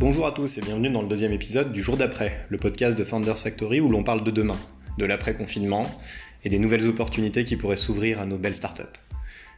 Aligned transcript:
Bonjour 0.00 0.26
à 0.26 0.32
tous 0.32 0.56
et 0.56 0.62
bienvenue 0.62 0.88
dans 0.88 1.02
le 1.02 1.08
deuxième 1.08 1.34
épisode 1.34 1.74
du 1.74 1.82
jour 1.82 1.98
d'après, 1.98 2.42
le 2.48 2.56
podcast 2.56 2.96
de 2.96 3.04
Founders 3.04 3.36
Factory 3.36 3.80
où 3.80 3.90
l'on 3.90 4.02
parle 4.02 4.24
de 4.24 4.30
demain, 4.30 4.56
de 4.96 5.04
l'après-confinement 5.04 5.84
et 6.42 6.48
des 6.48 6.58
nouvelles 6.58 6.88
opportunités 6.88 7.44
qui 7.44 7.56
pourraient 7.56 7.76
s'ouvrir 7.76 8.18
à 8.18 8.24
nos 8.24 8.38
belles 8.38 8.54
startups. 8.54 8.98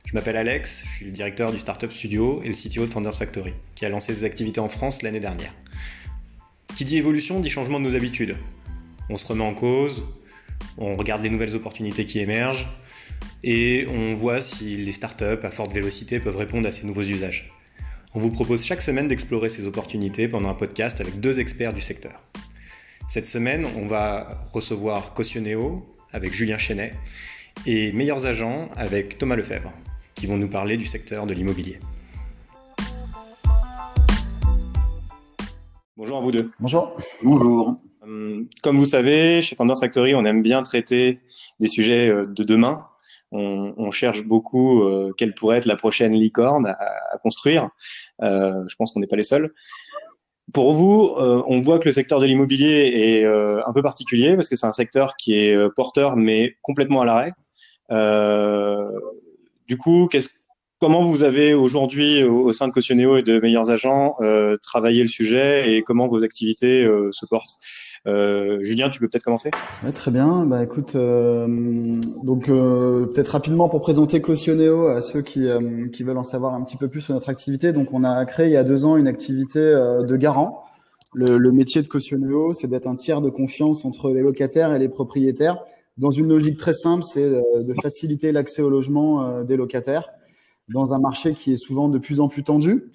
Je 0.05 0.14
m'appelle 0.14 0.36
Alex, 0.36 0.82
je 0.85 0.96
suis 0.96 1.05
le 1.05 1.13
directeur 1.13 1.53
du 1.53 1.61
Startup 1.61 1.93
Studio 1.93 2.43
et 2.43 2.49
le 2.49 2.55
CTO 2.55 2.86
de 2.86 2.91
Founders 2.91 3.14
Factory, 3.14 3.53
qui 3.77 3.86
a 3.86 3.89
lancé 3.89 4.13
ses 4.14 4.25
activités 4.25 4.59
en 4.59 4.68
France 4.68 5.03
l'année 5.03 5.21
dernière. 5.21 5.55
Qui 6.75 6.85
dit 6.85 6.96
évolution 6.96 7.39
dit 7.39 7.49
changement 7.49 7.79
de 7.79 7.85
nos 7.85 7.95
habitudes. 7.95 8.35
On 9.11 9.17
se 9.17 9.27
remet 9.27 9.45
en 9.45 9.54
cause, 9.54 10.03
on 10.77 10.96
regarde 10.96 11.22
les 11.22 11.31
nouvelles 11.31 11.54
opportunités 11.54 12.04
qui 12.04 12.18
émergent 12.18 12.68
et 13.45 13.86
on 13.89 14.14
voit 14.14 14.40
si 14.40 14.75
les 14.75 14.93
startups 14.93 15.45
à 15.45 15.53
forte 15.53 15.72
vélocité 15.72 16.18
peuvent 16.18 16.36
répondre 16.36 16.67
à 16.67 16.72
ces 16.72 16.85
nouveaux 16.85 17.03
usages. 17.03 17.53
On 18.14 18.21
vous 18.21 18.30
propose 18.30 18.62
chaque 18.62 18.82
semaine 18.82 19.08
d'explorer 19.08 19.48
ces 19.48 19.66
opportunités 19.66 20.29
pendant 20.29 20.50
un 20.50 20.54
podcast 20.54 21.00
avec 21.00 21.18
deux 21.18 21.40
experts 21.40 21.72
du 21.72 21.80
secteur. 21.80 22.21
Cette 23.08 23.26
semaine, 23.26 23.66
on 23.79 23.86
va 23.86 24.43
recevoir 24.52 25.14
Cautioneo 25.14 25.82
avec 26.12 26.35
Julien 26.35 26.58
Chenet 26.58 26.93
et 27.64 27.90
Meilleurs 27.93 28.26
Agents 28.26 28.68
avec 28.76 29.16
Thomas 29.16 29.35
Lefebvre, 29.35 29.72
qui 30.14 30.26
vont 30.26 30.36
nous 30.36 30.48
parler 30.48 30.76
du 30.76 30.85
secteur 30.85 31.25
de 31.25 31.32
l'immobilier. 31.32 31.80
Bonjour 35.97 36.19
à 36.19 36.20
vous 36.20 36.33
deux. 36.33 36.50
Bonjour. 36.60 36.94
Bonjour. 37.22 37.80
Hum, 38.02 38.47
comme 38.62 38.77
vous 38.77 38.84
savez, 38.84 39.41
chez 39.41 39.56
Founders 39.56 39.78
Factory, 39.80 40.14
on 40.14 40.27
aime 40.27 40.42
bien 40.42 40.62
traiter 40.62 41.20
des 41.60 41.69
sujets 41.69 42.10
euh, 42.10 42.27
de 42.27 42.44
demain, 42.44 42.86
on, 43.33 43.91
cherche 43.91 44.25
beaucoup 44.25 44.83
euh, 44.83 45.12
quelle 45.17 45.34
pourrait 45.34 45.59
être 45.59 45.67
la 45.67 45.77
prochaine 45.77 46.12
licorne 46.12 46.67
à, 46.67 47.19
construire. 47.22 47.69
Euh, 48.22 48.64
je 48.69 48.77
pense 48.77 48.92
qu'on 48.92 49.00
n'est 49.00 49.06
pas 49.06 49.16
les 49.16 49.22
seuls. 49.22 49.52
Pour 50.52 50.72
vous, 50.72 51.14
euh, 51.19 51.42
on 51.47 51.60
voit 51.60 51.78
que 51.78 51.86
le 51.86 51.92
secteur 51.92 52.20
de 52.20 52.27
l'immobilier 52.27 52.92
est 52.94 53.25
un 53.25 53.72
peu 53.72 53.83
particulier 53.83 54.34
parce 54.34 54.48
que 54.48 54.56
c'est 54.56 54.66
un 54.66 54.72
secteur 54.72 55.16
qui 55.16 55.34
est 55.34 55.75
porteur 55.75 56.16
mais 56.16 56.56
complètement 56.62 57.00
à 57.03 57.05
l'arrêt. 57.05 57.33
du 59.66 59.78
coup, 59.78 60.08
qu'est-ce 60.10 60.28
Comment 60.83 61.02
vous 61.02 61.22
avez 61.22 61.55
aujourd'hui, 61.55 62.25
au 62.25 62.50
sein 62.50 62.66
de 62.66 62.72
Cautioneo 62.72 63.16
et 63.16 63.22
de 63.22 63.38
Meilleurs 63.38 63.70
Agents, 63.70 64.16
euh, 64.20 64.56
travaillé 64.61 65.02
le 65.02 65.08
sujet 65.08 65.72
et 65.72 65.83
comment 65.83 66.08
vos 66.08 66.25
activités 66.25 66.83
euh, 66.83 67.08
se 67.12 67.25
portent? 67.25 67.61
Euh, 68.08 68.58
Julien, 68.62 68.88
tu 68.88 68.98
peux 68.98 69.06
peut-être 69.06 69.22
commencer? 69.22 69.53
Ouais, 69.84 69.92
Très 69.92 70.10
bien. 70.10 70.44
Bah, 70.44 70.60
écoute, 70.60 70.97
euh, 70.97 71.47
donc 72.25 72.48
euh, 72.48 73.06
peut-être 73.06 73.28
rapidement 73.28 73.69
pour 73.69 73.80
présenter 73.80 74.20
Cautioneo 74.20 74.88
à 74.88 75.00
ceux 75.00 75.22
qui, 75.22 75.47
qui 75.92 76.03
veulent 76.03 76.19
en 76.19 76.25
savoir 76.25 76.53
un 76.53 76.64
petit 76.64 76.77
peu 76.77 76.88
plus 76.88 77.00
sur 77.00 77.14
notre 77.14 77.28
activité. 77.28 77.72
Donc, 77.72 77.91
on 77.92 78.03
a 78.03 78.25
créé 78.25 78.47
il 78.47 78.53
y 78.53 78.56
a 78.56 78.64
deux 78.64 78.84
ans 78.84 78.97
une 78.97 79.06
activité 79.06 79.60
de 79.60 80.16
garant. 80.16 80.64
Le, 81.14 81.38
le 81.38 81.53
métier 81.53 81.83
de 81.83 81.86
Cautioneo, 81.86 82.55
c'est 82.55 82.66
d'être 82.66 82.88
un 82.88 82.97
tiers 82.97 83.20
de 83.20 83.30
confiance 83.30 83.84
entre 83.84 84.10
les 84.10 84.22
locataires 84.22 84.75
et 84.75 84.80
les 84.80 84.88
propriétaires 84.88 85.58
dans 85.97 86.10
une 86.10 86.27
logique 86.27 86.56
très 86.56 86.72
simple, 86.72 87.05
c'est 87.05 87.28
de 87.30 87.75
faciliter 87.80 88.33
l'accès 88.33 88.62
au 88.62 88.70
logement 88.70 89.44
des 89.44 89.56
locataires 89.56 90.08
dans 90.68 90.94
un 90.94 90.98
marché 90.98 91.34
qui 91.34 91.52
est 91.52 91.56
souvent 91.56 91.88
de 91.88 91.98
plus 91.98 92.20
en 92.20 92.28
plus 92.28 92.44
tendu. 92.44 92.91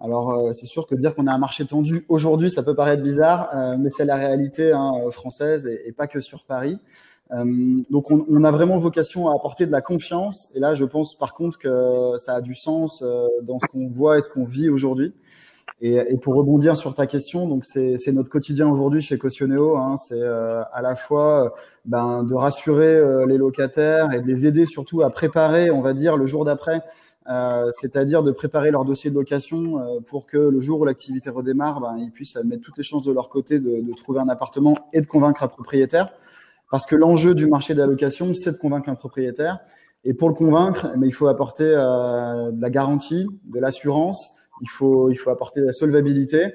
Alors, 0.00 0.30
euh, 0.30 0.52
c'est 0.52 0.66
sûr 0.66 0.86
que 0.86 0.94
dire 0.94 1.14
qu'on 1.14 1.26
a 1.26 1.32
un 1.32 1.38
marché 1.38 1.64
tendu 1.66 2.04
aujourd'hui, 2.08 2.50
ça 2.50 2.62
peut 2.62 2.74
paraître 2.74 3.02
bizarre, 3.02 3.50
euh, 3.54 3.76
mais 3.78 3.90
c'est 3.90 4.04
la 4.04 4.14
réalité 4.14 4.72
hein, 4.72 4.92
française 5.10 5.66
et, 5.66 5.92
pas 5.92 6.06
que 6.06 6.20
sur 6.20 6.44
Paris. 6.44 6.78
Euh, 7.32 7.82
donc, 7.90 8.10
on, 8.10 8.24
on, 8.28 8.44
a 8.44 8.50
vraiment 8.52 8.78
vocation 8.78 9.28
à 9.28 9.34
apporter 9.34 9.66
de 9.66 9.72
la 9.72 9.80
confiance. 9.80 10.50
Et 10.54 10.60
là, 10.60 10.74
je 10.74 10.84
pense 10.84 11.18
par 11.18 11.34
contre 11.34 11.58
que 11.58 12.12
ça 12.16 12.36
a 12.36 12.40
du 12.40 12.54
sens 12.54 13.02
dans 13.42 13.58
ce 13.58 13.66
qu'on 13.66 13.88
voit 13.88 14.18
et 14.18 14.20
ce 14.20 14.28
qu'on 14.28 14.44
vit 14.44 14.68
aujourd'hui. 14.68 15.12
Et, 15.80 15.96
et, 15.96 16.16
pour 16.16 16.34
rebondir 16.34 16.76
sur 16.76 16.94
ta 16.94 17.06
question, 17.06 17.46
donc 17.48 17.64
c'est 17.64 18.12
notre 18.12 18.30
quotidien 18.30 18.68
aujourd'hui 18.68 19.02
chez 19.02 19.18
Cautioneo. 19.18 19.76
Hein, 19.76 19.96
c'est 19.96 20.22
à 20.22 20.80
la 20.80 20.94
fois 20.94 21.54
ben, 21.84 22.22
de 22.22 22.34
rassurer 22.34 23.26
les 23.26 23.36
locataires 23.36 24.12
et 24.12 24.20
de 24.20 24.26
les 24.26 24.46
aider 24.46 24.64
surtout 24.64 25.02
à 25.02 25.10
préparer, 25.10 25.70
on 25.70 25.82
va 25.82 25.92
dire, 25.92 26.16
le 26.16 26.26
jour 26.26 26.44
d'après 26.44 26.76
euh, 26.76 27.07
c'est-à-dire 27.74 28.22
de 28.22 28.30
préparer 28.30 28.70
leur 28.70 28.84
dossier 28.84 29.10
de 29.10 29.14
location 29.14 29.78
euh, 29.78 30.00
pour 30.00 30.26
que 30.26 30.38
le 30.38 30.60
jour 30.60 30.80
où 30.80 30.84
l'activité 30.84 31.28
redémarre, 31.28 31.80
ben, 31.80 31.98
ils 31.98 32.10
puissent 32.10 32.36
mettre 32.36 32.62
toutes 32.62 32.78
les 32.78 32.84
chances 32.84 33.04
de 33.04 33.12
leur 33.12 33.28
côté 33.28 33.60
de, 33.60 33.80
de, 33.82 33.92
trouver 33.94 34.20
un 34.20 34.28
appartement 34.28 34.74
et 34.94 35.02
de 35.02 35.06
convaincre 35.06 35.42
un 35.42 35.48
propriétaire. 35.48 36.10
Parce 36.70 36.86
que 36.86 36.96
l'enjeu 36.96 37.34
du 37.34 37.46
marché 37.46 37.74
de 37.74 37.80
la 37.80 37.86
location, 37.86 38.32
c'est 38.32 38.52
de 38.52 38.56
convaincre 38.56 38.88
un 38.88 38.94
propriétaire. 38.94 39.58
Et 40.04 40.14
pour 40.14 40.28
le 40.28 40.34
convaincre, 40.34 40.90
eh 40.94 40.98
ben, 40.98 41.06
il 41.06 41.12
faut 41.12 41.28
apporter 41.28 41.70
euh, 41.70 42.50
de 42.50 42.62
la 42.62 42.70
garantie, 42.70 43.26
de 43.44 43.60
l'assurance, 43.60 44.30
il 44.62 44.70
faut, 44.70 45.10
il 45.10 45.16
faut 45.16 45.28
apporter 45.28 45.60
de 45.60 45.66
la 45.66 45.72
solvabilité. 45.72 46.54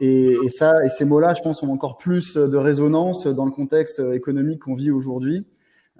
Et, 0.00 0.36
et 0.44 0.48
ça, 0.50 0.84
et 0.84 0.88
ces 0.88 1.04
mots-là, 1.04 1.34
je 1.34 1.42
pense, 1.42 1.64
ont 1.64 1.72
encore 1.72 1.96
plus 1.96 2.36
de 2.36 2.56
résonance 2.56 3.26
dans 3.26 3.44
le 3.44 3.50
contexte 3.50 3.98
économique 3.98 4.60
qu'on 4.60 4.74
vit 4.74 4.92
aujourd'hui. 4.92 5.46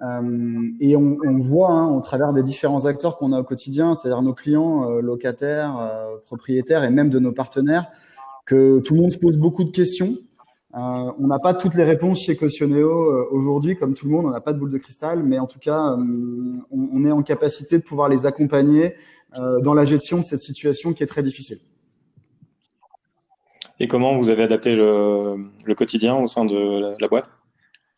Euh, 0.03 0.69
et 0.81 0.95
on, 0.97 1.39
voit 1.39 1.71
hein, 1.71 1.95
au 1.95 2.01
travers 2.01 2.33
des 2.33 2.43
différents 2.43 2.85
acteurs 2.85 3.15
qu'on 3.15 3.31
a 3.31 3.39
au 3.39 3.43
quotidien, 3.43 3.95
c'est-à-dire 3.95 4.21
nos 4.21 4.33
clients, 4.33 4.89
euh, 4.89 5.01
locataires, 5.01 5.77
euh, 5.79 6.17
propriétaires 6.25 6.83
et 6.83 6.89
même 6.89 7.09
de 7.09 7.19
nos 7.19 7.31
partenaires, 7.31 7.87
que 8.45 8.79
tout 8.79 8.95
le 8.95 9.01
monde 9.01 9.11
se 9.11 9.17
pose 9.17 9.37
beaucoup 9.37 9.63
de 9.63 9.71
questions. 9.71 10.17
On 10.75 11.27
n'a 11.27 11.37
pas 11.37 11.53
toutes 11.53 11.75
les 11.75 11.83
réponses 11.83 12.21
chez 12.21 12.35
Cautioneo 12.35 13.27
aujourd'hui, 13.31 13.75
comme 13.75 13.93
tout 13.93 14.07
le 14.07 14.11
monde, 14.11 14.25
on 14.25 14.31
n'a 14.31 14.41
pas 14.41 14.53
de 14.53 14.57
boule 14.57 14.71
de 14.71 14.79
cristal, 14.79 15.21
mais 15.21 15.37
en 15.37 15.45
tout 15.45 15.59
cas, 15.59 15.95
on, 16.71 17.05
est 17.05 17.11
en 17.11 17.21
capacité 17.21 17.77
de 17.77 17.83
pouvoir 17.83 18.09
les 18.09 18.25
accompagner 18.25 18.95
dans 19.37 19.75
la 19.75 19.85
gestion 19.85 20.17
de 20.17 20.23
cette 20.23 20.41
situation 20.41 20.93
qui 20.93 21.03
est 21.03 21.07
très 21.07 21.21
difficile. 21.21 21.59
Et 23.79 23.87
comment 23.87 24.15
vous 24.15 24.31
avez 24.31 24.41
adapté 24.41 24.75
le 24.75 25.73
quotidien 25.77 26.15
au 26.15 26.25
sein 26.25 26.43
de 26.43 26.99
la 26.99 27.07
boîte? 27.07 27.29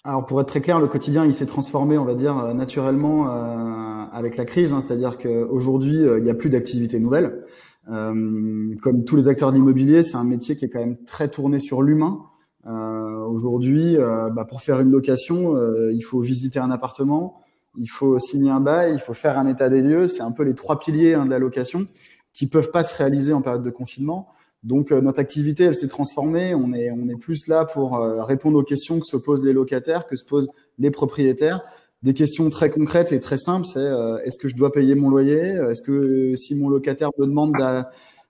Alors 0.06 0.24
pour 0.28 0.40
être 0.40 0.48
très 0.48 0.62
clair, 0.62 0.80
le 0.80 0.88
quotidien 0.88 1.26
il 1.26 1.34
s'est 1.34 1.48
transformé, 1.48 1.98
on 1.98 2.06
va 2.06 2.14
dire 2.14 2.38
euh, 2.38 2.54
naturellement 2.54 3.28
euh, 3.28 4.06
avec 4.14 4.38
la 4.38 4.46
crise, 4.46 4.72
hein, 4.72 4.80
c'est-à-dire 4.80 5.18
qu'aujourd'hui 5.18 5.98
euh, 5.98 6.20
il 6.20 6.24
n'y 6.24 6.30
a 6.30 6.36
plus 6.36 6.52
d'activité 6.52 7.00
nouvelle. 7.00 7.44
Euh, 7.90 8.72
comme 8.84 9.04
tous 9.04 9.16
les 9.16 9.28
acteurs 9.30 9.52
de 9.52 9.58
l'immobilier, 9.58 10.04
c'est 10.04 10.16
un 10.16 10.24
métier 10.24 10.58
qui 10.58 10.66
est 10.66 10.70
quand 10.70 10.80
même 10.80 11.04
très 11.06 11.28
tourné 11.28 11.60
sur 11.60 11.82
l'humain. 11.82 12.22
Aujourd'hui, 12.68 13.96
bah, 13.96 14.44
pour 14.50 14.62
faire 14.64 14.80
une 14.80 14.90
location, 14.90 15.56
il 15.92 16.02
faut 16.02 16.20
visiter 16.20 16.58
un 16.58 16.72
appartement, 16.72 17.40
il 17.78 17.86
faut 17.86 18.18
signer 18.18 18.50
un 18.50 18.60
bail, 18.60 18.94
il 18.94 19.00
faut 19.00 19.14
faire 19.14 19.38
un 19.38 19.46
état 19.46 19.70
des 19.70 19.84
lieux. 19.84 20.08
C'est 20.08 20.24
un 20.24 20.32
peu 20.32 20.42
les 20.42 20.56
trois 20.56 20.80
piliers 20.80 21.14
hein, 21.14 21.26
de 21.26 21.30
la 21.30 21.38
location 21.38 21.86
qui 22.34 22.48
peuvent 22.48 22.72
pas 22.72 22.84
se 22.84 22.96
réaliser 22.96 23.34
en 23.34 23.44
période 23.44 23.62
de 23.62 23.70
confinement. 23.70 24.30
Donc 24.66 24.92
euh, 24.92 25.00
notre 25.00 25.20
activité, 25.20 25.66
elle 25.66 25.76
s'est 25.76 25.88
transformée. 25.88 26.56
On 26.56 26.74
est, 26.74 26.92
on 26.92 27.08
est 27.08 27.16
plus 27.16 27.48
là 27.48 27.66
pour 27.66 27.98
euh, 27.98 28.24
répondre 28.24 28.58
aux 28.58 28.64
questions 28.64 29.00
que 29.00 29.06
se 29.06 29.16
posent 29.16 29.46
les 29.46 29.54
locataires, 29.54 30.08
que 30.08 30.16
se 30.18 30.26
posent 30.26 30.50
les 30.80 30.92
propriétaires. 30.92 31.62
Des 32.02 32.14
questions 32.14 32.50
très 32.50 32.70
concrètes 32.70 33.12
et 33.12 33.20
très 33.20 33.38
simples, 33.38 33.68
c'est 33.72 33.80
euh, 33.80 34.18
est-ce 34.24 34.40
que 34.40 34.48
je 34.48 34.56
dois 34.56 34.72
payer 34.72 34.96
mon 34.96 35.10
loyer? 35.10 35.60
Est-ce 35.70 35.84
que 35.84 36.34
si 36.36 36.56
mon 36.56 36.70
locataire 36.70 37.10
me 37.20 37.26
demande 37.26 37.54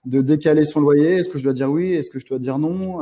de, 0.04 0.20
décaler 0.20 0.64
son 0.64 0.80
loyer, 0.80 1.14
est-ce 1.14 1.28
que 1.28 1.38
je 1.38 1.44
dois 1.44 1.52
dire 1.54 1.70
oui? 1.70 1.94
Est-ce 1.94 2.10
que 2.10 2.18
je 2.18 2.26
dois 2.26 2.38
dire 2.38 2.58
non? 2.58 3.00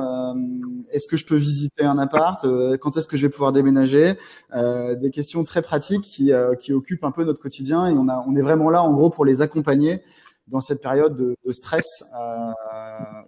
Est-ce 0.91 1.07
que 1.07 1.17
je 1.17 1.27
peux 1.27 1.37
visiter 1.37 1.85
un 1.85 1.99
appart? 1.99 2.47
Quand 2.81 2.97
est-ce 2.97 3.07
que 3.07 3.17
je 3.17 3.27
vais 3.27 3.29
pouvoir 3.29 3.53
déménager? 3.53 4.15
Des 4.55 5.11
questions 5.13 5.45
très 5.45 5.61
pratiques 5.61 6.01
qui, 6.01 6.33
qui 6.61 6.73
occupent 6.73 7.05
un 7.05 7.11
peu 7.11 7.25
notre 7.25 7.41
quotidien 7.41 7.87
et 7.87 7.93
on, 7.93 8.09
a, 8.09 8.25
on 8.27 8.35
est 8.35 8.43
vraiment 8.43 8.71
là 8.71 8.83
en 8.83 8.95
gros 8.95 9.11
pour 9.11 9.27
les 9.27 9.43
accompagner 9.43 10.01
dans 10.49 10.61
cette 10.61 10.83
période 10.83 11.17
de, 11.17 11.53
stress 11.53 11.87
euh, 12.15 12.51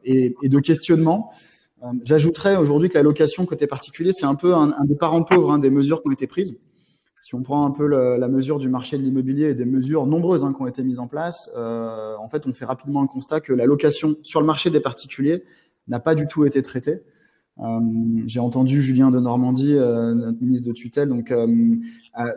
et, 0.04 0.34
et, 0.42 0.48
de 0.48 0.58
questionnement. 0.60 1.32
Euh, 1.82 1.86
j'ajouterais 2.02 2.56
aujourd'hui 2.56 2.88
que 2.88 2.94
la 2.94 3.02
location 3.02 3.46
côté 3.46 3.66
particulier, 3.66 4.12
c'est 4.12 4.26
un 4.26 4.34
peu 4.34 4.54
un, 4.54 4.72
un, 4.72 4.84
des 4.84 4.96
parents 4.96 5.22
pauvres 5.22 5.52
hein, 5.52 5.58
des 5.58 5.70
mesures 5.70 6.02
qui 6.02 6.08
ont 6.08 6.12
été 6.12 6.26
prises. 6.26 6.54
Si 7.26 7.34
on 7.34 7.42
prend 7.42 7.66
un 7.66 7.70
peu 7.70 7.86
la 7.86 8.28
mesure 8.28 8.58
du 8.58 8.68
marché 8.68 8.98
de 8.98 9.02
l'immobilier 9.02 9.46
et 9.46 9.54
des 9.54 9.64
mesures 9.64 10.06
nombreuses 10.06 10.44
hein, 10.44 10.52
qui 10.52 10.62
ont 10.62 10.66
été 10.68 10.84
mises 10.84 10.98
en 10.98 11.08
place, 11.08 11.50
euh, 11.56 12.14
en 12.18 12.28
fait, 12.28 12.46
on 12.46 12.52
fait 12.52 12.66
rapidement 12.66 13.02
un 13.02 13.06
constat 13.06 13.40
que 13.40 13.52
la 13.52 13.64
location 13.64 14.14
sur 14.22 14.40
le 14.40 14.46
marché 14.46 14.70
des 14.70 14.78
particuliers 14.78 15.42
n'a 15.88 15.98
pas 15.98 16.14
du 16.14 16.28
tout 16.28 16.44
été 16.44 16.62
traitée. 16.62 17.00
Euh, 17.58 17.80
j'ai 18.26 18.40
entendu 18.40 18.82
Julien 18.82 19.10
de 19.10 19.18
Normandie, 19.18 19.74
euh, 19.74 20.14
notre 20.14 20.40
ministre 20.40 20.66
de 20.66 20.72
tutelle, 20.72 21.08
donc 21.08 21.30
euh, 21.30 21.46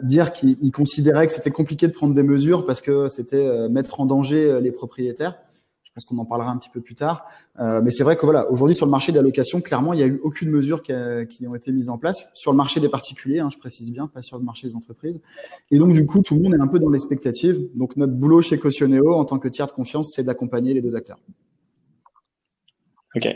dire 0.02 0.32
qu'il 0.32 0.72
considérait 0.72 1.28
que 1.28 1.34
c'était 1.34 1.52
compliqué 1.52 1.88
de 1.88 1.94
prendre 1.94 2.14
des 2.14 2.24
mesures 2.24 2.66
parce 2.66 2.82
que 2.82 3.08
c'était 3.08 3.70
mettre 3.70 4.00
en 4.00 4.06
danger 4.06 4.60
les 4.62 4.72
propriétaires. 4.72 5.38
Je 5.84 5.92
pense 5.94 6.06
qu'on 6.06 6.18
en 6.20 6.26
parlera 6.26 6.52
un 6.52 6.58
petit 6.58 6.70
peu 6.70 6.82
plus 6.82 6.96
tard. 6.96 7.26
mais 7.58 7.90
c'est 7.90 8.04
vrai 8.04 8.16
que 8.16 8.24
voilà, 8.24 8.50
aujourd'hui 8.52 8.76
sur 8.76 8.86
le 8.86 8.92
marché 8.92 9.12
de 9.12 9.18
la 9.18 9.24
location, 9.24 9.60
clairement, 9.60 9.94
il 9.94 9.98
n'y 9.98 10.04
a 10.04 10.08
eu 10.08 10.20
aucune 10.24 10.50
mesure 10.50 10.84
qui, 10.84 10.94
a, 10.94 11.26
qui, 11.26 11.48
ont 11.48 11.56
été 11.56 11.72
mises 11.72 11.90
en 11.90 11.98
place 11.98 12.26
sur 12.36 12.52
le 12.52 12.58
marché 12.58 12.80
des 12.80 12.90
particuliers. 12.90 13.40
Hein, 13.40 13.50
je 13.52 13.58
précise 13.58 13.92
bien, 13.92 14.08
pas 14.08 14.22
sur 14.22 14.38
le 14.38 14.44
marché 14.44 14.68
des 14.68 14.76
entreprises. 14.76 15.20
Et 15.72 15.80
donc 15.80 15.94
du 15.94 16.06
coup, 16.06 16.22
tout 16.22 16.36
le 16.36 16.42
monde 16.42 16.54
est 16.54 16.62
un 16.62 16.68
peu 16.68 16.80
dans 16.80 16.90
l'expectative. 16.90 17.60
Donc 17.76 17.98
notre 17.98 18.14
boulot 18.14 18.42
chez 18.42 18.60
Cautioneo 18.60 19.14
en 19.14 19.26
tant 19.26 19.40
que 19.40 19.48
tiers 19.48 19.68
de 19.68 19.72
confiance, 19.72 20.12
c'est 20.16 20.24
d'accompagner 20.24 20.74
les 20.74 20.82
deux 20.82 20.96
acteurs. 20.96 21.20
Ok. 23.20 23.36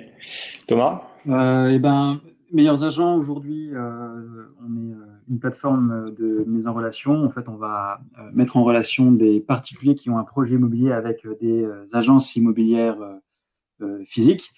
Thomas 0.65 1.01
euh, 1.27 1.69
Eh 1.74 1.77
ben, 1.77 2.21
meilleurs 2.53 2.85
agents 2.85 3.18
aujourd'hui, 3.18 3.69
euh, 3.74 4.45
on 4.65 4.77
est 4.77 4.94
euh, 4.94 5.06
une 5.30 5.39
plateforme 5.39 6.15
de 6.18 6.45
mise 6.47 6.68
en 6.68 6.74
relation. 6.74 7.25
En 7.25 7.30
fait, 7.30 7.50
on 7.50 7.57
va 7.57 8.00
mettre 8.31 8.56
en 8.56 8.63
relation 8.63 9.12
des 9.12 9.41
particuliers 9.41 9.95
qui 9.95 10.09
ont 10.09 10.18
un 10.18 10.24
projet 10.24 10.56
immobilier 10.56 10.94
avec 10.94 11.27
des 11.41 11.68
agences 11.91 12.35
immobilières 12.38 12.97
physiques. 14.07 14.53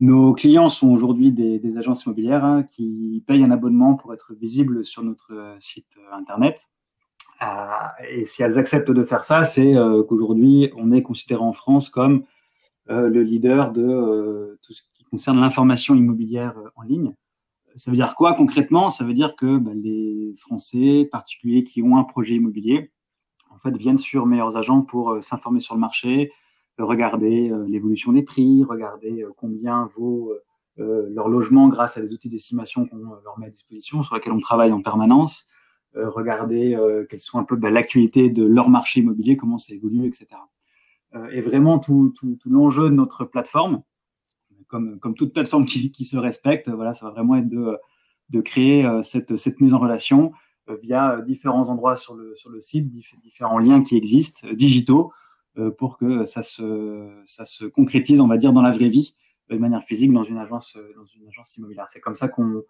nos 0.00 0.32
clients 0.32 0.70
sont 0.70 0.88
aujourd'hui 0.88 1.30
des, 1.30 1.76
agences 1.76 2.06
immobilières 2.06 2.44
hein, 2.44 2.62
qui 2.62 3.22
payent 3.26 3.44
un 3.44 3.50
abonnement 3.50 3.96
pour 3.96 4.14
être 4.14 4.32
visibles 4.34 4.84
sur 4.84 5.02
notre 5.02 5.56
site 5.58 5.98
internet. 6.12 6.68
et 8.10 8.24
si 8.24 8.42
elles 8.42 8.58
acceptent 8.58 8.92
de 8.92 9.04
faire 9.04 9.24
ça, 9.24 9.44
c'est 9.44 9.74
qu'aujourd'hui, 10.08 10.70
on 10.76 10.92
est 10.92 11.02
considéré 11.02 11.42
en 11.42 11.52
France 11.52 11.90
comme 11.90 12.24
le 12.90 13.22
leader 13.22 13.72
de 13.72 14.58
tout 14.62 14.72
ce 14.72 14.82
qui 14.94 15.04
concerne 15.04 15.40
l'information 15.40 15.94
immobilière 15.94 16.54
en 16.76 16.82
ligne. 16.82 17.14
Ça 17.76 17.90
veut 17.90 17.96
dire 17.96 18.14
quoi 18.14 18.34
concrètement? 18.34 18.90
Ça 18.90 19.04
veut 19.04 19.14
dire 19.14 19.36
que 19.36 19.58
bah, 19.58 19.72
les 19.74 20.34
Français 20.36 21.08
particuliers 21.10 21.64
qui 21.64 21.82
ont 21.82 21.96
un 21.96 22.04
projet 22.04 22.34
immobilier, 22.34 22.90
en 23.50 23.58
fait, 23.58 23.76
viennent 23.76 23.98
sur 23.98 24.26
meilleurs 24.26 24.56
agents 24.56 24.82
pour 24.82 25.10
euh, 25.10 25.22
s'informer 25.22 25.60
sur 25.60 25.74
le 25.74 25.80
marché, 25.80 26.30
euh, 26.78 26.84
regarder 26.84 27.50
euh, 27.50 27.66
l'évolution 27.68 28.12
des 28.12 28.22
prix, 28.22 28.64
regarder 28.64 29.24
combien 29.36 29.90
vaut 29.96 30.32
leur 30.76 31.28
logement 31.28 31.68
grâce 31.68 31.98
à 31.98 32.00
des 32.00 32.14
outils 32.14 32.30
d'estimation 32.30 32.86
qu'on 32.86 32.96
leur 32.96 33.38
met 33.38 33.48
à 33.48 33.50
disposition, 33.50 34.02
sur 34.02 34.14
lesquels 34.14 34.32
on 34.32 34.40
travaille 34.40 34.72
en 34.72 34.80
permanence, 34.80 35.46
regarder 35.94 36.74
quelles 37.10 37.20
sont 37.20 37.38
un 37.38 37.44
peu 37.44 37.54
bah, 37.54 37.70
l'actualité 37.70 38.30
de 38.30 38.46
leur 38.46 38.70
marché 38.70 39.00
immobilier, 39.00 39.36
comment 39.36 39.58
ça 39.58 39.74
évolue, 39.74 40.06
etc. 40.06 40.28
et 41.32 41.40
vraiment 41.40 41.78
tout, 41.78 42.14
tout, 42.16 42.36
tout 42.40 42.50
l'enjeu 42.50 42.84
de 42.84 42.94
notre 42.94 43.24
plateforme, 43.24 43.82
comme, 44.68 44.98
comme 45.00 45.14
toute 45.14 45.32
plateforme 45.32 45.64
qui, 45.64 45.90
qui, 45.90 46.04
se 46.04 46.16
respecte, 46.16 46.68
voilà, 46.68 46.94
ça 46.94 47.06
va 47.06 47.12
vraiment 47.12 47.36
être 47.36 47.48
de, 47.48 47.76
de 48.30 48.40
créer 48.40 48.86
euh, 48.86 49.02
cette, 49.02 49.36
cette 49.36 49.60
mise 49.60 49.74
en 49.74 49.78
relation 49.78 50.32
euh, 50.68 50.76
via 50.82 51.16
euh, 51.16 51.22
différents 51.22 51.68
endroits 51.68 51.96
sur 51.96 52.14
le, 52.14 52.34
sur 52.36 52.50
le 52.50 52.60
site, 52.60 52.90
différents 53.22 53.58
liens 53.58 53.82
qui 53.82 53.96
existent, 53.96 54.48
digitaux, 54.52 55.12
pour 55.78 55.98
que 55.98 56.24
ça 56.24 56.44
se, 56.44 57.10
ça 57.26 57.44
se 57.44 57.64
concrétise, 57.66 58.20
on 58.20 58.28
va 58.28 58.38
dire, 58.38 58.52
dans 58.52 58.62
la 58.62 58.70
vraie 58.70 58.88
vie, 58.88 59.16
de 59.50 59.58
manière 59.58 59.82
physique, 59.82 60.12
dans 60.12 60.22
une 60.22 60.38
agence, 60.38 60.78
dans 60.96 61.04
une 61.04 61.26
agence 61.26 61.56
immobilière. 61.56 61.88
C'est 61.88 62.00
comme 62.00 62.14
ça 62.14 62.28
qu'on, 62.28 62.62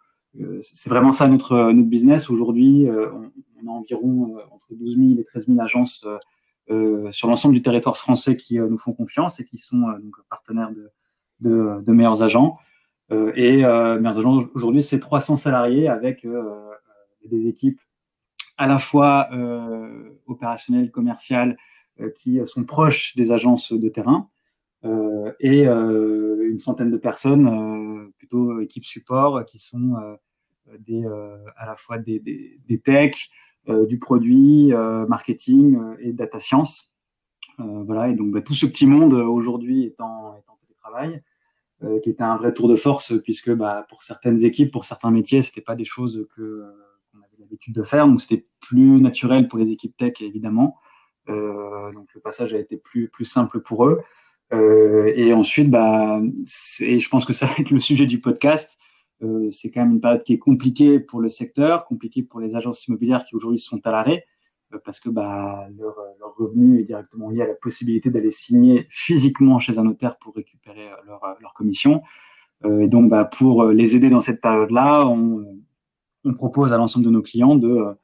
c'est 0.62 0.88
vraiment 0.88 1.12
ça 1.12 1.28
notre, 1.28 1.72
notre 1.72 1.88
business. 1.88 2.30
Aujourd'hui, 2.30 2.88
on, 2.88 3.68
a 3.68 3.70
environ 3.70 4.38
entre 4.50 4.74
12 4.74 4.96
000 4.96 5.20
et 5.20 5.24
13 5.24 5.46
000 5.48 5.60
agences 5.60 6.02
euh, 6.06 6.16
sur 7.10 7.28
l'ensemble 7.28 7.54
du 7.54 7.62
territoire 7.62 7.96
français 7.96 8.36
qui 8.36 8.58
nous 8.58 8.78
font 8.78 8.92
confiance 8.92 9.40
et 9.40 9.44
qui 9.44 9.58
sont 9.58 9.80
donc 9.80 10.14
partenaires 10.28 10.70
de, 11.40 11.80
de, 11.82 11.92
meilleurs 11.92 12.22
agents. 12.22 12.58
Euh, 13.10 13.32
et 13.34 13.64
euh, 13.64 13.98
meilleurs 13.98 14.18
agents 14.18 14.38
aujourd'hui, 14.54 14.82
c'est 14.82 15.00
300 15.00 15.36
salariés 15.36 15.88
avec 15.88 16.24
euh, 16.24 16.70
des 17.24 17.48
équipes 17.48 17.80
à 18.56 18.66
la 18.66 18.78
fois 18.78 19.30
opérationnelles, 20.26 20.90
commerciales, 20.90 21.56
qui 22.16 22.38
sont 22.44 22.64
proches 22.64 23.16
des 23.16 23.32
agences 23.32 23.72
de 23.72 23.88
terrain. 23.88 24.28
Euh, 24.84 25.32
et 25.40 25.66
euh, 25.66 26.48
une 26.48 26.58
centaine 26.58 26.90
de 26.90 26.96
personnes, 26.96 27.46
euh, 27.46 28.10
plutôt 28.18 28.60
équipe 28.60 28.84
support, 28.84 29.44
qui 29.44 29.58
sont 29.58 29.94
des, 30.78 31.04
à 31.56 31.66
la 31.66 31.76
fois 31.76 31.98
des, 31.98 32.20
des, 32.20 32.58
des 32.66 32.80
techs, 32.80 33.30
du 33.68 33.98
produit, 33.98 34.72
marketing 35.08 35.78
et 36.00 36.12
data 36.12 36.38
science. 36.38 36.92
voilà, 37.58 38.08
et 38.08 38.14
donc 38.14 38.32
bah, 38.32 38.40
tout 38.40 38.54
ce 38.54 38.66
petit 38.66 38.86
monde 38.86 39.14
aujourd'hui 39.14 39.84
est 39.84 40.00
en, 40.00 40.34
est 40.34 40.48
en 40.48 40.56
télétravail. 40.62 41.22
Euh, 41.82 41.98
qui 42.00 42.10
était 42.10 42.22
un 42.22 42.36
vrai 42.36 42.52
tour 42.52 42.68
de 42.68 42.74
force 42.74 43.14
puisque 43.22 43.50
bah, 43.50 43.86
pour 43.88 44.02
certaines 44.02 44.44
équipes, 44.44 44.70
pour 44.70 44.84
certains 44.84 45.10
métiers, 45.10 45.40
c'était 45.40 45.62
pas 45.62 45.74
des 45.74 45.86
choses 45.86 46.26
que 46.36 46.42
euh, 46.42 46.72
qu'on 47.10 47.20
avait 47.20 47.38
l'habitude 47.38 47.74
de 47.74 47.82
faire, 47.82 48.06
donc 48.06 48.20
c'était 48.20 48.44
plus 48.60 49.00
naturel 49.00 49.48
pour 49.48 49.58
les 49.58 49.72
équipes 49.72 49.96
tech 49.96 50.12
évidemment. 50.20 50.76
Euh, 51.30 51.90
donc 51.94 52.08
le 52.14 52.20
passage 52.20 52.52
a 52.52 52.58
été 52.58 52.76
plus 52.76 53.08
plus 53.08 53.24
simple 53.24 53.60
pour 53.60 53.86
eux. 53.86 54.02
Euh, 54.52 55.10
et 55.16 55.32
ensuite, 55.32 55.70
bah, 55.70 56.20
et 56.80 56.98
je 56.98 57.08
pense 57.08 57.24
que 57.24 57.32
ça 57.32 57.46
va 57.46 57.52
être 57.58 57.70
le 57.70 57.80
sujet 57.80 58.04
du 58.04 58.20
podcast. 58.20 58.76
Euh, 59.22 59.50
c'est 59.50 59.70
quand 59.70 59.82
même 59.82 59.92
une 59.92 60.00
période 60.00 60.22
qui 60.22 60.32
est 60.32 60.38
compliquée 60.38 60.98
pour 60.98 61.20
le 61.20 61.28
secteur, 61.28 61.84
compliquée 61.84 62.22
pour 62.22 62.40
les 62.40 62.56
agences 62.56 62.86
immobilières 62.86 63.24
qui 63.24 63.36
aujourd'hui 63.36 63.58
sont 63.58 63.80
à 63.86 63.90
l'arrêt. 63.90 64.24
Euh, 64.72 64.78
parce 64.84 65.00
que 65.00 65.08
bah, 65.08 65.66
leur, 65.76 65.96
leur, 66.18 66.34
revenu 66.36 66.80
est 66.80 66.84
directement 66.84 67.30
lié 67.30 67.42
à 67.42 67.46
la 67.46 67.54
possibilité 67.54 68.10
d'aller 68.10 68.30
signer 68.30 68.86
physiquement 68.88 69.58
chez 69.58 69.78
un 69.78 69.84
notaire 69.84 70.16
pour 70.18 70.34
récupérer 70.34 70.88
euh, 70.88 70.96
leur, 71.06 71.24
euh, 71.24 71.34
leur 71.40 71.54
commission. 71.54 72.02
et 72.64 72.88
donc, 72.88 73.10
bah, 73.10 73.24
pour 73.24 73.64
les 73.66 73.96
aider 73.96 74.10
dans 74.10 74.20
cette 74.20 74.40
période-là, 74.40 75.06
on, 75.06 75.44
on, 76.24 76.34
propose 76.34 76.72
à 76.72 76.76
l'ensemble 76.76 77.06
de 77.06 77.10
nos 77.10 77.22
clients 77.22 77.56
de, 77.56 77.96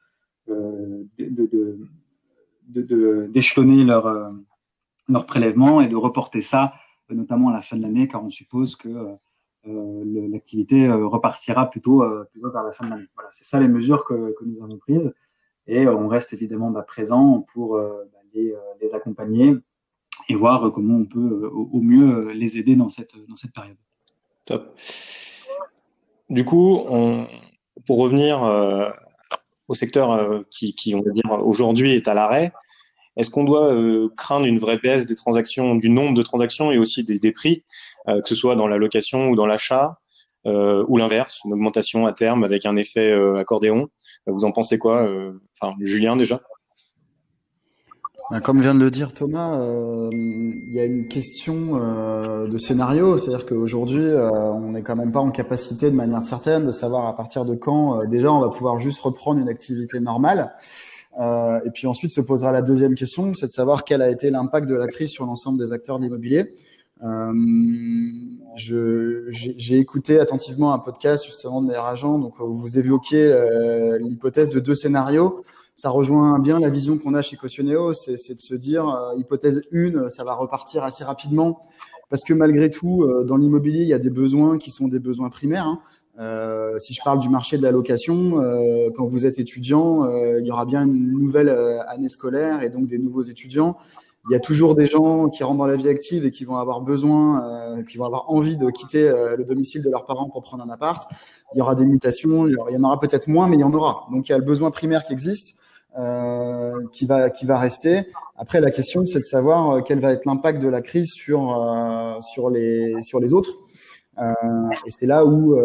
d'échelonner 3.29 3.77
de, 3.77 3.83
de, 3.83 3.87
leur, 3.87 4.33
leur 5.09 5.27
prélèvement 5.27 5.81
et 5.83 5.89
de 5.89 5.97
reporter 5.97 6.41
ça, 6.41 6.73
notamment 7.11 7.51
à 7.51 7.53
la 7.53 7.63
fin 7.63 7.77
de 7.77 7.83
l'année, 7.83 8.09
car 8.09 8.25
on 8.25 8.31
suppose 8.31 8.77
que 8.77 8.89
euh, 8.89 9.13
l'activité 9.67 10.91
repartira 10.91 11.69
plutôt, 11.69 12.05
plutôt 12.31 12.51
vers 12.51 12.63
la 12.63 12.73
fin 12.73 12.85
de 12.87 12.91
l'année. 12.91 13.09
Voilà, 13.15 13.31
c'est 13.33 13.45
ça 13.45 13.61
les 13.61 13.69
mesures 13.69 14.05
que, 14.05 14.35
nous 14.45 14.63
avons 14.63 14.79
prises. 14.79 15.13
Et 15.67 15.87
euh, 15.87 15.97
on 15.97 16.09
reste 16.09 16.33
évidemment 16.33 16.71
bah, 16.71 16.83
présent 16.83 17.45
pour 17.53 17.77
euh, 17.77 18.09
bah, 18.13 18.19
les, 18.35 18.53
euh, 18.53 18.95
accompagner 18.95 19.57
et 20.29 20.35
voir 20.35 20.73
comment 20.73 20.97
on 20.97 21.05
peut 21.05 21.51
au, 21.53 21.81
mieux 21.81 22.31
les 22.31 22.59
aider 22.59 22.77
dans 22.77 22.89
cette, 22.89 23.13
période. 23.55 23.77
Top. 24.45 24.77
Du 26.31 26.45
coup, 26.45 26.85
pour 27.87 27.99
revenir 27.99 28.43
euh, 28.43 28.91
au 29.69 29.75
secteur 29.75 30.13
euh, 30.13 30.43
qui, 30.51 30.75
qui, 30.75 30.95
on 30.95 31.03
va 31.03 31.11
dire, 31.11 31.31
aujourd'hui 31.45 31.93
est 31.93 32.09
à 32.09 32.15
l'arrêt, 32.15 32.53
est-ce 33.17 33.31
qu'on 33.31 33.45
doit 33.45 33.73
euh, 33.73 34.09
craindre 34.17 34.47
une 34.47 34.59
vraie 34.59 34.79
baisse 34.79 35.07
des 35.07 35.15
transactions, 35.15 35.75
du 35.75 35.89
nombre 35.89 36.15
de 36.15 36.23
transactions 36.23 36.71
et 36.71 36.79
aussi 36.79 37.05
des, 37.05 37.19
des 37.19 37.33
prix, 37.33 37.65
que 38.07 38.29
ce 38.29 38.35
soit 38.35 38.57
dans 38.57 38.69
la 38.69 38.79
location 38.79 39.29
ou 39.31 39.37
dans 39.37 39.47
l'achat 39.47 39.93
euh, 40.47 40.85
ou 40.89 40.97
l'inverse, 40.97 41.41
une 41.45 41.53
augmentation 41.53 42.07
à 42.07 42.13
terme 42.13 42.45
avec 42.45 42.67
un 42.67 42.77
effet 42.77 43.11
euh, 43.11 43.37
accordéon? 43.37 43.89
Vous 44.27 44.45
en 44.45 44.53
pensez 44.53 44.79
quoi 44.79 45.03
euh, 45.03 45.33
Enfin, 45.61 45.75
Julien 45.81 46.17
déjà? 46.17 46.41
Ben, 48.31 48.41
comme 48.41 48.61
vient 48.61 48.75
de 48.75 48.81
le 48.81 48.91
dire 48.91 49.13
Thomas, 49.13 49.57
euh, 49.57 50.09
il 50.13 50.73
y 50.73 50.81
a 50.81 50.85
une 50.85 51.07
question 51.07 51.81
euh, 51.81 52.49
de 52.49 52.59
scénario, 52.59 53.19
c'est-à-dire 53.19 53.47
qu'aujourd'hui, 53.47 54.03
euh, 54.03 54.31
on 54.31 54.73
n'est 54.73 54.83
quand 54.83 54.97
même 54.97 55.13
pas 55.13 55.21
en 55.21 55.31
capacité 55.31 55.91
de 55.91 55.97
manière 55.97 56.23
certaine 56.23 56.67
de 56.67 56.73
savoir 56.73 57.07
à 57.07 57.17
partir 57.17 57.45
de 57.45 57.55
quand 57.55 58.05
déjà 58.07 58.33
on 58.33 58.41
va 58.41 58.49
pouvoir 58.49 58.79
juste 58.79 59.01
reprendre 59.01 59.41
une 59.41 59.49
activité 59.49 60.01
normale. 60.01 60.53
Et 61.19 61.71
puis 61.73 61.87
ensuite 61.87 62.11
se 62.11 62.21
posera 62.21 62.53
la 62.53 62.63
deuxième 62.63 62.95
question, 62.95 63.33
c'est 63.35 63.47
de 63.47 63.53
savoir 63.53 63.85
quel 63.85 64.03
a 64.03 64.11
été 64.11 64.31
l'impact 64.31 64.69
de 64.69 64.75
la 64.75 64.87
crise 64.87 65.11
sur 65.11 65.25
l'ensemble 65.25 65.59
des 65.59 65.73
acteurs 65.73 65.99
de 65.99 66.05
l'immobilier. 66.05 66.55
Euh, 67.05 67.33
j'ai 68.57 69.79
écouté 69.79 70.19
attentivement 70.19 70.73
un 70.73 70.79
podcast 70.79 71.27
justement 71.27 71.61
de 71.61 71.67
meilleurs 71.69 71.87
agents, 71.87 72.19
donc 72.19 72.35
vous 72.41 72.79
évoquiez 72.79 73.23
euh, 73.23 73.99
l'hypothèse 73.99 74.49
de 74.49 74.61
deux 74.61 74.75
scénarios. 74.75 75.43
Ça 75.75 75.91
rejoint 75.91 76.39
bien 76.39 76.59
la 76.59 76.71
vision 76.71 76.97
qu'on 76.97 77.13
a 77.13 77.21
chez 77.21 77.37
Cautioneo, 77.37 77.93
c'est 77.93 78.35
de 78.35 78.41
se 78.41 78.55
dire 78.55 78.89
euh, 78.89 79.15
hypothèse 79.17 79.63
1, 79.73 80.09
ça 80.09 80.25
va 80.25 80.33
repartir 80.35 80.85
assez 80.85 81.05
rapidement 81.05 81.61
parce 82.09 82.23
que 82.23 82.35
malgré 82.35 82.71
tout, 82.71 83.03
euh, 83.03 83.25
dans 83.25 83.37
l'immobilier, 83.37 83.83
il 83.83 83.89
y 83.89 83.95
a 83.95 83.99
des 83.99 84.11
besoins 84.11 84.59
qui 84.59 84.71
sont 84.71 84.89
des 84.89 85.01
besoins 85.01 85.29
primaires. 85.29 85.67
Hein. 85.67 85.81
Euh, 86.19 86.79
si 86.79 86.95
je 86.95 87.03
parle 87.03 87.19
du 87.19 87.29
marché 87.29 87.59
de 87.59 87.63
la 87.63 87.73
location, 87.73 88.41
euh, 88.41 88.91
quand 88.95 89.07
vous 89.07 89.27
êtes 89.27 89.39
étudiant, 89.39 90.05
euh, 90.05 90.41
il 90.41 90.47
y 90.47 90.51
aura 90.51 90.65
bien 90.65 90.85
une 90.85 91.13
nouvelle 91.13 91.51
année 91.89 92.09
scolaire 92.09 92.63
et 92.63 92.71
donc 92.71 92.87
des 92.87 92.99
nouveaux 92.99 93.23
étudiants 93.23 93.77
il 94.29 94.33
y 94.33 94.37
a 94.37 94.41
toujours 94.41 94.75
des 94.75 94.87
gens 94.87 95.29
qui 95.29 95.45
rentrent 95.45 95.59
dans 95.59 95.67
la 95.67 95.77
vie 95.77 95.89
active 95.89 96.27
et 96.27 96.31
qui 96.31 96.45
vont 96.45 96.57
avoir 96.57 96.81
besoin, 96.81 97.45
euh, 97.45 97.83
qui 97.85 97.97
vont 97.97 98.07
avoir 98.07 98.29
envie 98.31 98.57
de 98.57 98.71
quitter 98.71 99.09
euh, 99.09 99.37
le 99.37 99.45
domicile 99.45 99.83
de 99.83 99.91
leurs 99.91 100.05
parents 100.05 100.29
pour 100.29 100.43
prendre 100.43 100.65
un 100.65 100.71
appart. 100.71 101.09
Il 101.55 101.59
y 101.59 101.61
aura 101.61 101.77
des 101.77 101.85
mutations, 101.85 102.47
il 102.49 102.57
y 102.71 102.77
en 102.77 102.83
aura 102.83 102.99
peut-être 102.99 103.29
moins, 103.29 103.47
mais 103.47 103.57
il 103.57 103.61
y 103.61 103.65
en 103.65 103.73
aura. 103.73 104.07
Donc 104.11 104.29
il 104.29 104.33
y 104.33 104.35
a 104.35 104.39
le 104.39 104.45
besoin 104.45 104.73
primaire 104.73 105.05
qui 105.05 105.13
existe, 105.13 105.55
euh, 105.97 106.73
qui 106.93 107.07
va 107.07 107.31
qui 107.31 107.47
va 107.47 107.59
rester. 107.59 108.09
Après 108.37 108.61
la 108.61 108.73
question 108.73 109.07
c'est 109.07 109.21
de 109.21 109.25
savoir 109.25 109.71
euh, 109.71 109.81
quel 109.81 110.01
va 110.01 110.13
être 110.13 110.27
l'impact 110.27 110.61
de 110.61 110.69
la 110.69 110.83
crise 110.83 111.13
sur 111.13 111.57
euh, 111.57 112.21
sur 112.21 112.51
les 112.51 113.01
sur 113.03 113.21
les 113.21 113.33
autres. 113.33 113.51
Et 114.19 114.91
c'est 114.91 115.07
là 115.07 115.25
où 115.25 115.59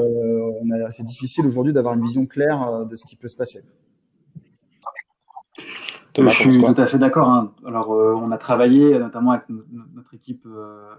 c'est 0.92 1.06
difficile 1.06 1.46
aujourd'hui 1.46 1.74
d'avoir 1.74 1.94
une 1.94 2.04
vision 2.04 2.26
claire 2.26 2.86
de 2.86 2.96
ce 2.96 3.06
qui 3.06 3.16
peut 3.16 3.28
se 3.28 3.36
passer. 3.36 3.62
je 6.18 6.30
suis 6.30 6.62
tout 6.62 6.82
à 6.82 6.86
fait 6.86 6.98
d'accord. 6.98 7.30
Hein. 7.30 7.54
Alors, 7.66 7.94
euh, 7.94 8.14
on 8.16 8.32
a 8.32 8.38
travaillé 8.38 8.98
notamment 9.00 9.32
avec 9.32 9.46
notre 9.50 10.14
équipe 10.14 10.46
euh, 10.46 10.94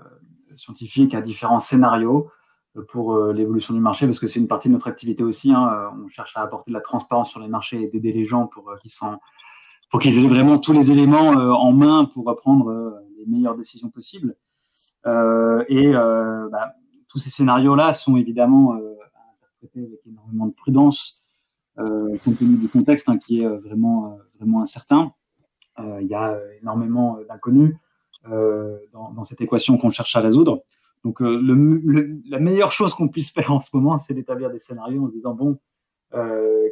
scientifique 0.56 1.14
à 1.14 1.20
différents 1.20 1.58
scénarios 1.58 2.30
euh, 2.76 2.82
pour 2.88 3.18
l'évolution 3.32 3.74
du 3.74 3.80
marché, 3.80 4.06
parce 4.06 4.18
que 4.18 4.26
c'est 4.26 4.40
une 4.40 4.48
partie 4.48 4.68
de 4.68 4.72
notre 4.72 4.88
activité 4.88 5.22
aussi. 5.22 5.52
Hein. 5.52 5.90
On 6.02 6.08
cherche 6.08 6.36
à 6.36 6.42
apporter 6.42 6.70
de 6.70 6.74
la 6.74 6.80
transparence 6.80 7.30
sur 7.30 7.40
les 7.40 7.48
marchés 7.48 7.82
et 7.82 7.88
d'aider 7.88 8.12
les 8.12 8.24
gens 8.24 8.46
pour 8.46 8.72
qu'ils 8.80 8.92
pour 9.90 10.00
qu'ils 10.00 10.24
aient 10.24 10.28
vraiment 10.28 10.58
tous 10.58 10.72
les 10.72 10.90
éléments 10.90 11.28
en 11.28 11.72
main 11.72 12.06
pour 12.06 12.34
prendre 12.36 12.98
les 13.18 13.26
meilleures 13.26 13.56
décisions 13.56 13.90
possibles. 13.90 14.34
et 15.04 15.92
bah, 15.92 16.74
tous 17.12 17.18
ces 17.18 17.30
scénarios-là 17.30 17.92
sont 17.92 18.16
évidemment 18.16 18.72
interprétés 18.72 19.86
avec 19.86 20.00
énormément 20.06 20.46
de 20.46 20.52
prudence 20.52 21.22
euh, 21.78 22.18
compte 22.22 22.38
tenu 22.38 22.56
du 22.56 22.68
contexte 22.68 23.08
hein, 23.08 23.16
qui 23.16 23.40
est 23.40 23.46
euh, 23.46 23.58
vraiment, 23.58 24.12
euh, 24.12 24.22
vraiment 24.38 24.60
incertain. 24.60 25.14
il 25.78 26.06
y 26.06 26.14
a 26.14 26.38
énormément 26.60 27.18
d'inconnus 27.28 27.74
dans, 28.92 29.24
cette 29.24 29.40
équation 29.40 29.78
qu'on 29.78 29.90
cherche 29.90 30.14
à 30.14 30.20
résoudre. 30.20 30.62
Donc 31.02 31.20
la 31.20 32.38
meilleure 32.38 32.72
chose 32.72 32.94
qu'on 32.94 33.08
puisse 33.08 33.32
faire 33.32 33.50
en 33.50 33.58
ce 33.58 33.70
moment, 33.72 33.96
c'est 33.98 34.14
d'établir 34.14 34.50
des 34.50 34.60
scénarios 34.60 35.02
en 35.02 35.08
se 35.08 35.14
disant 35.14 35.34
bon, 35.34 35.58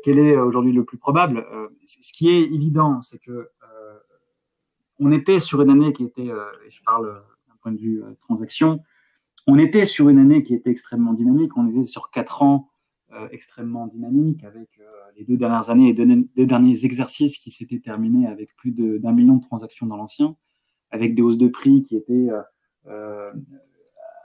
quel 0.05 0.19
est 0.19 0.37
aujourd'hui 0.37 0.73
le 0.73 0.85
plus 0.85 0.99
probable? 0.99 1.45
Ce 1.87 2.13
qui 2.13 2.29
est 2.29 2.43
évident, 2.43 3.01
c'est 3.03 3.19
que 3.19 3.49
on 5.01 5.11
était 5.11 5.41
sur 5.41 5.63
une 5.63 5.71
année 5.71 5.93
qui 5.93 6.05
était, 6.05 6.29
et 6.29 6.71
je 6.71 6.83
parle 6.85 7.07
d'un 7.49 7.57
point 7.63 7.73
de 7.73 7.79
vue 7.79 8.05
transaction, 8.21 8.81
on 9.51 9.59
était 9.59 9.85
sur 9.85 10.09
une 10.09 10.19
année 10.19 10.45
qui 10.45 10.55
était 10.55 10.71
extrêmement 10.71 11.13
dynamique. 11.13 11.57
On 11.57 11.69
était 11.69 11.85
sur 11.85 12.11
quatre 12.11 12.43
ans 12.43 12.71
euh, 13.13 13.27
extrêmement 13.33 13.89
dynamiques 13.89 14.45
avec 14.45 14.69
euh, 14.79 14.85
les 15.17 15.25
deux 15.25 15.37
dernières 15.37 15.71
années 15.71 15.89
et 15.89 15.93
deux, 15.93 16.07
deux 16.37 16.47
derniers 16.47 16.85
exercices 16.85 17.37
qui 17.37 17.51
s'étaient 17.51 17.81
terminés 17.81 18.29
avec 18.29 18.55
plus 18.55 18.71
d'un 18.71 19.13
million 19.13 19.37
de 19.37 19.43
transactions 19.43 19.87
dans 19.87 19.97
l'ancien, 19.97 20.37
avec 20.93 21.17
des 21.17 21.23
hausses 21.23 21.37
de 21.37 21.49
prix 21.49 21.83
qui 21.83 21.97
étaient 21.97 22.29
euh, 22.87 23.33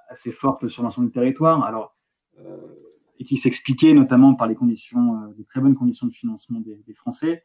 assez 0.09 0.31
fortes 0.31 0.67
sur 0.67 0.83
l'ensemble 0.83 1.07
du 1.07 1.13
territoire. 1.13 1.63
Alors, 1.63 1.95
et 3.17 3.23
qui 3.23 3.37
s'expliquaient 3.37 3.93
notamment 3.93 4.35
par 4.35 4.45
les 4.45 4.55
conditions, 4.55 5.33
des 5.37 5.45
très 5.45 5.61
bonnes 5.61 5.75
conditions 5.75 6.05
de 6.05 6.11
financement 6.11 6.59
des 6.59 6.93
Français. 6.93 7.41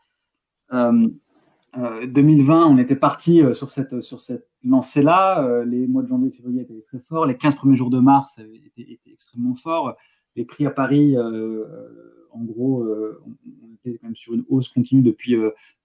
2020, 1.77 2.67
on 2.67 2.79
était 2.79 2.97
parti 2.97 3.43
sur 3.55 3.71
cette 3.71 4.01
sur 4.01 4.21
cette 4.21 4.49
lancée-là. 4.65 5.65
les 5.65 5.87
mois 5.87 6.03
de 6.03 6.09
janvier 6.09 6.29
et 6.29 6.33
février 6.33 6.63
étaient 6.63 6.83
très 6.89 6.99
forts. 7.09 7.27
Les 7.27 7.37
15 7.37 7.55
premiers 7.55 7.77
jours 7.77 7.91
de 7.91 7.99
mars 7.99 8.39
étaient, 8.39 8.99
extrêmement 9.07 9.55
forts. 9.55 9.97
Les 10.37 10.45
prix 10.45 10.67
à 10.67 10.71
Paris, 10.71 11.17
en 11.19 12.45
gros, 12.45 12.85
on, 12.85 13.75
était 13.75 13.99
quand 13.99 14.09
même 14.09 14.17
sur 14.17 14.35
une 14.35 14.45
hausse 14.49 14.69
continue 14.69 15.03
depuis 15.03 15.37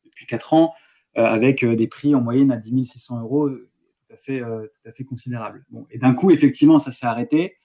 depuis 0.06 0.26
quatre 0.26 0.54
ans, 0.54 0.74
avec 1.14 1.64
des 1.64 1.88
prix 1.88 2.16
en 2.16 2.22
moyenne 2.22 2.52
à 2.52 2.58
10 2.58 2.86
600 2.86 3.22
euros, 3.22 3.50
tout 3.50 4.14
à 4.14 4.18
fait 4.18 4.40
tout 4.40 4.90
à 4.90 4.92
fait 4.92 5.04
considérable. 5.04 5.66
Et 5.92 6.00
d'un 6.00 6.14
coup, 6.14 6.32
effectivement, 6.32 6.80
ça 6.80 6.92
s'est 6.92 7.06
arrêté. 7.06 7.58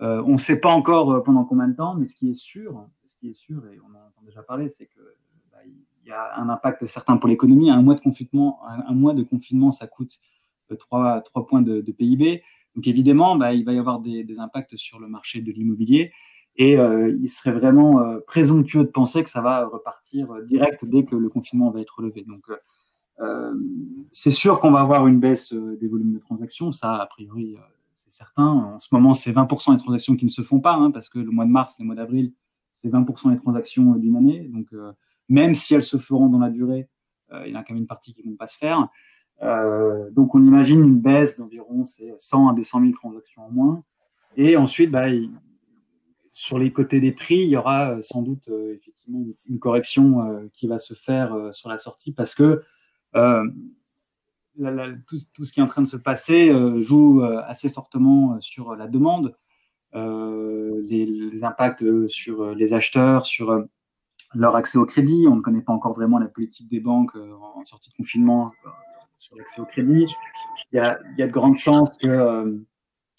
on 0.00 0.32
ne 0.32 0.38
sait 0.38 0.60
pas 0.60 0.70
encore 0.70 1.22
pendant 1.24 1.44
combien 1.44 1.68
de 1.68 1.76
temps, 1.76 1.94
mais 1.94 2.08
ce 2.08 2.16
qui 2.16 2.30
est 2.30 2.38
sûr, 2.38 2.86
ce 3.08 3.20
qui 3.20 3.30
est 3.30 3.34
sûr, 3.34 3.66
et 3.68 3.78
on 3.80 3.90
en 3.90 3.98
a 3.98 4.12
déjà 4.26 4.42
parlé, 4.42 4.68
c'est 4.68 4.86
que 4.86 5.00
bah, 5.50 5.58
y 6.08 6.12
a 6.12 6.38
un 6.38 6.48
impact 6.48 6.86
certain 6.86 7.16
pour 7.16 7.28
l'économie. 7.28 7.70
Un 7.70 7.82
mois 7.82 7.94
de 7.94 8.00
confinement, 8.00 8.60
un, 8.66 8.94
mois 8.94 9.14
de 9.14 9.22
confinement, 9.22 9.72
ça 9.72 9.86
coûte 9.86 10.20
3, 10.78 11.16
euh, 11.16 11.20
3 11.20 11.46
points 11.46 11.62
de, 11.62 11.80
PIB. 11.80 12.42
Donc 12.74 12.86
évidemment, 12.86 13.36
bah, 13.36 13.54
il 13.54 13.64
va 13.64 13.72
y 13.72 13.78
avoir 13.78 14.00
des, 14.00 14.26
impacts 14.38 14.76
sur 14.76 14.98
le 14.98 15.08
marché 15.08 15.40
de 15.40 15.52
l'immobilier. 15.52 16.12
Et 16.56 16.78
euh, 16.78 17.16
il 17.20 17.28
serait 17.28 17.52
vraiment 17.52 18.00
euh, 18.00 18.20
présomptueux 18.26 18.84
de 18.84 18.90
penser 18.90 19.24
que 19.24 19.30
ça 19.30 19.40
va 19.40 19.66
repartir 19.66 20.28
direct 20.44 20.84
dès 20.84 21.04
que 21.04 21.16
le 21.16 21.28
confinement 21.28 21.70
va 21.70 21.80
être 21.80 22.00
levé. 22.02 22.24
Donc 22.26 22.44
c'est 24.10 24.32
sûr 24.32 24.58
qu'on 24.58 24.72
va 24.72 24.80
avoir 24.80 25.06
une 25.06 25.20
baisse 25.20 25.52
des 25.52 25.86
volumes 25.86 26.14
de 26.14 26.18
transactions. 26.18 26.72
Ça, 26.72 26.96
a 26.96 27.06
priori, 27.06 27.56
c'est 27.94 28.10
certain. 28.10 28.44
En 28.44 28.80
ce 28.80 28.88
moment, 28.92 29.14
c'est 29.14 29.30
20% 29.30 29.72
des 29.72 29.80
transactions 29.80 30.16
qui 30.16 30.24
ne 30.24 30.30
se 30.30 30.42
font 30.42 30.58
pas, 30.58 30.74
hein, 30.74 30.90
parce 30.90 31.08
que 31.08 31.20
le 31.20 31.30
mois 31.30 31.44
de 31.44 31.50
mars, 31.50 31.76
le 31.78 31.84
mois 31.84 31.94
d'avril, 31.94 32.32
c'est 32.82 32.88
20% 32.88 33.30
des 33.30 33.36
transactions 33.36 33.92
d'une 33.94 34.16
année. 34.16 34.48
Donc 34.52 34.66
même 35.28 35.54
si 35.54 35.74
elles 35.74 35.82
se 35.82 35.98
feront 35.98 36.28
dans 36.28 36.38
la 36.38 36.50
durée, 36.50 36.88
euh, 37.32 37.46
il 37.46 37.52
y 37.52 37.56
en 37.56 37.60
a 37.60 37.64
quand 37.64 37.74
même 37.74 37.82
une 37.82 37.88
partie 37.88 38.14
qui 38.14 38.22
ne 38.24 38.30
vont 38.30 38.36
pas 38.36 38.48
se 38.48 38.58
faire. 38.58 38.88
Euh, 39.42 40.10
donc 40.10 40.34
on 40.34 40.44
imagine 40.44 40.80
une 40.80 40.98
baisse 40.98 41.36
d'environ 41.36 41.84
100 41.84 42.48
à 42.48 42.54
200 42.54 42.80
000 42.80 42.92
transactions 42.92 43.42
en 43.42 43.50
moins. 43.50 43.84
Et 44.36 44.56
ensuite, 44.56 44.90
bah, 44.90 45.06
sur 46.32 46.58
les 46.58 46.72
côtés 46.72 47.00
des 47.00 47.12
prix, 47.12 47.36
il 47.36 47.48
y 47.48 47.56
aura 47.56 47.90
euh, 47.90 48.02
sans 48.02 48.22
doute 48.22 48.48
effectivement 48.48 49.24
une 49.46 49.58
correction 49.58 50.48
qui 50.52 50.66
va 50.66 50.78
se 50.78 50.94
faire 50.94 51.50
sur 51.52 51.68
la 51.68 51.76
sortie 51.76 52.12
parce 52.12 52.34
que 52.34 52.62
tout, 53.12 55.44
ce 55.44 55.52
qui 55.52 55.60
est 55.60 55.62
en 55.62 55.66
train 55.66 55.82
de 55.82 55.88
se 55.88 55.96
passer 55.96 56.50
joue 56.80 57.22
assez 57.22 57.68
fortement 57.68 58.40
sur 58.40 58.76
la 58.76 58.88
demande, 58.88 59.36
les, 59.92 61.44
impacts 61.44 62.08
sur 62.08 62.54
les 62.54 62.72
acheteurs, 62.72 63.26
sur 63.26 63.66
leur 64.34 64.56
accès 64.56 64.78
au 64.78 64.86
crédit. 64.86 65.26
On 65.28 65.36
ne 65.36 65.40
connaît 65.40 65.60
pas 65.60 65.72
encore 65.72 65.94
vraiment 65.94 66.18
la 66.18 66.26
politique 66.26 66.68
des 66.68 66.80
banques 66.80 67.14
euh, 67.16 67.32
en 67.54 67.64
sortie 67.64 67.90
de 67.90 67.96
confinement 67.96 68.52
euh, 68.66 68.70
sur 69.18 69.36
l'accès 69.36 69.60
au 69.60 69.64
crédit. 69.64 70.06
Il 70.72 70.76
y, 70.76 70.80
a, 70.80 70.98
de 71.18 71.26
grandes 71.26 71.56
chances 71.56 71.90
que 71.98 72.06
euh, 72.06 72.56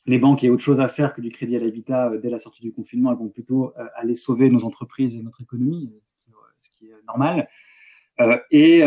les 0.06 0.20
banques 0.20 0.44
aient 0.44 0.50
autre 0.50 0.64
chose 0.64 0.80
à 0.80 0.88
faire 0.88 1.14
que 1.14 1.22
du 1.22 1.30
crédit 1.30 1.56
à 1.56 1.60
l'habitat 1.60 2.12
dès 2.18 2.30
la 2.30 2.40
sortie 2.40 2.62
du 2.62 2.72
confinement. 2.72 3.12
Elles 3.12 3.18
vont 3.18 3.30
plutôt 3.30 3.74
aller 3.96 4.16
sauver 4.16 4.50
nos 4.50 4.66
entreprises 4.66 5.16
et 5.16 5.24
notre 5.24 5.42
économie, 5.42 5.92
ce 6.62 6.70
qui, 6.78 6.88
est 6.88 6.94
normal. 7.08 7.48
et, 8.52 8.82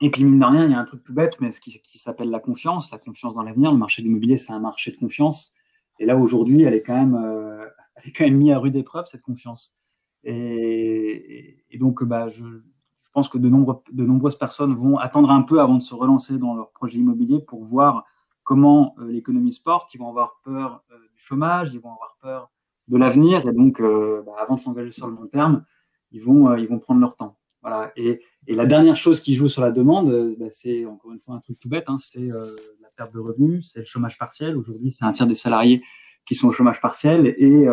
et 0.00 0.10
puis, 0.10 0.24
mine 0.24 0.38
de 0.38 0.44
rien, 0.44 0.66
il 0.66 0.70
y 0.70 0.74
a 0.74 0.78
un 0.78 0.84
truc 0.84 1.02
tout 1.02 1.14
bête, 1.14 1.40
mais 1.40 1.50
ce 1.50 1.60
qui, 1.60 1.80
qui 1.80 1.98
s'appelle 1.98 2.30
la 2.30 2.38
confiance, 2.38 2.92
la 2.92 2.98
confiance 2.98 3.34
dans 3.34 3.42
l'avenir. 3.42 3.72
Le 3.72 3.78
marché 3.78 4.02
de 4.02 4.06
l'immobilier, 4.06 4.36
c'est 4.36 4.52
un 4.52 4.60
marché 4.60 4.92
de 4.92 4.98
confiance. 4.98 5.52
Et 5.98 6.06
là, 6.06 6.16
aujourd'hui, 6.16 6.62
elle 6.62 6.74
est 6.74 6.82
quand 6.82 6.94
même, 6.94 7.16
elle 7.96 8.08
est 8.08 8.12
quand 8.12 8.24
même 8.24 8.36
mise 8.36 8.52
à 8.52 8.58
rude 8.58 8.76
épreuve, 8.76 9.06
cette 9.06 9.22
confiance. 9.22 9.74
Et, 10.24 11.58
donc, 11.78 12.04
bah, 12.04 12.28
je, 12.28 12.44
je, 12.44 13.10
pense 13.12 13.28
que 13.28 13.38
de, 13.38 13.48
nombre, 13.48 13.82
de 13.92 14.04
nombreuses 14.04 14.38
personnes 14.38 14.74
vont 14.74 14.98
attendre 14.98 15.30
un 15.30 15.42
peu 15.42 15.60
avant 15.60 15.76
de 15.76 15.82
se 15.82 15.94
relancer 15.94 16.38
dans 16.38 16.54
leur 16.54 16.70
projet 16.70 16.98
immobilier 16.98 17.40
pour 17.40 17.64
voir 17.64 18.04
comment 18.44 18.94
euh, 18.98 19.10
l'économie 19.10 19.52
se 19.52 19.62
porte. 19.62 19.94
Ils 19.94 19.98
vont 19.98 20.08
avoir 20.08 20.40
peur 20.44 20.82
euh, 20.90 20.96
du 21.14 21.20
chômage, 21.20 21.72
ils 21.72 21.80
vont 21.80 21.92
avoir 21.92 22.16
peur 22.20 22.50
de 22.88 22.96
l'avenir. 22.96 23.46
Et 23.48 23.52
donc, 23.52 23.80
euh, 23.80 24.22
bah, 24.24 24.32
avant 24.38 24.54
de 24.56 24.60
s'engager 24.60 24.90
sur 24.90 25.06
le 25.06 25.14
long 25.14 25.26
terme, 25.26 25.64
ils 26.10 26.22
vont, 26.22 26.54
ils 26.56 26.68
vont 26.68 26.78
prendre 26.78 27.00
leur 27.00 27.16
temps. 27.16 27.36
Voilà. 27.62 27.92
Et, 27.96 28.20
et, 28.48 28.54
la 28.54 28.66
dernière 28.66 28.96
chose 28.96 29.20
qui 29.20 29.34
joue 29.34 29.48
sur 29.48 29.62
la 29.62 29.70
demande, 29.70 30.34
bah, 30.38 30.46
c'est 30.50 30.84
encore 30.84 31.12
une 31.12 31.20
fois 31.20 31.36
un 31.36 31.40
truc 31.40 31.58
tout 31.58 31.68
bête, 31.68 31.84
hein, 31.86 31.96
c'est 31.98 32.26
la 32.26 32.88
perte 32.96 33.14
de 33.14 33.20
revenus, 33.20 33.70
c'est 33.72 33.80
le 33.80 33.86
chômage 33.86 34.18
partiel. 34.18 34.56
Aujourd'hui, 34.56 34.90
c'est 34.90 35.04
un 35.04 35.12
tiers 35.12 35.26
des 35.26 35.34
salariés 35.34 35.82
qui 36.26 36.34
sont 36.34 36.48
au 36.48 36.52
chômage 36.52 36.80
partiel 36.80 37.34
et 37.38 37.66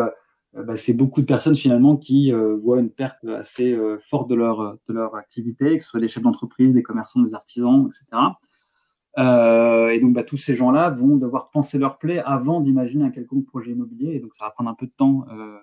bah, 0.54 0.76
c'est 0.76 0.94
beaucoup 0.94 1.20
de 1.20 1.26
personnes 1.26 1.54
finalement 1.54 1.96
qui 1.96 2.32
euh, 2.32 2.56
voient 2.56 2.80
une 2.80 2.90
perte 2.90 3.24
assez 3.24 3.72
euh, 3.72 3.98
forte 4.00 4.28
de 4.28 4.34
leur, 4.34 4.78
de 4.88 4.92
leur 4.92 5.14
activité, 5.14 5.78
que 5.78 5.84
ce 5.84 5.90
soit 5.90 6.00
des 6.00 6.08
chefs 6.08 6.22
d'entreprise, 6.22 6.74
des 6.74 6.82
commerçants, 6.82 7.22
des 7.22 7.34
artisans, 7.34 7.88
etc. 7.88 8.22
Euh, 9.18 9.90
et 9.90 9.98
donc, 9.98 10.12
bah, 10.12 10.22
tous 10.22 10.36
ces 10.36 10.54
gens-là 10.54 10.90
vont 10.90 11.16
devoir 11.16 11.50
penser 11.50 11.78
leur 11.78 11.98
plaie 11.98 12.20
avant 12.20 12.60
d'imaginer 12.60 13.04
un 13.04 13.10
quelconque 13.10 13.46
projet 13.46 13.72
immobilier. 13.72 14.14
Et 14.14 14.20
donc, 14.20 14.34
ça 14.34 14.44
va 14.44 14.50
prendre 14.50 14.70
un 14.70 14.74
peu 14.74 14.86
de 14.86 14.92
temps. 14.96 15.24
Euh, 15.32 15.56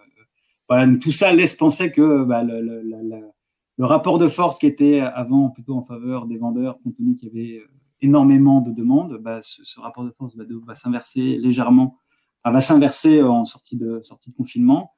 voilà, 0.70 0.98
tout 1.00 1.12
ça 1.12 1.34
laisse 1.34 1.56
penser 1.56 1.91
que 1.91 2.24
bah, 2.25 2.44
le, 2.44 3.32
rapport 3.79 4.17
de 4.17 4.27
force 4.27 4.60
qui 4.60 4.67
était 4.67 5.00
avant 5.00 5.50
plutôt 5.50 5.75
en 5.75 5.84
faveur 5.84 6.25
des 6.25 6.38
vendeurs, 6.38 6.77
compte 6.84 6.98
tenu 6.98 7.15
qu'il 7.15 7.29
y 7.29 7.32
avait 7.32 7.63
énormément 8.01 8.60
de 8.62 8.72
demandes, 8.72 9.22
ce, 9.41 9.79
rapport 9.79 10.03
de 10.03 10.12
force 10.12 10.36
va 10.36 10.75
s'inverser 10.75 11.38
légèrement 11.38 11.98
va 12.46 12.62
s'inverser 12.62 13.22
en 13.22 13.46
sortie 13.46 13.75
de, 13.75 14.01
sortie 14.03 14.32
de 14.32 14.36
confinement. 14.36 14.94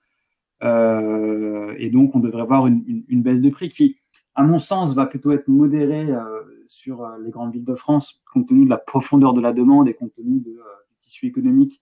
Euh, 0.63 1.73
et 1.77 1.89
donc, 1.89 2.15
on 2.15 2.19
devrait 2.19 2.41
avoir 2.41 2.67
une, 2.67 3.03
baisse 3.09 3.41
de 3.41 3.49
prix 3.49 3.69
qui, 3.69 3.97
à 4.35 4.43
mon 4.43 4.59
sens, 4.59 4.93
va 4.93 5.05
plutôt 5.05 5.31
être 5.31 5.47
modérée 5.47 6.11
euh, 6.11 6.63
sur 6.67 7.03
euh, 7.03 7.17
les 7.23 7.31
grandes 7.31 7.53
villes 7.53 7.65
de 7.65 7.75
France, 7.75 8.21
compte 8.31 8.47
tenu 8.47 8.65
de 8.65 8.69
la 8.69 8.77
profondeur 8.77 9.33
de 9.33 9.41
la 9.41 9.53
demande 9.53 9.87
et 9.87 9.93
compte 9.93 10.13
tenu 10.13 10.39
du 10.39 10.57
tissu 11.01 11.27
économique 11.27 11.81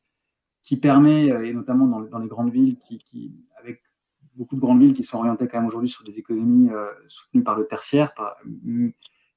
qui 0.61 0.77
permet, 0.77 1.27
et 1.27 1.53
notamment 1.53 1.87
dans, 1.87 2.19
les 2.19 2.27
grandes 2.27 2.51
villes, 2.51 2.75
qui, 2.77 3.33
avec 3.57 3.81
beaucoup 4.35 4.55
de 4.55 4.59
grandes 4.59 4.81
villes 4.81 4.93
qui 4.93 5.03
sont 5.03 5.17
orientées 5.17 5.47
quand 5.47 5.59
même 5.59 5.67
aujourd'hui 5.67 5.87
sur 5.87 6.03
des 6.03 6.19
économies 6.19 6.69
soutenues 7.07 7.43
par 7.43 7.57
le 7.57 7.65
tertiaire, 7.67 8.13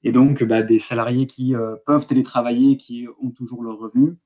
et 0.03 0.11
donc 0.11 0.43
bah, 0.43 0.63
des 0.63 0.81
salariés 0.81 1.29
qui 1.29 1.55
peuvent 1.87 2.05
télétravailler, 2.05 2.77
qui 2.77 3.07
ont 3.23 3.31
toujours 3.31 3.63
leurs 3.63 3.79
revenus. 3.79 4.17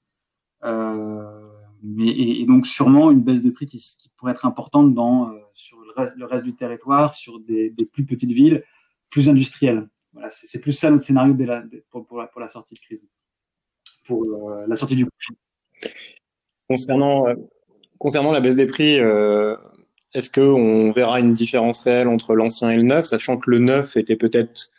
Et, 2.00 2.44
donc 2.46 2.66
sûrement 2.66 3.10
une 3.10 3.20
baisse 3.20 3.42
de 3.42 3.50
prix 3.50 3.66
qui, 3.66 3.82
pourrait 4.16 4.32
être 4.32 4.46
importante 4.46 4.94
dans, 4.94 5.30
euh, 5.30 5.38
sur 5.52 5.78
le 5.78 6.24
reste, 6.24 6.44
du 6.44 6.54
territoire, 6.54 7.14
sur 7.14 7.40
des, 7.40 7.70
plus 7.92 8.04
petites 8.04 8.32
villes, 8.32 8.64
plus 9.10 9.28
industrielles. 9.28 9.88
Voilà, 10.12 10.30
c'est 10.30 10.60
plus 10.60 10.72
ça 10.72 10.90
notre 10.90 11.04
scénario 11.04 11.34
pour, 11.90 12.18
la, 12.40 12.48
sortie 12.48 12.74
de 12.74 12.78
crise, 12.78 13.06
pour 14.04 14.22
euh, 14.24 14.64
la 14.66 14.76
sortie 14.76 14.96
du 14.96 15.06
Concernant, 16.68 17.26
euh, 17.26 17.34
concernant 17.98 18.32
la 18.32 18.40
baisse 18.40 18.56
des 18.56 18.66
prix, 18.66 18.98
est-ce 20.14 20.30
qu'on 20.30 20.92
verra 20.92 21.20
une 21.20 21.34
différence 21.34 21.80
réelle 21.80 22.08
entre 22.08 22.34
l'ancien 22.34 22.70
et 22.70 22.76
le 22.76 22.84
neuf, 22.84 23.06
sachant 23.06 23.36
que 23.38 23.50
le 23.50 23.58
neuf 23.58 23.96
était 23.96 24.16
peut-être 24.16 24.70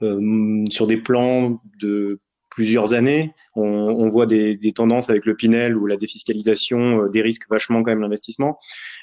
sur 0.00 0.86
des 0.86 0.96
plans 0.96 1.60
de 1.80 2.20
plusieurs 2.56 2.94
années. 2.94 3.34
On, 3.54 3.62
on 3.62 4.08
voit 4.08 4.24
des, 4.24 4.56
des, 4.56 4.72
tendances 4.72 5.10
avec 5.10 5.26
le 5.26 5.36
Pinel 5.36 5.76
ou 5.76 5.84
la 5.84 5.98
défiscalisation 5.98 7.02
euh, 7.02 7.08
des 7.10 7.20
risques 7.20 7.46
vachement 7.50 7.82
quand 7.82 7.90
même 7.90 8.00
l'investissement. 8.00 8.58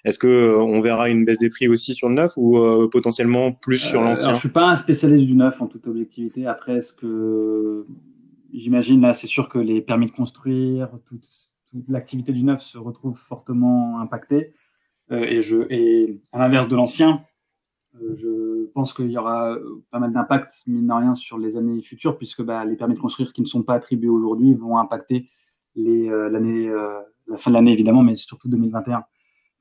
Est-ce 0.06 0.18
que 0.18 0.26
euh, 0.26 0.58
on 0.58 0.80
verra 0.80 1.10
une 1.10 1.24
baisse 1.24 1.38
des 1.38 1.52
prix 1.52 1.68
aussi 1.68 1.94
sur 1.94 2.10
le 2.10 2.16
neuf 2.16 2.32
ou 2.36 2.58
euh, 2.58 2.90
potentiellement 2.92 3.52
plus 3.52 3.78
sur 3.78 4.02
l'ancien 4.02 4.34
Je 4.34 4.40
suis 4.40 4.50
pas 4.50 4.66
un 4.66 4.76
spécialiste 4.76 5.28
du 5.28 5.36
neuf 5.36 5.62
en 5.62 5.68
toute 5.68 5.86
objectivité. 5.86 6.48
Après, 6.48 6.82
ce 6.82 6.94
que 6.94 7.86
j'imagine 8.52 9.02
là, 9.02 9.14
c'est 9.14 9.28
sûr 9.28 9.50
que 9.50 9.60
les 9.60 9.82
permis 9.82 10.08
de 10.08 10.12
construire, 10.12 10.90
toute, 11.06 11.28
toute 11.70 11.88
l'activité 11.90 12.32
du 12.32 12.44
neuf 12.44 12.64
se 12.64 12.80
retrouve 12.80 13.20
fortement 13.20 14.00
impactée. 14.00 14.56
et 15.12 15.44
je 15.44 15.58
et 15.70 16.20
à 16.32 16.40
l'inverse 16.40 16.68
de 16.68 16.76
l'ancien, 16.76 17.12
euh, 17.12 17.33
je 18.16 18.66
pense 18.74 18.94
qu'il 18.94 19.12
y 19.12 19.18
aura 19.18 19.54
euh, 19.54 19.84
pas 19.92 20.00
mal 20.00 20.12
d'impact, 20.12 20.52
mine 20.68 20.88
de 20.88 20.94
rien, 20.94 21.16
sur 21.16 21.38
les 21.38 21.58
années 21.58 21.82
futures, 21.82 22.18
puisque 22.18 22.42
bah, 22.42 22.66
les 22.66 22.76
permis 22.76 22.96
de 22.96 23.00
construire 23.00 23.34
qui 23.34 23.42
ne 23.42 23.48
sont 23.48 23.64
pas 23.64 23.76
attribués 23.76 24.10
aujourd'hui 24.10 24.54
vont 24.54 24.78
impacter 24.78 25.30
les 25.76 26.08
l'année 26.08 26.72
la 27.28 27.38
fin 27.38 27.50
de 27.50 27.56
l'année 27.56 27.74
évidemment, 27.74 28.04
mais 28.04 28.16
surtout 28.16 28.48
2021. 28.48 29.04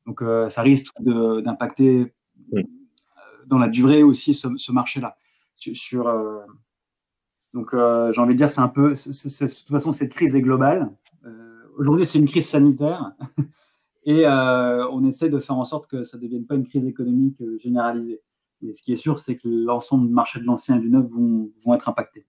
Donc 0.06 0.22
ça 0.50 0.60
risque 0.60 0.92
d'impacter 1.00 2.12
dans 3.46 3.58
la 3.58 3.68
durée 3.68 4.02
aussi 4.02 4.34
ce, 4.34 4.72
marché-là. 4.72 5.16
Sur, 5.56 6.04
donc 7.54 7.70
j'ai 7.72 8.20
envie 8.20 8.34
de 8.34 8.38
dire 8.38 8.50
c'est 8.50 8.60
un 8.60 8.68
peu, 8.68 8.90
de 8.90 9.48
toute 9.48 9.68
façon 9.70 9.92
cette 9.92 10.12
crise 10.12 10.36
est 10.36 10.42
globale. 10.42 10.90
Aujourd'hui 11.78 12.04
c'est 12.04 12.18
une 12.18 12.28
crise 12.28 12.46
sanitaire. 12.46 13.12
Et 14.04 14.26
on 14.26 15.04
essaie 15.04 15.28
de 15.28 15.38
faire 15.38 15.56
en 15.56 15.64
sorte 15.64 15.86
que 15.86 16.04
ça 16.04 16.16
ne 16.16 16.22
devienne 16.22 16.46
pas 16.46 16.56
une 16.56 16.66
crise 16.66 16.86
économique 16.86 17.42
généralisée. 17.58 18.20
Mais 18.60 18.72
ce 18.72 18.82
qui 18.82 18.92
est 18.92 18.96
sûr, 18.96 19.18
c'est 19.18 19.36
que 19.36 19.48
l'ensemble 19.48 20.06
du 20.06 20.12
marché 20.12 20.38
de 20.40 20.44
l'ancien 20.44 20.76
et 20.76 20.80
du 20.80 20.88
neuf 20.88 21.06
vont, 21.10 21.50
vont 21.64 21.74
être 21.74 21.88
impactés. 21.88 22.26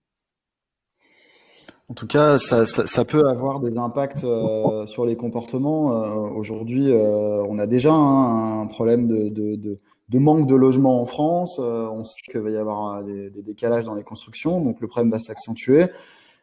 En 1.90 1.94
tout 1.94 2.06
cas, 2.06 2.38
ça, 2.38 3.04
peut 3.04 3.28
avoir 3.28 3.60
des 3.60 3.76
impacts 3.76 4.24
euh, 4.24 4.86
sur 4.86 5.04
les 5.04 5.16
comportements. 5.16 5.92
Euh, 5.92 6.30
Aujourd'hui, 6.30 6.90
euh, 6.90 7.44
on 7.46 7.58
a 7.58 7.66
déjà 7.66 7.92
un 7.92 8.66
problème 8.66 9.06
de, 9.06 9.78
manque 10.18 10.46
de 10.46 10.54
logements 10.54 11.02
en 11.02 11.04
France. 11.04 11.60
Euh, 11.62 11.86
on 11.92 12.04
sait 12.04 12.20
qu'il 12.30 12.40
va 12.40 12.50
y 12.50 12.56
avoir 12.56 12.96
euh, 12.96 13.02
des, 13.02 13.28
des, 13.28 13.42
décalages 13.42 13.84
dans 13.84 13.94
les 13.94 14.02
constructions, 14.02 14.64
donc 14.64 14.80
le 14.80 14.88
problème 14.88 15.12
va 15.12 15.18
s'accentuer. 15.18 15.88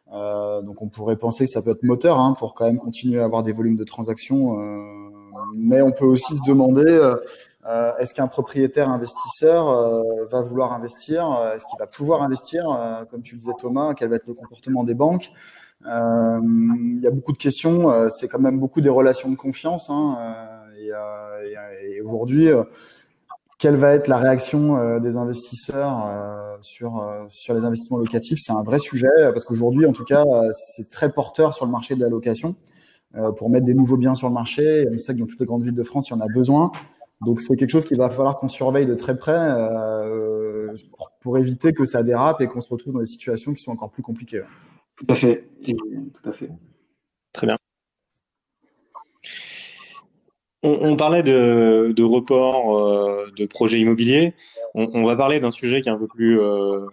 donc 0.08 0.80
on 0.80 0.88
pourrait 0.88 1.16
penser 1.16 1.46
que 1.46 1.50
ça 1.50 1.60
peut 1.60 1.70
être 1.70 1.82
moteur 1.82 2.20
hein, 2.20 2.36
pour 2.38 2.54
quand 2.54 2.66
même 2.66 2.78
continuer 2.78 3.18
à 3.18 3.24
avoir 3.24 3.42
des 3.42 3.52
volumes 3.52 3.76
de 3.76 3.84
transactions. 3.84 4.56
Mais 5.54 5.82
on 5.82 5.92
peut 5.92 6.06
aussi 6.06 6.36
se 6.36 6.42
demander 6.46 7.16
euh, 7.66 7.92
est-ce 7.98 8.12
qu'un 8.12 8.26
propriétaire 8.26 8.88
investisseur 8.88 9.68
euh, 9.68 10.24
va 10.30 10.42
vouloir 10.42 10.72
investir 10.72 11.30
euh, 11.30 11.54
Est-ce 11.54 11.64
qu'il 11.66 11.78
va 11.78 11.86
pouvoir 11.86 12.22
investir 12.22 12.64
Comme 13.10 13.22
tu 13.22 13.34
le 13.34 13.40
disais 13.40 13.52
Thomas, 13.58 13.94
quel 13.94 14.08
va 14.08 14.16
être 14.16 14.26
le 14.26 14.34
comportement 14.34 14.84
des 14.84 14.94
banques 14.94 15.30
Il 15.84 17.00
y 17.02 17.06
a 17.06 17.10
beaucoup 17.10 17.32
de 17.32 17.38
questions. 17.38 18.08
c'est 18.10 18.28
quand 18.28 18.40
même 18.40 18.58
beaucoup 18.58 18.80
des 18.80 18.88
relations 18.88 19.30
de 19.30 19.36
confiance. 19.36 19.90
Hein, 19.90 20.18
et 21.84 22.00
aujourd'hui, 22.00 22.48
quelle 23.58 23.76
va 23.76 23.92
être 23.94 24.08
la 24.08 24.16
réaction 24.16 24.98
des 24.98 25.16
investisseurs 25.16 26.08
sur 26.62 27.04
sur 27.30 27.54
les 27.54 27.64
investissements 27.64 27.98
locatifs? 27.98 28.38
C'est 28.40 28.52
un 28.52 28.62
vrai 28.62 28.80
sujet 28.80 29.08
parce 29.32 29.44
qu'aujourd'hui, 29.44 29.86
en 29.86 29.92
tout 29.92 30.04
cas, 30.04 30.24
c'est 30.52 30.90
très 30.90 31.12
porteur 31.12 31.54
sur 31.54 31.64
le 31.64 31.72
marché 31.72 31.94
de 31.94 32.00
la 32.00 32.08
location 32.08 32.56
pour 33.36 33.50
mettre 33.50 33.66
des 33.66 33.74
nouveaux 33.74 33.96
biens 33.96 34.14
sur 34.14 34.28
le 34.28 34.34
marché. 34.34 34.86
On 34.92 34.98
sait 34.98 35.14
que 35.14 35.18
dans 35.18 35.26
toutes 35.26 35.40
les 35.40 35.46
grandes 35.46 35.64
villes 35.64 35.74
de 35.74 35.82
France, 35.82 36.08
il 36.08 36.14
y 36.14 36.16
en 36.16 36.20
a 36.20 36.28
besoin. 36.28 36.70
Donc 37.24 37.40
c'est 37.40 37.56
quelque 37.56 37.70
chose 37.70 37.84
qu'il 37.86 37.96
va 37.98 38.10
falloir 38.10 38.38
qu'on 38.38 38.48
surveille 38.48 38.86
de 38.86 38.94
très 38.94 39.16
près 39.16 39.32
euh, 39.36 40.74
pour, 41.20 41.38
éviter 41.38 41.72
que 41.72 41.84
ça 41.84 42.02
dérape 42.02 42.40
et 42.40 42.48
qu'on 42.48 42.60
se 42.60 42.68
retrouve 42.68 42.94
dans 42.94 42.98
des 42.98 43.06
situations 43.06 43.54
qui 43.54 43.62
sont 43.62 43.70
encore 43.70 43.90
plus 43.90 44.02
compliquées. 44.02 44.42
Tout 44.96 45.06
à 45.08 45.14
fait. 45.14 45.48
Tout 45.64 46.28
à 46.28 46.32
fait. 46.32 46.50
Très 47.32 47.46
bien. 47.46 47.56
On, 50.64 50.96
parlait 50.96 51.24
de, 51.24 52.02
report 52.02 52.78
euh, 52.78 53.26
de 53.36 53.46
projets 53.46 53.80
immobiliers. 53.80 54.34
On, 54.74 55.04
va 55.04 55.16
parler 55.16 55.40
d'un 55.40 55.50
sujet 55.50 55.80
qui 55.80 55.88
est 55.88 55.92
un 55.92 55.98
peu 55.98 56.06
plus, 56.06 56.40
euh, 56.40 56.86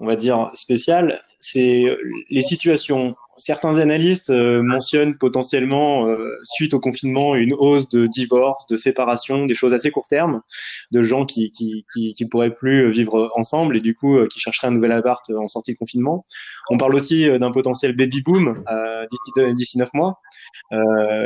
on 0.00 0.06
va 0.06 0.16
dire, 0.16 0.50
spécial. 0.54 1.20
C'est 1.40 1.84
les 2.30 2.42
situations 2.42 3.16
certains 3.36 3.78
analystes 3.78 4.30
euh, 4.30 4.62
mentionnent 4.62 5.16
potentiellement, 5.18 6.06
euh, 6.06 6.38
suite 6.42 6.74
au 6.74 6.80
confinement, 6.80 7.34
une 7.34 7.54
hausse 7.54 7.88
de 7.88 8.06
divorce, 8.06 8.66
de 8.66 8.76
séparation, 8.76 9.46
des 9.46 9.54
choses 9.54 9.74
assez 9.74 9.90
court 9.90 10.06
terme, 10.08 10.40
de 10.92 11.02
gens 11.02 11.24
qui 11.24 11.50
qui, 11.50 11.84
qui, 11.92 12.10
qui 12.10 12.26
pourraient 12.26 12.54
plus 12.54 12.90
vivre 12.90 13.30
ensemble 13.34 13.76
et 13.76 13.80
du 13.80 13.94
coup 13.94 14.16
euh, 14.16 14.26
qui 14.26 14.40
chercheraient 14.40 14.68
un 14.68 14.72
nouvel 14.72 14.92
appart 14.92 15.24
en 15.30 15.48
sortie 15.48 15.72
de 15.72 15.78
confinement. 15.78 16.26
On 16.70 16.76
parle 16.76 16.94
aussi 16.94 17.26
d'un 17.38 17.50
potentiel 17.50 17.94
baby 17.94 18.22
boom 18.22 18.62
d'ici 19.52 19.78
neuf 19.78 19.92
mois. 19.94 20.20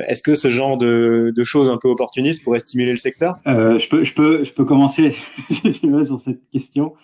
Est-ce 0.08 0.22
que 0.22 0.34
ce 0.34 0.48
genre 0.48 0.78
de, 0.78 1.32
de, 1.34 1.44
choses 1.44 1.68
un 1.68 1.78
peu 1.78 1.88
opportunistes 1.88 2.42
pourrait 2.42 2.60
stimuler 2.60 2.90
le 2.90 2.96
secteur? 2.96 3.36
Je, 3.46 3.88
peux, 3.88 4.04
je, 4.04 4.14
peux, 4.14 4.44
je 4.44 4.52
peux 4.52 4.64
commencer 4.64 5.14
sur 6.04 6.20
cette 6.20 6.48
question. 6.50 6.94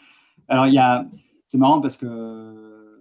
Alors, 0.49 0.67
il 0.67 0.75
y 0.75 0.79
a, 0.79 1.07
c'est 1.55 1.59
marrant 1.59 1.81
parce 1.81 1.97
que 1.97 2.99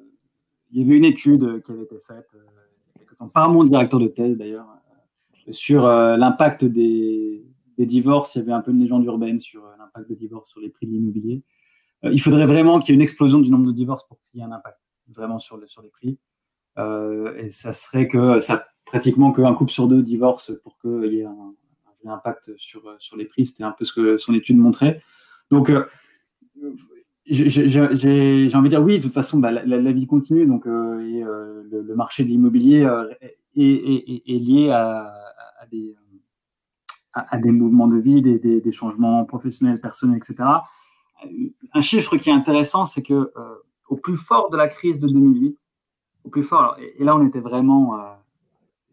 il 0.71 0.79
y 0.79 0.85
avait 0.85 0.95
une 0.95 1.05
étude 1.05 1.63
qui 1.63 1.71
avait 1.71 1.81
été 1.81 1.95
faite 2.07 2.29
euh, 2.35 3.25
par 3.33 3.49
mon 3.49 3.63
directeur 3.63 3.99
de 3.99 4.05
thèse 4.05 4.37
d'ailleurs 4.37 4.67
euh, 5.47 5.51
sur 5.51 5.87
euh, 5.87 6.17
l'impact 6.17 6.63
des, 6.63 7.43
divorces. 7.79 8.35
Il 8.35 8.39
y 8.39 8.41
avait 8.43 8.51
un 8.51 8.61
peu 8.61 8.69
une 8.69 8.79
légende 8.79 9.05
urbaine 9.05 9.39
sur 9.39 9.63
l'impact 9.79 10.07
des 10.07 10.15
divorces 10.15 10.51
sur 10.51 10.61
les 10.61 10.69
prix 10.69 10.85
de 10.85 10.91
l'immobilier. 10.91 11.41
il 12.03 12.21
faudrait 12.21 12.45
vraiment 12.45 12.77
qu'il 12.77 12.89
y 12.89 12.91
ait 12.91 12.95
une 12.95 13.01
explosion 13.01 13.39
du 13.39 13.49
nombre 13.49 13.65
de 13.65 13.71
divorces 13.71 14.07
pour 14.07 14.19
qu'il 14.21 14.39
y 14.39 14.43
ait 14.43 14.45
un 14.45 14.51
impact 14.51 14.77
vraiment 15.07 15.39
sur, 15.39 15.59
sur 15.67 15.81
les 15.81 15.89
prix. 15.89 16.19
et 16.77 17.49
ça 17.49 17.73
serait 17.73 18.07
que 18.07 18.39
ça 18.39 18.67
pratiquement 18.85 19.33
qu'un 19.33 19.55
couple 19.55 19.71
sur 19.71 19.87
deux 19.87 20.03
divorce 20.03 20.51
pour 20.61 20.77
qu'il 20.77 21.11
y 21.11 21.21
ait 21.21 21.25
un, 21.25 21.55
impact 22.05 22.55
sur, 22.57 22.83
sur 22.99 23.17
les 23.17 23.25
prix. 23.25 23.47
C'était 23.47 23.63
un 23.63 23.71
peu 23.71 23.83
ce 23.83 23.93
que 23.93 24.19
son 24.19 24.35
étude 24.35 24.57
montrait. 24.57 25.01
Donc, 25.49 25.71
j'ai 27.25 28.55
envie 28.55 28.69
de 28.69 28.69
dire 28.69 28.83
oui, 28.83 28.97
de 28.97 29.03
toute 29.03 29.13
façon, 29.13 29.39
bah, 29.39 29.51
la, 29.51 29.91
vie 29.91 30.07
continue, 30.07 30.45
donc 30.45 30.67
euh, 30.67 30.99
euh, 30.99 31.63
le, 31.71 31.81
le, 31.81 31.95
marché 31.95 32.23
de 32.23 32.29
l'immobilier 32.29 32.83
euh, 32.83 33.09
est, 33.55 33.63
est, 33.63 34.23
est, 34.27 34.39
lié 34.39 34.71
à, 34.71 35.13
à, 35.59 35.65
des, 35.67 35.95
à, 37.13 37.37
des 37.37 37.51
mouvements 37.51 37.87
de 37.87 37.97
vie, 37.97 38.21
des, 38.21 38.39
des, 38.39 38.59
des, 38.59 38.71
changements 38.71 39.23
professionnels, 39.23 39.79
personnels, 39.79 40.17
etc. 40.17 40.49
Un 41.73 41.81
chiffre 41.81 42.17
qui 42.17 42.29
est 42.29 42.33
intéressant, 42.33 42.83
c'est 42.83 43.03
que 43.03 43.13
euh, 43.13 43.55
au 43.87 43.95
plus 43.95 44.17
fort 44.17 44.49
de 44.49 44.57
la 44.57 44.67
crise 44.67 44.99
de 44.99 45.07
2008, 45.07 45.57
au 46.25 46.29
plus 46.29 46.43
fort, 46.43 46.75
et, 46.79 47.03
là 47.03 47.15
on 47.15 47.25
était 47.25 47.39
vraiment, 47.39 47.97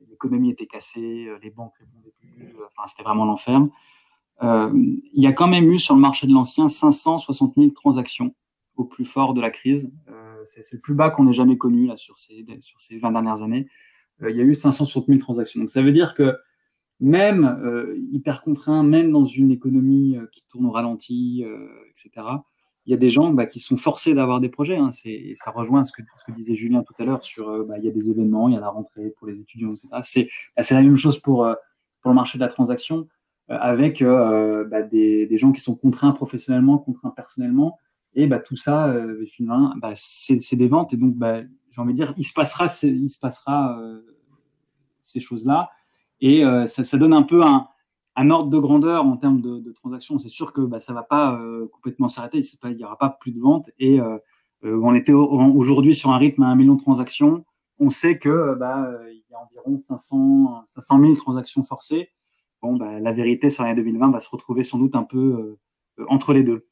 l'économie 0.09 0.51
était 0.51 0.67
cassée, 0.67 1.29
les 1.43 1.51
banques 1.51 1.75
répondaient 1.79 2.15
plus, 2.21 2.55
enfin 2.67 2.87
c'était 2.87 3.03
vraiment 3.03 3.25
l'enfer. 3.25 3.61
Euh, 4.43 4.71
il 4.75 5.23
y 5.23 5.27
a 5.27 5.33
quand 5.33 5.49
même 5.49 5.71
eu 5.71 5.79
sur 5.79 5.95
le 5.95 6.01
marché 6.01 6.27
de 6.27 6.33
l'ancien 6.33 6.69
560 6.69 7.55
000 7.57 7.71
transactions 7.71 8.35
au 8.77 8.85
plus 8.85 9.05
fort 9.05 9.35
de 9.35 9.41
la 9.41 9.51
crise. 9.51 9.91
Euh, 10.09 10.45
c'est 10.47 10.73
le 10.73 10.81
plus 10.81 10.95
bas 10.95 11.11
qu'on 11.11 11.29
ait 11.29 11.35
jamais 11.35 11.59
connu 11.59 11.91
sur 11.97 12.19
ces 12.19 12.47
sur 12.61 12.81
ces 12.81 12.97
20 12.97 13.13
dernières 13.13 13.43
années. 13.43 13.69
Euh, 14.23 14.31
il 14.31 14.37
y 14.37 14.41
a 14.41 14.45
eu 14.45 14.55
560 14.55 15.07
000 15.07 15.19
transactions. 15.19 15.61
Donc 15.61 15.71
ça 15.71 15.83
veut 15.83 15.93
dire 15.93 16.15
que 16.15 16.37
même 17.01 17.59
hyper 18.13 18.43
contraint, 18.43 18.83
même 18.83 19.11
dans 19.11 19.25
une 19.25 19.51
économie 19.51 20.19
qui 20.33 20.47
tourne 20.49 20.67
au 20.67 20.71
ralenti, 20.71 21.43
etc. 21.91 22.27
Il 22.85 22.91
y 22.91 22.95
a 22.95 22.99
des 22.99 23.09
gens 23.09 23.31
bah, 23.31 23.47
qui 23.47 23.59
sont 23.59 23.79
forcés 23.79 24.13
d'avoir 24.13 24.39
des 24.39 24.51
projets. 24.51 24.77
Hein. 24.77 24.91
C'est, 24.91 25.33
ça 25.37 25.51
rejoint 25.51 25.83
ce 25.83 25.93
que, 25.93 26.03
disait 26.33 26.55
Julien 26.55 26.83
tout 26.83 26.93
à 26.99 27.07
l'heure 27.07 27.25
sur 27.25 27.65
bah, 27.65 27.79
il 27.79 27.87
y 27.87 27.89
a 27.89 27.91
des 27.91 28.11
événements, 28.11 28.51
il 28.51 28.55
y 28.55 28.59
a 28.59 28.61
la 28.61 28.69
rentrée 28.69 29.15
pour 29.17 29.29
les 29.29 29.41
étudiants, 29.41 29.73
etc. 29.73 29.89
C'est, 30.03 30.29
bah, 30.55 30.63
c'est 30.63 30.75
la 30.75 30.83
même 30.83 30.99
chose 30.99 31.19
pour 31.19 31.47
le 31.47 32.13
marché 32.13 32.37
de 32.37 32.45
la 32.45 32.49
transaction. 32.49 33.09
Euh, 33.51 33.57
avec 33.61 34.01
euh, 34.03 34.65
bah, 34.65 34.83
des, 34.83 35.39
gens 35.39 35.53
qui 35.53 35.61
sont 35.61 35.75
contraints 35.75 36.13
professionnellement, 36.13 36.79
contraints 36.79 37.11
personnellement. 37.11 37.79
Et 38.15 38.27
bah, 38.27 38.39
tout 38.39 38.57
ça, 38.57 38.89
euh, 38.89 39.25
finalement, 39.27 39.75
bah, 39.77 39.93
c'est 39.95 40.57
des 40.57 40.69
ventes. 40.69 40.93
Et 40.95 40.97
donc, 40.97 41.15
bah, 41.15 41.41
j'ai 41.71 41.81
envie 41.81 41.93
de 41.93 41.97
dire, 41.97 42.13
il 42.17 42.25
se 42.25 42.33
passera, 42.33 42.67
il 42.83 43.11
se 43.11 43.19
passera 43.19 43.79
euh, 43.81 44.01
ces 45.03 45.21
choses-là. 45.21 45.71
Et 46.21 46.45
euh, 46.45 46.67
ça, 46.67 46.99
donne 46.99 47.13
un 47.13 47.23
peu 47.23 47.43
un, 47.43 47.69
ordre 48.31 48.51
de 48.51 48.59
grandeur 48.59 49.05
en 49.05 49.17
termes 49.17 49.41
de, 49.41 49.73
transactions. 49.73 50.19
C'est 50.19 50.29
sûr 50.29 50.53
que 50.53 50.69
ça 50.79 50.93
va 50.93 51.03
pas 51.03 51.35
euh, 51.41 51.67
complètement 51.73 52.09
s'arrêter. 52.09 52.43
Il 52.65 52.77
n'y 52.77 52.85
aura 52.85 52.99
pas 52.99 53.17
plus 53.21 53.33
de 53.33 53.41
ventes. 53.41 53.71
Et 53.79 53.99
on 54.63 54.95
était 54.95 55.13
aujourd'hui 55.13 55.95
sur 55.95 56.11
un 56.11 56.19
rythme 56.19 56.43
à 56.43 56.49
un 56.49 56.55
million 56.55 56.75
de 56.75 56.83
transactions. 56.83 57.45
On 57.79 57.89
sait 57.89 58.19
que 58.19 58.55
bah, 58.57 58.91
il 59.11 59.23
y 59.31 59.35
a 59.35 59.39
environ 59.41 59.79
500, 59.79 60.65
500 60.67 61.01
000 61.01 61.15
transactions 61.15 61.63
forcées 61.63 62.11
bon, 62.63 62.77
bah, 62.77 63.01
la 63.01 63.13
vérité 63.13 63.51
sur 63.51 63.65
l'année 63.65 63.77
2020 63.77 64.11
va 64.11 64.21
se 64.21 64.31
retrouver 64.31 64.65
sans 64.65 64.79
doute 64.79 64.97
un 64.97 65.05
peu 65.05 65.59
euh, 65.99 66.05
entre 66.09 66.33
les 66.33 66.43
deux. 66.43 66.67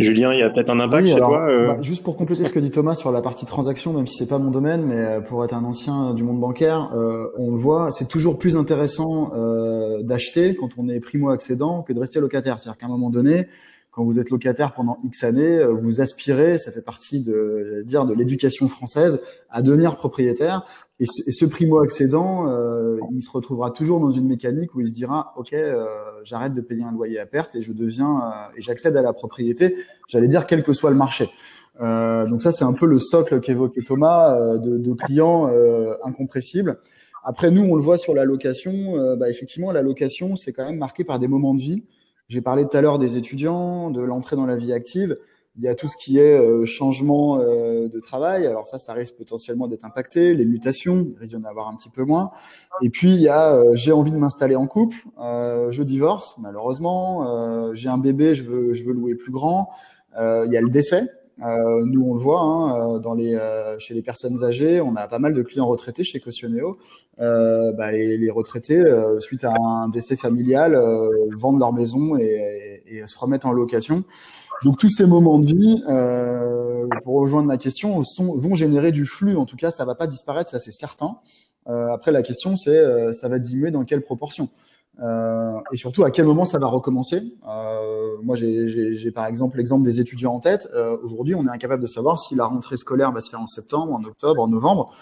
Julien, 0.00 0.32
il 0.32 0.40
y 0.40 0.42
a 0.42 0.48
peut-être 0.48 0.70
un 0.70 0.80
impact 0.80 1.08
chez 1.08 1.20
toi 1.20 1.48
euh... 1.48 1.68
bah, 1.68 1.82
Juste 1.82 2.02
pour 2.02 2.16
compléter 2.16 2.44
ce 2.44 2.50
que 2.50 2.58
dit 2.58 2.70
Thomas 2.70 2.94
sur 2.94 3.12
la 3.12 3.20
partie 3.20 3.44
transaction, 3.44 3.92
même 3.92 4.06
si 4.06 4.16
c'est 4.16 4.28
pas 4.28 4.38
mon 4.38 4.50
domaine, 4.50 4.84
mais 4.86 4.96
euh, 4.96 5.20
pour 5.20 5.44
être 5.44 5.54
un 5.54 5.64
ancien 5.64 6.14
du 6.14 6.24
monde 6.24 6.40
bancaire, 6.40 6.90
euh, 6.94 7.26
on 7.36 7.50
le 7.50 7.56
voit, 7.56 7.90
c'est 7.90 8.08
toujours 8.08 8.38
plus 8.38 8.56
intéressant 8.56 9.32
euh, 9.34 10.02
d'acheter 10.02 10.56
quand 10.56 10.70
on 10.78 10.88
est 10.88 11.00
primo-accédant 11.00 11.82
que 11.82 11.92
de 11.92 12.00
rester 12.00 12.18
locataire. 12.18 12.60
C'est-à-dire 12.60 12.78
qu'à 12.78 12.86
un 12.86 12.90
moment 12.90 13.10
donné, 13.10 13.46
quand 13.90 14.04
vous 14.04 14.20
êtes 14.20 14.30
locataire 14.30 14.72
pendant 14.72 14.98
X 15.04 15.24
années, 15.24 15.58
euh, 15.58 15.72
vous 15.72 16.00
aspirez, 16.00 16.58
ça 16.58 16.72
fait 16.72 16.84
partie 16.84 17.20
de 17.20 17.82
dire 17.84 18.06
de 18.06 18.14
l'éducation 18.14 18.68
française, 18.68 19.20
à 19.50 19.62
devenir 19.62 19.96
propriétaire. 19.96 20.64
Et 21.00 21.06
ce, 21.06 21.46
primo-accédant, 21.46 22.46
euh, 22.46 22.98
il 23.10 23.22
se 23.22 23.30
retrouvera 23.30 23.70
toujours 23.70 24.00
dans 24.00 24.10
une 24.10 24.26
mécanique 24.26 24.74
où 24.74 24.82
il 24.82 24.88
se 24.88 24.92
dira, 24.92 25.32
ok, 25.38 25.54
euh, 25.54 25.86
j'arrête 26.24 26.52
de 26.52 26.60
payer 26.60 26.82
un 26.82 26.92
loyer 26.92 27.18
à 27.18 27.24
perte 27.24 27.56
et 27.56 27.62
je 27.62 27.72
deviens 27.72 28.18
euh, 28.18 28.58
et 28.58 28.60
j'accède 28.60 28.94
à 28.98 29.02
la 29.02 29.14
propriété. 29.14 29.76
J'allais 30.08 30.28
dire 30.28 30.46
quel 30.46 30.62
que 30.62 30.74
soit 30.74 30.90
le 30.90 30.96
marché. 30.96 31.30
donc 31.80 32.42
ça, 32.42 32.52
c'est 32.52 32.64
un 32.64 32.74
peu 32.74 32.84
le 32.84 32.98
socle 32.98 33.40
qu'évoquait 33.40 33.80
Thomas 33.80 34.58
de, 34.58 34.76
de, 34.76 34.92
clients 34.92 35.48
incompressibles. 36.04 36.78
Après, 37.24 37.50
nous, 37.50 37.62
on 37.62 37.76
le 37.76 37.82
voit 37.82 37.96
sur 37.96 38.14
la 38.14 38.26
location. 38.26 39.16
bah, 39.16 39.30
effectivement, 39.30 39.72
la 39.72 39.80
location, 39.80 40.36
c'est 40.36 40.52
quand 40.52 40.66
même 40.66 40.76
marqué 40.76 41.04
par 41.04 41.18
des 41.18 41.28
moments 41.28 41.54
de 41.54 41.62
vie. 41.62 41.82
J'ai 42.28 42.42
parlé 42.42 42.64
tout 42.64 42.76
à 42.76 42.82
l'heure 42.82 42.98
des 42.98 43.16
étudiants, 43.16 43.90
de 43.90 44.02
l'entrée 44.02 44.36
dans 44.36 44.46
la 44.46 44.56
vie 44.56 44.74
active. 44.74 45.16
Il 45.60 45.64
y 45.64 45.68
a 45.68 45.74
tout 45.74 45.88
ce 45.88 45.96
qui 45.98 46.18
est 46.18 46.38
euh, 46.38 46.64
changement 46.64 47.38
euh, 47.38 47.86
de 47.86 48.00
travail. 48.00 48.46
Alors 48.46 48.66
ça, 48.66 48.78
ça 48.78 48.94
risque 48.94 49.16
potentiellement 49.16 49.68
d'être 49.68 49.84
impacté. 49.84 50.32
Les 50.32 50.46
mutations, 50.46 51.06
il 51.12 51.18
risque 51.18 51.34
d'y 51.34 51.36
en 51.36 51.44
avoir 51.44 51.68
un 51.68 51.76
petit 51.76 51.90
peu 51.90 52.02
moins. 52.02 52.30
Et 52.80 52.88
puis 52.88 53.12
il 53.12 53.20
y 53.20 53.28
a 53.28 53.52
euh, 53.52 53.72
j'ai 53.74 53.92
envie 53.92 54.10
de 54.10 54.16
m'installer 54.16 54.56
en 54.56 54.66
couple, 54.66 54.96
je 55.18 55.82
divorce 55.82 56.36
malheureusement, 56.38 57.74
j'ai 57.74 57.90
un 57.90 57.98
bébé, 57.98 58.34
je 58.34 58.44
veux 58.44 58.72
je 58.72 58.84
veux 58.84 58.94
louer 58.94 59.14
plus 59.16 59.32
grand. 59.32 59.68
il 60.16 60.50
y 60.50 60.56
a 60.56 60.60
le 60.62 60.70
décès. 60.70 61.02
nous, 61.38 62.04
on 62.04 62.14
le 62.14 62.20
voit 62.20 62.40
hein, 62.40 62.98
dans 62.98 63.14
les, 63.14 63.38
chez 63.78 63.92
les 63.92 64.02
personnes 64.02 64.42
âgées, 64.42 64.80
on 64.80 64.96
a 64.96 65.08
pas 65.08 65.18
mal 65.18 65.34
de 65.34 65.42
clients 65.42 65.66
retraités 65.66 66.04
chez 66.04 66.20
Cautioneo. 66.20 66.78
Bah, 67.18 67.92
les, 67.92 68.16
les, 68.16 68.30
retraités, 68.30 68.82
suite 69.20 69.44
à 69.44 69.52
un 69.60 69.88
décès 69.90 70.16
familial, 70.16 70.74
vendent 71.36 71.60
leur 71.60 71.74
maison 71.74 72.16
et, 72.16 72.82
et, 72.86 73.06
se 73.06 73.18
remettent 73.18 73.46
en 73.46 73.52
location. 73.52 74.04
Donc 74.64 74.78
tous 74.78 74.90
ces 74.90 75.06
moments 75.06 75.38
de 75.38 75.46
vie, 75.46 75.82
euh, 75.88 76.86
pour 77.04 77.20
rejoindre 77.20 77.46
ma 77.46 77.56
question, 77.56 78.02
sont, 78.04 78.36
vont 78.36 78.54
générer 78.54 78.92
du 78.92 79.06
flux. 79.06 79.36
En 79.36 79.46
tout 79.46 79.56
cas, 79.56 79.70
ça 79.70 79.84
va 79.84 79.94
pas 79.94 80.06
disparaître, 80.06 80.50
ça 80.50 80.58
c'est 80.58 80.72
certain. 80.72 81.16
Euh, 81.68 81.92
après, 81.92 82.12
la 82.12 82.22
question 82.22 82.56
c'est, 82.56 82.76
euh, 82.76 83.12
ça 83.12 83.28
va 83.28 83.38
diminuer 83.38 83.70
dans 83.70 83.84
quelle 83.84 84.02
proportion? 84.02 84.48
Et 85.72 85.76
surtout 85.78 86.04
à 86.04 86.10
quel 86.10 86.26
moment 86.26 86.44
ça 86.44 86.58
va 86.58 86.66
recommencer? 86.66 87.22
Moi, 88.22 88.36
j'ai 88.36 89.10
par 89.12 89.24
exemple 89.24 89.56
l'exemple 89.56 89.82
des 89.82 89.98
étudiants 89.98 90.34
en 90.34 90.40
tête. 90.40 90.68
Aujourd'hui, 91.02 91.34
on 91.34 91.46
est 91.46 91.50
incapable 91.50 91.80
de 91.80 91.86
savoir 91.86 92.18
si 92.18 92.34
la 92.34 92.44
rentrée 92.44 92.76
scolaire 92.76 93.10
va 93.10 93.22
se 93.22 93.30
faire 93.30 93.40
en 93.40 93.46
septembre, 93.46 93.94
en 93.94 94.04
octobre, 94.04 94.42
en 94.42 94.48
novembre 94.48 94.92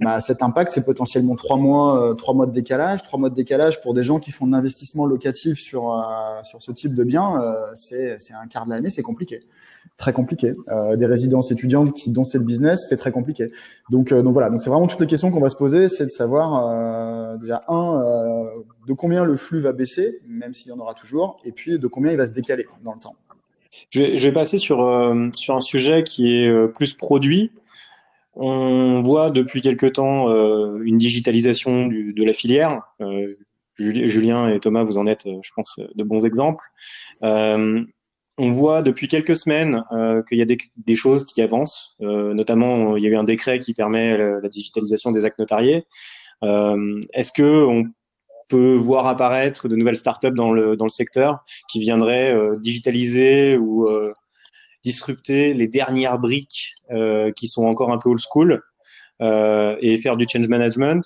bah, 0.00 0.18
cet 0.20 0.42
impact, 0.42 0.72
c'est 0.72 0.84
potentiellement 0.84 1.36
trois 1.36 1.58
mois, 1.58 2.10
euh, 2.10 2.14
trois 2.14 2.32
mois 2.32 2.46
de 2.46 2.52
décalage. 2.52 3.02
Trois 3.02 3.18
mois 3.18 3.28
de 3.28 3.34
décalage 3.34 3.82
pour 3.82 3.92
des 3.92 4.02
gens 4.02 4.18
qui 4.18 4.30
font 4.30 4.46
de 4.46 4.52
l'investissement 4.52 5.04
locatif 5.04 5.60
sur 5.60 5.92
euh, 5.92 6.42
sur 6.42 6.62
ce 6.62 6.72
type 6.72 6.94
de 6.94 7.04
bien, 7.04 7.38
euh, 7.42 7.66
c'est 7.74 8.16
un 8.32 8.46
quart 8.46 8.64
de 8.64 8.70
l'année, 8.70 8.88
c'est 8.88 9.02
compliqué, 9.02 9.42
très 9.98 10.14
compliqué. 10.14 10.54
des 10.96 11.06
résidences 11.06 11.52
étudiantes 11.52 11.92
qui 11.92 12.10
dont 12.10 12.24
c'est 12.24 12.38
le 12.38 12.44
business, 12.44 12.86
c'est 12.88 12.96
très 12.96 13.12
compliqué. 13.12 13.52
Donc 13.90 14.14
donc 14.14 14.32
voilà, 14.32 14.48
donc 14.48 14.62
c'est 14.62 14.70
vraiment 14.70 14.86
toutes 14.86 15.00
les 15.00 15.06
questions 15.06 15.30
qu'on 15.30 15.40
va 15.40 15.50
se 15.50 15.56
poser, 15.56 15.88
c'est 15.88 16.06
de 16.06 16.10
savoir 16.10 17.38
déjà 17.38 17.62
un 17.68 18.02
de 18.86 18.92
combien 18.94 19.24
le 19.24 19.36
flux 19.36 19.60
va 19.60 19.72
baisser, 19.72 20.20
même 20.26 20.54
s'il 20.54 20.68
y 20.68 20.72
en 20.72 20.78
aura 20.78 20.94
toujours, 20.94 21.40
et 21.44 21.52
puis 21.52 21.78
de 21.78 21.86
combien 21.86 22.10
il 22.10 22.16
va 22.16 22.24
se 22.24 22.32
décaler 22.32 22.66
dans 22.82 22.94
le 22.94 23.00
temps. 23.00 23.16
Je 23.90 24.00
vais, 24.00 24.16
je 24.16 24.28
vais 24.28 24.32
passer 24.32 24.56
sur 24.56 24.78
sur 25.34 25.54
un 25.56 25.60
sujet 25.60 26.04
qui 26.04 26.38
est 26.38 26.68
plus 26.72 26.94
produit. 26.94 27.52
On 28.34 29.02
voit 29.02 29.30
depuis 29.30 29.60
quelque 29.60 29.86
temps 29.86 30.30
euh, 30.30 30.78
une 30.84 30.98
digitalisation 30.98 31.86
de 31.88 32.24
la 32.24 32.32
filière. 32.32 32.82
Euh, 33.00 33.34
Julien 33.78 34.48
et 34.48 34.60
Thomas, 34.60 34.82
vous 34.82 34.98
en 34.98 35.06
êtes, 35.06 35.26
euh, 35.26 35.38
je 35.42 35.50
pense, 35.56 35.80
de 35.94 36.04
bons 36.04 36.24
exemples. 36.24 36.64
on 37.22 38.48
voit 38.48 38.82
depuis 38.82 39.08
quelques 39.08 39.36
semaines 39.36 39.82
qu'il 40.28 40.38
y 40.38 40.42
a 40.42 40.46
des, 40.46 40.96
choses 40.96 41.26
qui 41.26 41.42
avancent. 41.42 41.96
notamment, 42.00 42.96
il 42.96 43.04
y 43.04 43.06
a 43.06 43.10
eu 43.10 43.16
un 43.16 43.24
décret 43.24 43.58
qui 43.58 43.74
permet 43.74 44.16
la, 44.16 44.48
digitalisation 44.48 45.10
des 45.10 45.26
actes 45.26 45.38
notariés. 45.38 45.84
Est-ce 46.42 47.32
que 47.32 47.66
on 47.66 47.84
peut 48.48 48.74
voir 48.74 49.06
apparaître 49.06 49.68
de 49.68 49.76
nouvelles 49.76 49.96
startups 49.96 50.32
dans 50.34 50.52
le 50.52 50.74
dans 50.74 50.86
le 50.86 50.90
secteur 50.90 51.44
qui 51.70 51.80
viendraient 51.80 52.34
digitaliser 52.62 53.58
ou 53.58 53.86
disrupter 54.84 55.54
les 55.54 55.68
dernières 55.68 56.18
briques 56.18 56.74
euh, 56.90 57.32
qui 57.32 57.48
sont 57.48 57.64
encore 57.64 57.92
un 57.92 57.98
peu 57.98 58.08
old 58.08 58.20
school 58.20 58.62
euh, 59.20 59.76
et 59.80 59.96
faire 59.98 60.16
du 60.16 60.26
change 60.30 60.48
management. 60.48 61.02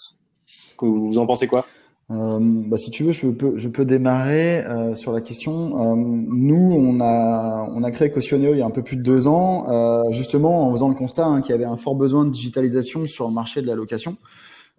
Vous 0.81 1.19
en 1.19 1.27
pensez 1.27 1.47
quoi? 1.47 1.67
Euh, 2.11 2.39
bah, 2.41 2.77
si 2.77 2.91
tu 2.91 3.03
veux, 3.03 3.13
je 3.13 3.29
peux, 3.29 3.57
je 3.57 3.69
peux 3.69 3.85
démarrer 3.85 4.65
euh, 4.65 4.95
sur 4.95 5.13
la 5.13 5.21
question. 5.21 5.81
Euh, 5.81 5.95
nous, 5.97 6.73
on 6.77 7.01
a, 7.01 7.71
on 7.75 7.83
a 7.83 7.91
créé 7.91 8.11
Cautioneo 8.11 8.53
il 8.53 8.59
y 8.59 8.63
a 8.63 8.67
un 8.67 8.71
peu 8.71 8.83
plus 8.83 8.97
de 8.97 9.03
deux 9.03 9.27
ans, 9.27 9.71
euh, 9.71 10.13
justement 10.13 10.69
en 10.69 10.73
faisant 10.73 10.89
le 10.89 10.95
constat 10.95 11.25
hein, 11.25 11.41
qu'il 11.41 11.53
y 11.53 11.55
avait 11.55 11.65
un 11.65 11.79
fort 11.79 11.95
besoin 11.95 12.27
de 12.27 12.31
digitalisation 12.31 13.07
sur 13.07 13.27
le 13.27 13.33
marché 13.33 13.63
de 13.63 13.67
la 13.67 13.75
location. 13.75 14.17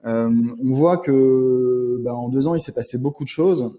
on 0.04 0.56
voit 0.62 0.98
que 0.98 1.98
bah, 2.04 2.14
en 2.14 2.30
deux 2.30 2.46
ans, 2.46 2.54
il 2.54 2.60
s'est 2.60 2.74
passé 2.74 3.00
beaucoup 3.00 3.24
de 3.24 3.30
choses. 3.30 3.74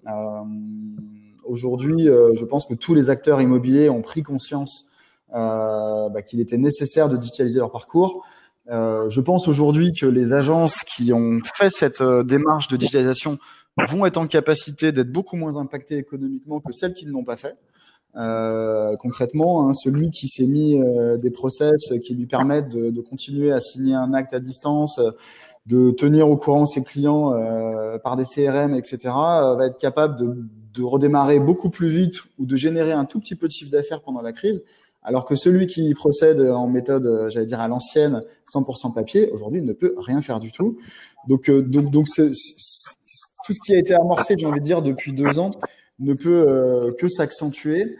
Aujourd'hui, 1.45 2.07
je 2.07 2.45
pense 2.45 2.67
que 2.67 2.75
tous 2.75 2.95
les 2.95 3.11
acteurs 3.11 3.41
immobiliers 3.41 3.89
ont 3.89 4.03
pris 4.03 4.25
conscience 4.25 4.89
bah, 5.33 6.23
qu'il 6.27 6.41
était 6.41 6.59
nécessaire 6.59 7.09
de 7.09 7.17
digitaliser 7.17 7.59
leur 7.59 7.71
parcours. 7.71 8.25
Euh, 8.69 9.09
je 9.11 9.21
pense 9.21 9.47
aujourd'hui 9.47 9.93
que 9.93 10.07
les 10.07 10.33
agences 10.33 10.83
qui 10.83 11.13
ont 11.13 11.41
fait 11.55 11.71
cette 11.71 12.01
euh, 12.01 12.25
démarche 12.25 12.67
de 12.69 12.77
digitalisation 12.77 13.39
vont 13.89 14.07
être 14.07 14.17
en 14.17 14.27
capacité 14.27 14.91
d'être 14.91 15.13
beaucoup 15.13 15.37
moins 15.37 15.57
impactées 15.57 15.99
économiquement 15.99 16.61
que 16.61 16.73
celles 16.73 16.95
qui 16.95 17.07
ne 17.07 17.13
l'ont 17.13 17.25
pas 17.25 17.37
fait. 17.37 17.57
Euh, 18.17 18.97
concrètement, 18.97 19.69
hein, 19.69 19.75
celui 19.75 20.11
qui 20.11 20.27
s'est 20.27 20.47
mis 20.47 20.81
euh, 20.81 21.19
des 21.19 21.31
process 21.31 21.93
qui 22.03 22.15
lui 22.15 22.27
permettent 22.27 22.71
de, 22.71 23.01
continuer 23.03 23.53
à 23.53 23.61
signer 23.61 23.95
un 23.95 24.15
acte 24.15 24.33
à 24.33 24.41
distance, 24.41 24.99
de 25.67 25.91
tenir 25.91 26.31
au 26.31 26.37
courant 26.37 26.65
ses 26.65 26.83
clients 26.83 27.35
euh, 27.35 27.99
par 27.99 28.17
des 28.17 28.25
CRM, 28.25 28.75
etc., 28.75 28.99
va 29.05 29.67
être 29.67 29.79
capable 29.79 30.17
de 30.73 30.83
redémarrer 30.83 31.41
beaucoup 31.41 31.71
plus 31.71 31.89
vite 31.89 32.17
ou 32.39 32.47
de 32.47 32.57
générer 32.57 32.93
un 32.93 33.05
tout 33.05 33.21
petit 33.21 33.35
peu 33.35 33.47
de 33.47 33.53
chiffre 33.53 33.71
d'affaires 33.71 34.01
pendant 34.01 34.23
la 34.23 34.33
crise 34.33 34.63
alors 35.07 35.25
que 35.25 35.37
celui 35.37 35.69
qui 35.69 35.95
procède 35.95 36.41
en 36.41 36.67
méthode, 36.67 37.07
euh, 37.07 37.31
j'allais 37.31 37.47
dire 37.47 37.61
à 37.61 37.69
l'ancienne, 37.69 38.23
100% 38.53 38.93
papier, 38.93 39.31
aujourd'hui 39.31 39.63
ne 39.63 39.73
peut 39.73 39.95
rien 39.99 40.21
faire 40.21 40.41
du 40.41 40.51
tout. 40.51 40.79
Donc, 41.29 41.49
euh, 41.49 41.63
donc, 41.63 41.93
donc 41.93 42.07
tout 42.07 43.53
ce 43.53 43.61
qui 43.65 43.73
a 43.73 43.79
été 43.79 43.95
amorcé, 43.95 44.35
j'ai 44.37 44.47
envie 44.47 44.59
de 44.59 44.65
dire, 44.65 44.83
depuis 44.83 45.13
deux 45.13 45.39
ans, 45.39 45.53
ne 46.01 46.13
peut 46.13 46.45
euh, 46.49 46.91
que 46.99 47.07
s'accentuer. 47.09 47.97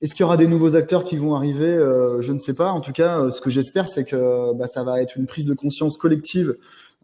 Est-ce 0.00 0.14
qu'il 0.14 0.20
y 0.20 0.24
aura 0.24 0.36
des 0.36 0.46
nouveaux 0.46 0.76
acteurs 0.76 1.02
qui 1.02 1.16
vont 1.16 1.34
arriver? 1.34 1.74
Je 2.20 2.32
ne 2.32 2.38
sais 2.38 2.54
pas. 2.54 2.70
En 2.70 2.80
tout 2.80 2.92
cas, 2.92 3.32
ce 3.32 3.40
que 3.40 3.50
j'espère, 3.50 3.88
c'est 3.88 4.04
que 4.04 4.52
bah, 4.54 4.68
ça 4.68 4.84
va 4.84 5.02
être 5.02 5.16
une 5.16 5.26
prise 5.26 5.44
de 5.44 5.54
conscience 5.54 5.96
collective. 5.96 6.56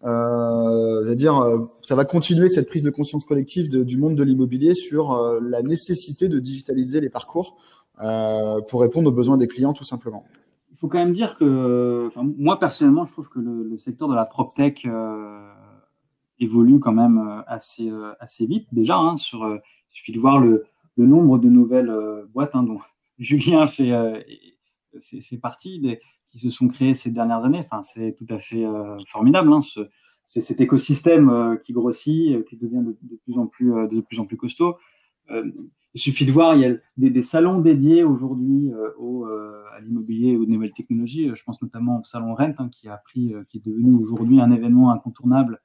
Euh, 0.04 1.12
dire, 1.16 1.42
ça 1.82 1.96
va 1.96 2.04
continuer 2.04 2.46
cette 2.46 2.68
prise 2.68 2.84
de 2.84 2.90
conscience 2.90 3.24
collective 3.24 3.68
du 3.68 3.96
monde 3.96 4.14
de 4.14 4.22
l'immobilier 4.22 4.74
sur 4.74 5.40
la 5.42 5.62
nécessité 5.62 6.28
de 6.28 6.38
digitaliser 6.38 7.00
les 7.00 7.08
parcours 7.08 7.56
euh, 7.56 7.83
pour 7.98 8.80
répondre 8.80 9.09
aux 9.09 9.12
besoins 9.12 9.38
des 9.38 9.48
clients 9.48 9.72
tout 9.72 9.85
simplement. 9.85 10.24
Il 10.74 10.78
faut 10.78 10.88
quand 10.88 10.98
même 10.98 11.12
dire 11.12 11.38
que, 11.38 12.11
moi 12.37 12.59
personnellement, 12.59 13.04
je 13.04 13.12
trouve 13.12 13.28
que 13.28 13.38
le, 13.38 13.78
secteur 13.78 14.09
de 14.09 14.14
la 14.14 14.26
PropTech 14.26 14.85
euh, 14.87 15.48
évolue 16.40 16.80
quand 16.80 16.92
même 16.92 17.18
euh, 17.18 17.42
assez, 17.46 17.88
euh, 17.88 18.12
vite 18.40 18.66
déjà. 18.72 18.96
Hein, 18.96 19.14
il 19.16 19.61
suffit 19.88 20.11
de 20.11 20.18
voir 20.18 20.40
le, 20.40 20.64
nombre 20.96 21.38
de 21.38 21.48
nouvelles 21.48 21.92
boîtes 22.33 22.54
hein, 22.54 22.64
dont 22.64 22.80
Julien 23.20 23.66
fait, 23.66 23.92
fait, 25.00 25.38
partie, 25.38 25.80
qui 26.30 26.38
se 26.40 26.50
sont 26.50 26.66
créées 26.66 26.94
ces 26.94 27.11
dernières 27.11 27.44
années. 27.44 27.61
Enfin, 27.61 27.83
c'est 27.83 28.16
tout 28.18 28.26
à 28.28 28.38
fait 28.38 28.66
formidable. 29.07 29.52
Hein, 29.52 29.61
ce, 29.61 29.80
c'est 30.26 30.40
cet 30.40 30.61
écosystème 30.61 31.61
qui 31.64 31.72
grossit, 31.72 32.44
qui 32.46 32.57
devient 32.57 32.83
de, 32.85 32.96
de, 33.02 33.16
plus 33.24 33.38
en 33.38 33.46
plus 33.46 33.70
de 33.88 34.00
plus 34.00 34.18
en 34.18 34.26
plus 34.26 34.37
costaud. 34.37 34.76
Il 35.94 36.00
suffit 36.00 36.24
de 36.24 36.33
voir, 36.33 36.57
il 36.57 36.61
y 36.61 36.64
a 36.64 36.76
des, 36.96 37.22
salons 37.22 37.61
dédiés 37.61 38.02
aujourd'hui 38.02 38.72
euh, 38.72 38.90
euh, 39.00 39.62
à 39.76 39.80
l'immobilier, 39.80 40.37
aux 40.37 40.44
nouvelles 40.44 40.72
technologies. 40.72 41.30
Je 41.33 41.42
pense 41.44 41.62
notamment 41.62 42.00
au 42.00 42.04
salon 42.04 42.35
Rent, 42.35 42.52
hein, 42.59 42.68
qui 42.68 42.88
a 42.88 42.96
pris, 42.96 43.33
euh, 43.33 43.44
qui 43.48 43.59
est 43.59 43.64
devenu 43.64 43.94
aujourd'hui 43.94 44.40
un 44.40 44.50
événement 44.50 44.90
incontournable, 44.90 45.62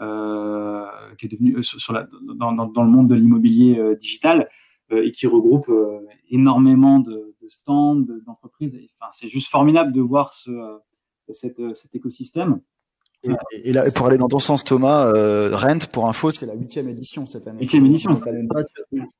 euh, 0.00 0.86
qui 1.18 1.26
est 1.26 1.28
devenu 1.28 1.62
sur 1.62 1.92
la, 1.92 2.08
dans, 2.22 2.52
le 2.52 2.90
monde 2.90 3.08
de 3.08 3.14
l'immobilier 3.14 3.96
digital 3.98 4.48
et 4.90 5.10
qui 5.10 5.26
regroupe 5.26 5.70
énormément 6.30 7.00
de, 7.00 7.34
stands, 7.48 8.06
d'entreprises. 8.24 8.78
Enfin, 8.98 9.10
c'est 9.12 9.28
juste 9.28 9.50
formidable 9.50 9.92
de 9.92 10.00
voir 10.00 10.32
ce, 10.32 10.78
cet 11.32 11.94
écosystème. 11.94 12.60
Et, 13.64 13.72
là, 13.72 13.90
pour 13.90 14.06
aller 14.06 14.18
dans 14.18 14.28
ton 14.28 14.38
sens, 14.38 14.64
Thomas, 14.64 15.06
euh, 15.06 15.50
Rent, 15.52 15.86
pour 15.92 16.08
info, 16.08 16.30
c'est 16.30 16.46
la 16.46 16.54
huitième 16.54 16.88
édition 16.88 17.26
cette 17.26 17.46
année. 17.48 17.60
Huitième 17.60 17.86
édition. 17.86 18.14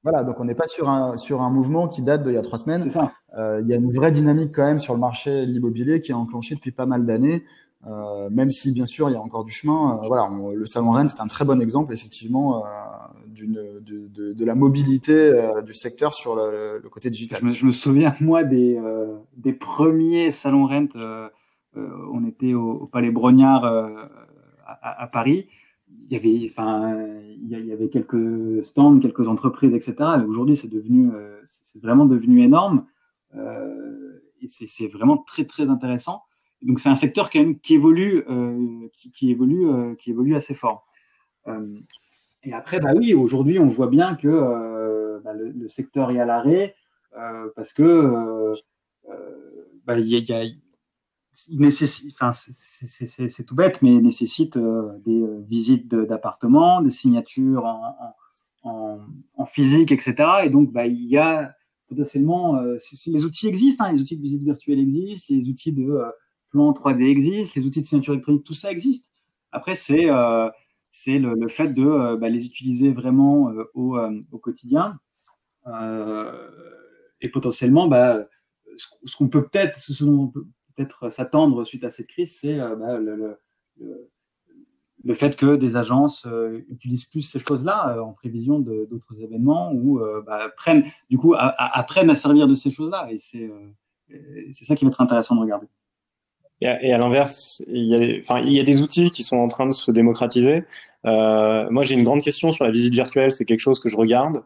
voilà, 0.02 0.22
donc 0.22 0.38
on 0.38 0.44
n'est 0.44 0.54
pas 0.54 0.68
sur 0.68 0.88
un 0.88 1.16
sur 1.16 1.42
un 1.42 1.50
mouvement 1.50 1.88
qui 1.88 2.02
date 2.02 2.22
d'il 2.22 2.34
y 2.34 2.38
a 2.38 2.42
trois 2.42 2.58
semaines. 2.58 2.90
Euh, 3.36 3.60
il 3.62 3.68
y 3.68 3.72
a 3.72 3.76
une 3.76 3.92
vraie 3.92 4.12
dynamique 4.12 4.52
quand 4.54 4.64
même 4.64 4.78
sur 4.78 4.94
le 4.94 5.00
marché 5.00 5.46
de 5.46 5.52
l'immobilier 5.52 6.00
qui 6.00 6.12
est 6.12 6.14
enclenchée 6.14 6.54
depuis 6.54 6.72
pas 6.72 6.86
mal 6.86 7.06
d'années. 7.06 7.44
Euh, 7.86 8.28
même 8.30 8.50
si 8.50 8.72
bien 8.72 8.84
sûr 8.84 9.08
il 9.10 9.12
y 9.12 9.16
a 9.16 9.20
encore 9.20 9.44
du 9.44 9.52
chemin. 9.52 10.00
Voilà, 10.06 10.28
le 10.54 10.66
salon 10.66 10.92
Rent 10.92 11.08
c'est 11.08 11.20
un 11.20 11.28
très 11.28 11.44
bon 11.44 11.60
exemple 11.60 11.92
effectivement 11.92 12.64
d'une 13.28 13.60
de, 13.80 14.08
de, 14.08 14.32
de, 14.32 14.44
la 14.44 14.54
mobilité 14.54 15.32
du 15.64 15.74
secteur 15.74 16.14
sur 16.14 16.34
le, 16.34 16.80
le 16.82 16.88
côté 16.88 17.10
digital. 17.10 17.40
Je 17.40 17.46
me, 17.46 17.50
je 17.52 17.66
me, 17.66 17.70
souviens 17.70 18.14
moi 18.20 18.44
des 18.44 18.80
des 19.36 19.52
premiers 19.52 20.30
salons 20.30 20.66
Rent 20.66 20.88
euh, 20.96 21.28
on 22.12 22.26
était 22.26 22.54
au, 22.54 22.86
Palais 22.86 23.10
Brognard 23.10 23.64
euh, 23.64 24.04
à, 24.66 25.06
Paris. 25.06 25.46
Il 25.88 26.12
y 26.12 26.16
avait, 27.72 27.88
quelques 27.88 28.64
stands, 28.64 28.98
quelques 28.98 29.28
entreprises, 29.28 29.74
etc. 29.74 29.94
Aujourd'hui, 30.26 30.56
c'est 30.56 30.68
devenu, 30.68 31.10
euh, 31.14 31.40
c'est 31.46 31.80
vraiment 31.80 32.06
devenu 32.06 32.42
énorme. 32.42 32.86
et 33.34 34.48
c'est 34.48 34.88
vraiment 34.88 35.18
très 35.18 35.44
très 35.44 35.70
intéressant. 35.70 36.22
Donc 36.62 36.80
c'est 36.80 36.88
un 36.88 36.96
secteur 36.96 37.30
quand 37.30 37.38
même 37.38 37.58
qui 37.58 37.74
évolue, 37.74 38.24
euh, 38.28 38.88
qui, 38.92 39.30
évolue, 39.30 39.68
euh, 39.68 39.94
qui 39.94 40.10
évolue 40.10 40.34
assez 40.34 40.54
fort. 40.54 40.86
Euh, 41.48 41.78
et 42.42 42.52
après, 42.52 42.80
bah 42.80 42.92
oui, 42.96 43.14
aujourd'hui, 43.14 43.58
on 43.58 43.66
voit 43.66 43.88
bien 43.88 44.14
que 44.14 45.20
bah, 45.24 45.32
le, 45.34 45.68
secteur 45.68 46.10
est 46.10 46.18
à 46.18 46.24
l'arrêt 46.24 46.74
parce 47.56 47.72
que 47.72 48.54
bah, 49.84 49.98
y 49.98 50.32
a, 50.32 50.44
c'est 51.36 53.44
tout 53.44 53.54
bête, 53.54 53.82
mais 53.82 54.00
nécessite 54.00 54.58
des 54.58 55.24
visites 55.46 55.94
d'appartements, 55.94 56.82
des 56.82 56.90
signatures 56.90 57.66
en, 58.62 59.46
physique, 59.46 59.92
etc. 59.92 60.14
Et 60.44 60.50
donc, 60.50 60.72
bah, 60.72 60.86
il 60.86 61.06
y 61.06 61.18
a 61.18 61.54
potentiellement, 61.88 62.60
les 63.06 63.24
outils 63.24 63.46
existent, 63.46 63.84
hein, 63.84 63.92
les 63.92 64.00
outils 64.00 64.16
de 64.16 64.22
visite 64.22 64.42
virtuelle 64.42 64.80
existent, 64.80 65.32
les 65.32 65.48
outils 65.48 65.72
de 65.72 66.02
plan 66.50 66.72
3D 66.72 67.04
existent, 67.04 67.60
les 67.60 67.66
outils 67.66 67.80
de 67.80 67.86
signature 67.86 68.14
électronique, 68.14 68.44
tout 68.44 68.54
ça 68.54 68.72
existe. 68.72 69.08
Après, 69.52 69.74
c'est 69.74 70.08
c'est 70.90 71.18
le, 71.18 71.48
fait 71.48 71.74
de 71.74 72.16
bah, 72.16 72.28
les 72.28 72.46
utiliser 72.46 72.90
vraiment 72.90 73.52
au, 73.74 74.38
quotidien 74.38 74.98
et 77.20 77.28
potentiellement 77.28 77.86
bah, 77.86 78.26
ce, 78.76 79.16
qu'on 79.16 79.28
peut 79.28 79.46
peut-être, 79.46 79.78
peut-être 80.76 81.10
s'attendre 81.10 81.64
suite 81.64 81.84
à 81.84 81.90
cette 81.90 82.06
crise, 82.06 82.38
c'est 82.40 82.58
euh, 82.60 82.76
bah, 82.76 82.98
le, 82.98 83.38
fait 85.14 85.36
que 85.36 85.56
des 85.56 85.76
agences 85.76 86.26
euh, 86.26 86.64
utilisent 86.68 87.04
plus 87.04 87.22
ces 87.22 87.38
choses-là 87.38 87.96
euh, 87.96 88.00
en 88.00 88.12
prévision 88.12 88.58
d'autres 88.58 89.20
événements 89.20 89.72
ou 89.72 90.00
bah, 90.26 90.48
prennent, 90.56 90.84
du 91.10 91.16
coup, 91.16 91.34
apprennent 91.36 92.10
à 92.10 92.14
servir 92.14 92.46
de 92.46 92.54
ces 92.54 92.70
choses-là. 92.70 93.08
Et 93.10 93.18
c'est 93.18 94.64
ça 94.64 94.76
qui 94.76 94.84
va 94.84 94.90
être 94.90 95.00
intéressant 95.00 95.34
de 95.34 95.40
regarder. 95.40 95.66
Et 96.62 96.66
à, 96.66 96.96
l'inverse, 96.96 97.62
il 97.68 98.22
il 98.44 98.52
y 98.52 98.60
a 98.60 98.62
des 98.62 98.80
outils 98.80 99.10
qui 99.10 99.22
sont 99.22 99.36
en 99.36 99.46
train 99.46 99.66
de 99.66 99.74
se 99.74 99.90
démocratiser. 99.90 100.64
Moi, 101.04 101.84
j'ai 101.84 101.94
une 101.94 102.02
grande 102.02 102.22
question 102.22 102.50
sur 102.50 102.64
la 102.64 102.70
visite 102.70 102.94
virtuelle. 102.94 103.30
C'est 103.30 103.44
quelque 103.44 103.60
chose 103.60 103.78
que 103.78 103.90
je 103.90 103.96
regarde. 103.96 104.42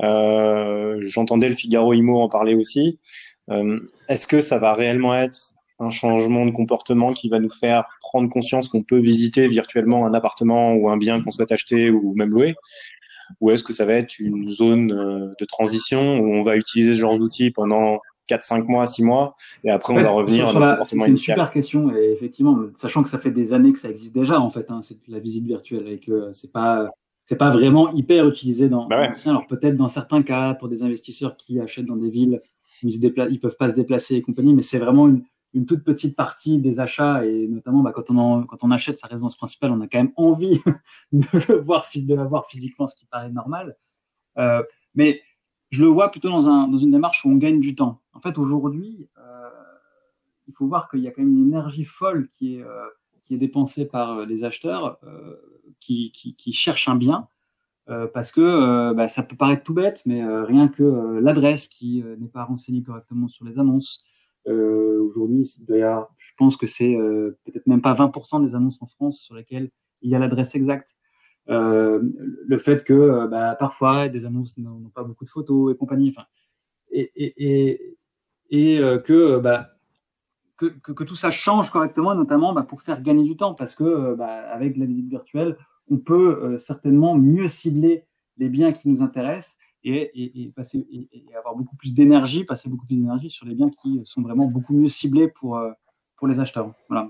J'entendais 0.00 1.48
le 1.48 1.54
Figaro 1.54 1.92
Imo 1.92 2.20
en 2.20 2.28
parler 2.28 2.56
aussi. 2.56 2.98
Est-ce 4.08 4.26
que 4.26 4.40
ça 4.40 4.58
va 4.58 4.74
réellement 4.74 5.14
être 5.14 5.52
un 5.78 5.90
changement 5.90 6.46
de 6.46 6.50
comportement 6.50 7.12
qui 7.12 7.28
va 7.28 7.38
nous 7.38 7.50
faire 7.50 7.84
prendre 8.00 8.28
conscience 8.28 8.68
qu'on 8.68 8.82
peut 8.82 8.98
visiter 8.98 9.48
virtuellement 9.48 10.06
un 10.06 10.14
appartement 10.14 10.72
ou 10.72 10.88
un 10.88 10.96
bien 10.96 11.22
qu'on 11.22 11.30
souhaite 11.30 11.52
acheter 11.52 11.90
ou 11.90 12.14
même 12.14 12.30
louer 12.30 12.54
Ou 13.40 13.50
est-ce 13.50 13.64
que 13.64 13.72
ça 13.72 13.84
va 13.84 13.94
être 13.94 14.18
une 14.18 14.48
zone 14.48 14.92
euh, 14.92 15.34
de 15.38 15.44
transition 15.44 16.18
où 16.18 16.34
on 16.34 16.42
va 16.42 16.56
utiliser 16.56 16.94
ce 16.94 17.00
genre 17.00 17.18
d'outils 17.18 17.50
pendant 17.50 17.98
4, 18.28 18.42
5 18.44 18.68
mois, 18.68 18.86
6 18.86 19.02
mois, 19.02 19.36
et 19.64 19.70
après 19.70 19.92
on 19.92 20.02
va 20.02 20.10
revenir 20.10 20.48
à 20.48 20.52
notre 20.52 20.70
comportement 20.70 21.06
initial. 21.06 21.18
C'est 21.18 21.32
une 21.32 21.36
super 21.36 21.50
question, 21.50 21.94
et 21.94 22.12
effectivement, 22.12 22.58
sachant 22.76 23.02
que 23.02 23.10
ça 23.10 23.18
fait 23.18 23.32
des 23.32 23.52
années 23.52 23.72
que 23.72 23.78
ça 23.78 23.90
existe 23.90 24.14
déjà, 24.14 24.40
en 24.40 24.48
fait, 24.48 24.70
hein, 24.70 24.80
la 25.08 25.18
visite 25.18 25.44
virtuelle, 25.44 25.88
et 25.88 25.98
que 25.98 26.30
c'est 26.32 26.52
pas 26.52 26.88
c'est 27.24 27.36
pas 27.36 27.50
vraiment 27.50 27.92
hyper 27.92 28.26
utilisé 28.26 28.68
dans 28.68 28.88
bah 28.88 29.12
Alors 29.26 29.46
peut-être 29.46 29.76
dans 29.76 29.88
certains 29.88 30.22
cas 30.22 30.54
pour 30.54 30.68
des 30.68 30.82
investisseurs 30.82 31.36
qui 31.36 31.60
achètent 31.60 31.86
dans 31.86 31.96
des 31.96 32.10
villes 32.10 32.40
où 32.82 32.88
ils, 32.88 32.94
se 32.94 33.30
ils 33.30 33.40
peuvent 33.40 33.56
pas 33.56 33.68
se 33.68 33.74
déplacer 33.74 34.16
et 34.16 34.22
compagnie, 34.22 34.54
mais 34.54 34.62
c'est 34.62 34.78
vraiment 34.78 35.08
une, 35.08 35.22
une, 35.54 35.66
toute 35.66 35.84
petite 35.84 36.16
partie 36.16 36.58
des 36.58 36.80
achats 36.80 37.24
et 37.24 37.46
notamment 37.48 37.80
bah, 37.80 37.92
quand, 37.92 38.10
on 38.10 38.70
achète 38.70 38.96
sa 38.98 39.06
résidence 39.06 39.36
principale, 39.36 39.70
on 39.70 39.80
a 39.80 39.88
quand 39.88 39.98
même 39.98 40.12
envie 40.16 40.60
de, 41.12 42.14
la 42.14 42.24
voir 42.24 42.46
physiquement, 42.46 42.86
ce 42.86 42.96
qui 42.96 43.06
paraît 43.06 43.30
normal. 43.30 43.76
Euh, 44.38 44.62
mais 44.94 45.22
je 45.70 45.82
le 45.84 45.88
vois 45.88 46.10
plutôt 46.10 46.30
dans, 46.30 46.48
un, 46.48 46.68
dans 46.68 46.78
une 46.78 46.90
démarche 46.90 47.24
où 47.24 47.30
on 47.30 47.36
gagne 47.36 47.60
du 47.60 47.74
temps. 47.74 48.00
En 48.12 48.20
fait, 48.20 48.38
aujourd'hui, 48.38 49.08
euh, 49.18 49.48
il 50.48 50.54
faut 50.54 50.66
voir 50.66 50.90
qu'il 50.90 51.00
y 51.00 51.08
a 51.08 51.10
quand 51.10 51.22
même 51.22 51.32
une 51.32 51.48
énergie 51.48 51.84
folle 51.84 52.28
qui 52.34 52.56
est, 52.56 52.62
euh, 52.62 52.86
dépensée 53.30 53.86
par 53.86 54.26
les 54.26 54.44
acheteurs 54.44 55.00
qui, 55.80 56.12
qui, 56.12 56.52
cherchent 56.52 56.90
un 56.90 56.96
bien. 56.96 57.28
Parce 57.86 58.30
que 58.30 58.92
bah, 58.92 59.08
ça 59.08 59.22
peut 59.22 59.36
paraître 59.36 59.62
tout 59.62 59.72
bête, 59.72 60.02
mais 60.04 60.22
rien 60.42 60.68
que 60.68 61.18
l'adresse 61.18 61.66
qui 61.66 62.04
n'est 62.18 62.28
pas 62.28 62.44
renseignée 62.44 62.82
correctement 62.82 63.28
sur 63.28 63.46
les 63.46 63.58
annonces, 63.58 64.04
aujourd'hui, 64.46 65.44
je 65.44 66.32
pense 66.36 66.56
que 66.56 66.66
c'est 66.66 66.96
peut-être 67.44 67.66
même 67.66 67.82
pas 67.82 67.94
20% 67.94 68.44
des 68.46 68.54
annonces 68.54 68.80
en 68.80 68.86
France 68.86 69.20
sur 69.20 69.34
lesquelles 69.34 69.70
il 70.02 70.10
y 70.10 70.14
a 70.14 70.18
l'adresse 70.18 70.54
exacte. 70.54 70.88
Euh, 71.48 72.00
le 72.46 72.58
fait 72.58 72.84
que 72.84 72.92
euh, 72.92 73.26
bah, 73.26 73.56
parfois 73.58 74.08
des 74.08 74.24
annonces 74.24 74.56
n'ont 74.58 74.90
pas 74.94 75.02
beaucoup 75.02 75.24
de 75.24 75.30
photos 75.30 75.74
et 75.74 75.76
compagnie, 75.76 76.14
et, 76.92 77.96
euh, 78.78 78.98
que, 78.98 79.40
tout 81.02 81.16
ça 81.16 81.30
change 81.32 81.70
correctement, 81.70 82.14
notamment 82.14 82.52
bah, 82.52 82.62
pour 82.62 82.82
faire 82.82 83.02
gagner 83.02 83.24
du 83.24 83.36
temps, 83.36 83.54
parce 83.54 83.74
que 83.74 84.14
bah, 84.14 84.50
avec 84.52 84.76
la 84.76 84.86
visite 84.86 85.08
virtuelle, 85.08 85.56
on 85.90 85.98
peut 85.98 86.58
certainement 86.58 87.16
mieux 87.16 87.48
cibler 87.48 88.04
les 88.38 88.48
biens 88.48 88.72
qui 88.72 88.88
nous 88.88 89.02
intéressent 89.02 89.58
et, 89.84 90.42
et, 90.42 90.52
passer, 90.52 90.86
et, 90.90 91.08
avoir 91.36 91.56
beaucoup 91.56 91.76
plus 91.76 91.94
d'énergie, 91.94 92.44
passer 92.44 92.68
beaucoup 92.68 92.86
plus 92.86 92.96
d'énergie 92.96 93.30
sur 93.30 93.46
les 93.46 93.54
biens 93.54 93.70
qui 93.82 94.00
sont 94.04 94.22
vraiment 94.22 94.46
beaucoup 94.46 94.74
mieux 94.74 94.88
ciblés 94.88 95.28
pour, 95.28 95.60
pour 96.16 96.28
les 96.28 96.38
acheteurs. 96.38 96.72
Voilà. 96.88 97.08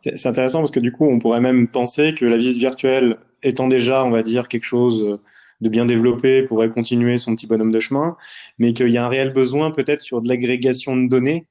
C'est 0.00 0.28
intéressant 0.28 0.58
parce 0.58 0.70
que 0.70 0.80
du 0.80 0.90
coup, 0.90 1.06
on 1.06 1.18
pourrait 1.18 1.40
même 1.40 1.66
penser 1.66 2.14
que 2.14 2.24
la 2.26 2.36
visite 2.36 2.58
virtuelle 2.58 3.18
étant 3.42 3.68
déjà, 3.68 4.04
on 4.04 4.10
va 4.10 4.22
dire, 4.22 4.48
quelque 4.48 4.64
chose 4.64 5.18
de 5.60 5.68
bien 5.68 5.86
développé, 5.86 6.42
pourrait 6.42 6.68
continuer 6.68 7.18
son 7.18 7.34
petit 7.34 7.46
bonhomme 7.46 7.72
de 7.72 7.78
chemin, 7.78 8.14
mais 8.58 8.72
qu'il 8.74 8.88
y 8.88 8.98
a 8.98 9.04
un 9.04 9.08
réel 9.08 9.32
besoin 9.32 9.70
peut-être 9.70 10.02
sur 10.02 10.20
de 10.20 10.28
l'agrégation 10.28 10.96
de 10.96 11.08
données 11.08 11.46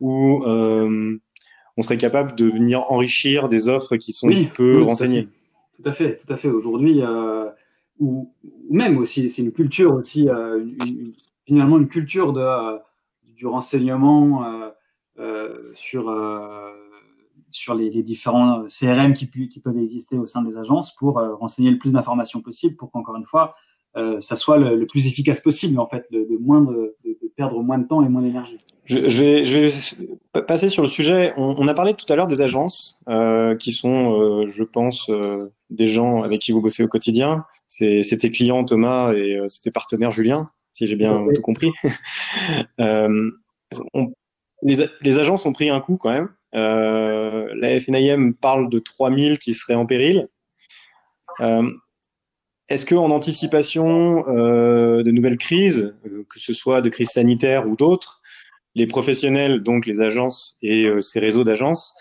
où 0.00 0.44
euh, 0.44 1.18
on 1.76 1.82
serait 1.82 1.96
capable 1.96 2.36
de 2.36 2.46
venir 2.46 2.82
enrichir 2.90 3.48
des 3.48 3.68
offres 3.68 3.96
qui 3.96 4.12
sont 4.12 4.30
peu 4.54 4.82
renseignées. 4.82 5.28
Tout 5.76 5.88
à 5.88 5.92
fait, 5.92 6.18
tout 6.18 6.32
à 6.32 6.36
fait. 6.36 6.48
Aujourd'hui, 6.48 7.02
euh, 7.02 7.46
ou, 7.98 8.32
même 8.70 8.98
aussi, 8.98 9.28
c'est 9.30 9.42
une 9.42 9.52
culture 9.52 9.94
aussi, 9.94 10.28
euh, 10.28 10.64
finalement 11.46 11.78
une 11.78 11.88
culture 11.88 12.32
de, 12.32 12.40
euh, 12.40 12.78
du 13.22 13.46
renseignement 13.46 14.44
euh, 15.18 15.72
sur 15.74 16.14
sur 17.50 17.74
les, 17.74 18.02
différents 18.02 18.66
CRM 18.68 19.14
qui, 19.14 19.28
qui, 19.48 19.60
peuvent 19.60 19.78
exister 19.78 20.18
au 20.18 20.26
sein 20.26 20.42
des 20.42 20.58
agences 20.58 20.94
pour 20.94 21.14
renseigner 21.14 21.70
le 21.70 21.78
plus 21.78 21.92
d'informations 21.92 22.42
possible 22.42 22.76
pour 22.76 22.90
qu'encore 22.90 23.16
une 23.16 23.24
fois, 23.24 23.56
euh, 23.96 24.20
ça 24.20 24.36
soit 24.36 24.58
le, 24.58 24.76
le, 24.76 24.86
plus 24.86 25.06
efficace 25.06 25.40
possible, 25.40 25.78
en 25.78 25.88
fait, 25.88 26.06
de, 26.10 26.20
de 26.20 26.36
moins 26.38 26.60
de, 26.60 26.94
de, 27.04 27.16
perdre 27.36 27.62
moins 27.62 27.78
de 27.78 27.86
temps 27.86 28.04
et 28.04 28.08
moins 28.08 28.22
d'énergie. 28.22 28.58
Je, 28.84 29.08
je, 29.08 29.22
vais, 29.22 29.44
je, 29.44 29.60
vais, 29.60 30.42
passer 30.42 30.68
sur 30.68 30.82
le 30.82 30.88
sujet. 30.88 31.32
On, 31.36 31.54
on 31.56 31.68
a 31.68 31.74
parlé 31.74 31.94
tout 31.94 32.04
à 32.12 32.16
l'heure 32.16 32.26
des 32.26 32.40
agences 32.40 32.98
euh, 33.08 33.56
qui 33.56 33.70
sont, 33.70 34.20
euh, 34.20 34.46
je 34.48 34.64
pense, 34.64 35.08
euh, 35.08 35.52
des 35.70 35.86
gens 35.86 36.22
avec 36.22 36.40
qui 36.40 36.52
vous 36.52 36.60
bossez 36.60 36.82
au 36.82 36.88
quotidien. 36.88 37.44
C'était 37.68 38.30
client 38.30 38.64
Thomas 38.64 39.12
et 39.14 39.40
c'était 39.46 39.70
partenaire 39.70 40.10
Julien, 40.10 40.50
si 40.72 40.86
j'ai 40.86 40.96
bien 40.96 41.26
tout 41.34 41.42
compris. 41.42 41.70
on, 42.78 44.12
les, 44.62 44.86
les, 45.02 45.18
agences 45.18 45.46
ont 45.46 45.52
pris 45.52 45.70
un 45.70 45.80
coup 45.80 45.96
quand 45.96 46.10
même. 46.10 46.28
La 46.52 47.80
FNIM 47.80 48.34
parle 48.34 48.68
de 48.68 48.80
3000 48.80 49.38
qui 49.38 49.54
seraient 49.54 49.76
en 49.76 49.86
péril. 49.86 50.28
Est-ce 52.68 52.84
qu'en 52.84 53.10
anticipation 53.10 54.28
euh, 54.28 55.02
de 55.02 55.10
nouvelles 55.10 55.38
crises, 55.38 55.94
euh, 56.06 56.24
que 56.28 56.38
ce 56.38 56.52
soit 56.52 56.82
de 56.82 56.90
crises 56.90 57.10
sanitaires 57.10 57.66
ou 57.66 57.76
d'autres, 57.76 58.20
les 58.74 58.86
professionnels, 58.86 59.62
donc 59.62 59.86
les 59.86 60.02
agences 60.02 60.56
et 60.60 60.84
euh, 60.84 61.00
ces 61.00 61.18
réseaux 61.18 61.44
d'agences, 61.44 61.94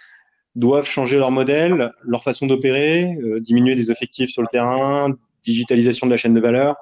doivent 0.56 0.88
changer 0.88 1.18
leur 1.18 1.32
modèle, 1.32 1.92
leur 2.04 2.24
façon 2.24 2.48
d'opérer, 2.48 3.16
diminuer 3.42 3.76
des 3.76 3.92
effectifs 3.92 4.32
sur 4.32 4.42
le 4.42 4.48
terrain, 4.48 5.12
digitalisation 5.44 6.08
de 6.08 6.12
la 6.12 6.18
chaîne 6.18 6.34
de 6.34 6.40
valeur? 6.40 6.76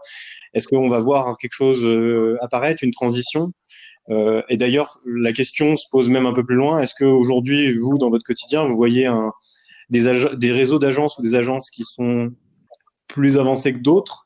Est-ce 0.54 0.68
qu'on 0.68 0.88
va 0.88 1.00
voir 1.00 1.38
quelque 1.38 1.54
chose 1.54 1.86
apparaître, 2.40 2.86
une 2.86 2.92
transition? 2.92 3.52
Et 4.48 4.56
d'ailleurs, 4.56 4.98
la 5.06 5.34
question 5.34 5.76
se 5.76 5.88
pose 5.92 6.10
même 6.10 6.26
un 6.26 6.32
peu 6.32 6.46
plus 6.46 6.56
loin. 6.56 6.80
Est-ce 6.80 6.94
qu'aujourd'hui, 6.98 7.78
vous, 7.78 7.98
dans 7.98 8.08
votre 8.08 8.24
quotidien, 8.24 8.64
vous 8.64 8.78
voyez 8.78 9.12
des 9.90 10.52
réseaux 10.54 10.80
d'agences 10.80 11.18
ou 11.18 11.22
des 11.22 11.36
agences 11.36 11.70
qui 11.70 11.84
sont 11.84 12.32
plus 13.08 13.38
avancés 13.38 13.74
que 13.74 13.80
d'autres 13.80 14.26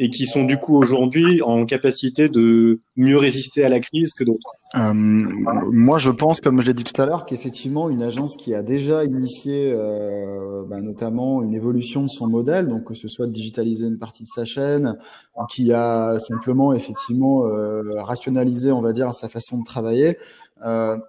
et 0.00 0.10
qui 0.10 0.26
sont 0.26 0.44
du 0.44 0.58
coup 0.58 0.76
aujourd'hui 0.76 1.42
en 1.42 1.64
capacité 1.64 2.28
de 2.28 2.78
mieux 2.96 3.16
résister 3.16 3.64
à 3.64 3.68
la 3.68 3.80
crise 3.80 4.12
que 4.14 4.22
d'autres. 4.22 4.52
Euh, 4.76 4.92
Moi, 4.94 5.98
je 5.98 6.10
pense, 6.10 6.40
comme 6.40 6.60
je 6.60 6.66
l'ai 6.66 6.74
dit 6.74 6.84
tout 6.84 7.00
à 7.00 7.06
l'heure, 7.06 7.26
qu'effectivement, 7.26 7.90
une 7.90 8.02
agence 8.02 8.36
qui 8.36 8.54
a 8.54 8.62
déjà 8.62 9.04
initié 9.04 9.72
euh, 9.72 10.62
bah, 10.68 10.80
notamment 10.80 11.42
une 11.42 11.54
évolution 11.54 12.04
de 12.04 12.08
son 12.08 12.28
modèle, 12.28 12.68
donc 12.68 12.84
que 12.84 12.94
ce 12.94 13.08
soit 13.08 13.26
de 13.26 13.32
digitaliser 13.32 13.86
une 13.86 13.98
partie 13.98 14.22
de 14.22 14.28
sa 14.28 14.44
chaîne, 14.44 14.96
qui 15.50 15.72
a 15.72 16.18
simplement 16.20 16.72
effectivement 16.72 17.46
euh, 17.46 17.82
rationalisé, 18.02 18.70
on 18.70 18.82
va 18.82 18.92
dire, 18.92 19.12
sa 19.14 19.28
façon 19.28 19.58
de 19.58 19.64
travailler, 19.64 20.16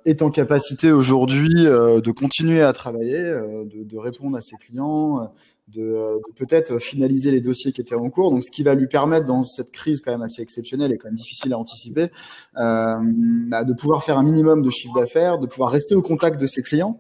est 0.05 0.21
en 0.21 0.29
capacité 0.29 0.91
aujourd'hui 0.91 1.63
de 1.63 2.11
continuer 2.11 2.61
à 2.61 2.71
travailler, 2.71 3.23
de, 3.23 3.97
répondre 3.97 4.37
à 4.37 4.41
ses 4.41 4.55
clients, 4.57 5.31
de, 5.73 5.81
de 5.81 6.33
peut-être 6.35 6.79
finaliser 6.79 7.31
les 7.31 7.41
dossiers 7.41 7.71
qui 7.71 7.81
étaient 7.81 7.95
en 7.95 8.09
cours. 8.09 8.31
Donc, 8.31 8.43
ce 8.43 8.51
qui 8.51 8.63
va 8.63 8.73
lui 8.73 8.87
permettre 8.87 9.25
dans 9.25 9.43
cette 9.43 9.71
crise 9.71 10.01
quand 10.01 10.11
même 10.11 10.21
assez 10.21 10.41
exceptionnelle 10.41 10.91
et 10.91 10.97
quand 10.97 11.07
même 11.07 11.15
difficile 11.15 11.53
à 11.53 11.59
anticiper, 11.59 12.11
euh, 12.57 12.95
bah, 13.47 13.63
de 13.63 13.73
pouvoir 13.73 14.03
faire 14.03 14.17
un 14.17 14.23
minimum 14.23 14.61
de 14.61 14.69
chiffre 14.69 14.93
d'affaires, 14.99 15.37
de 15.39 15.47
pouvoir 15.47 15.71
rester 15.71 15.95
au 15.95 16.01
contact 16.01 16.39
de 16.39 16.47
ses 16.47 16.61
clients. 16.61 16.99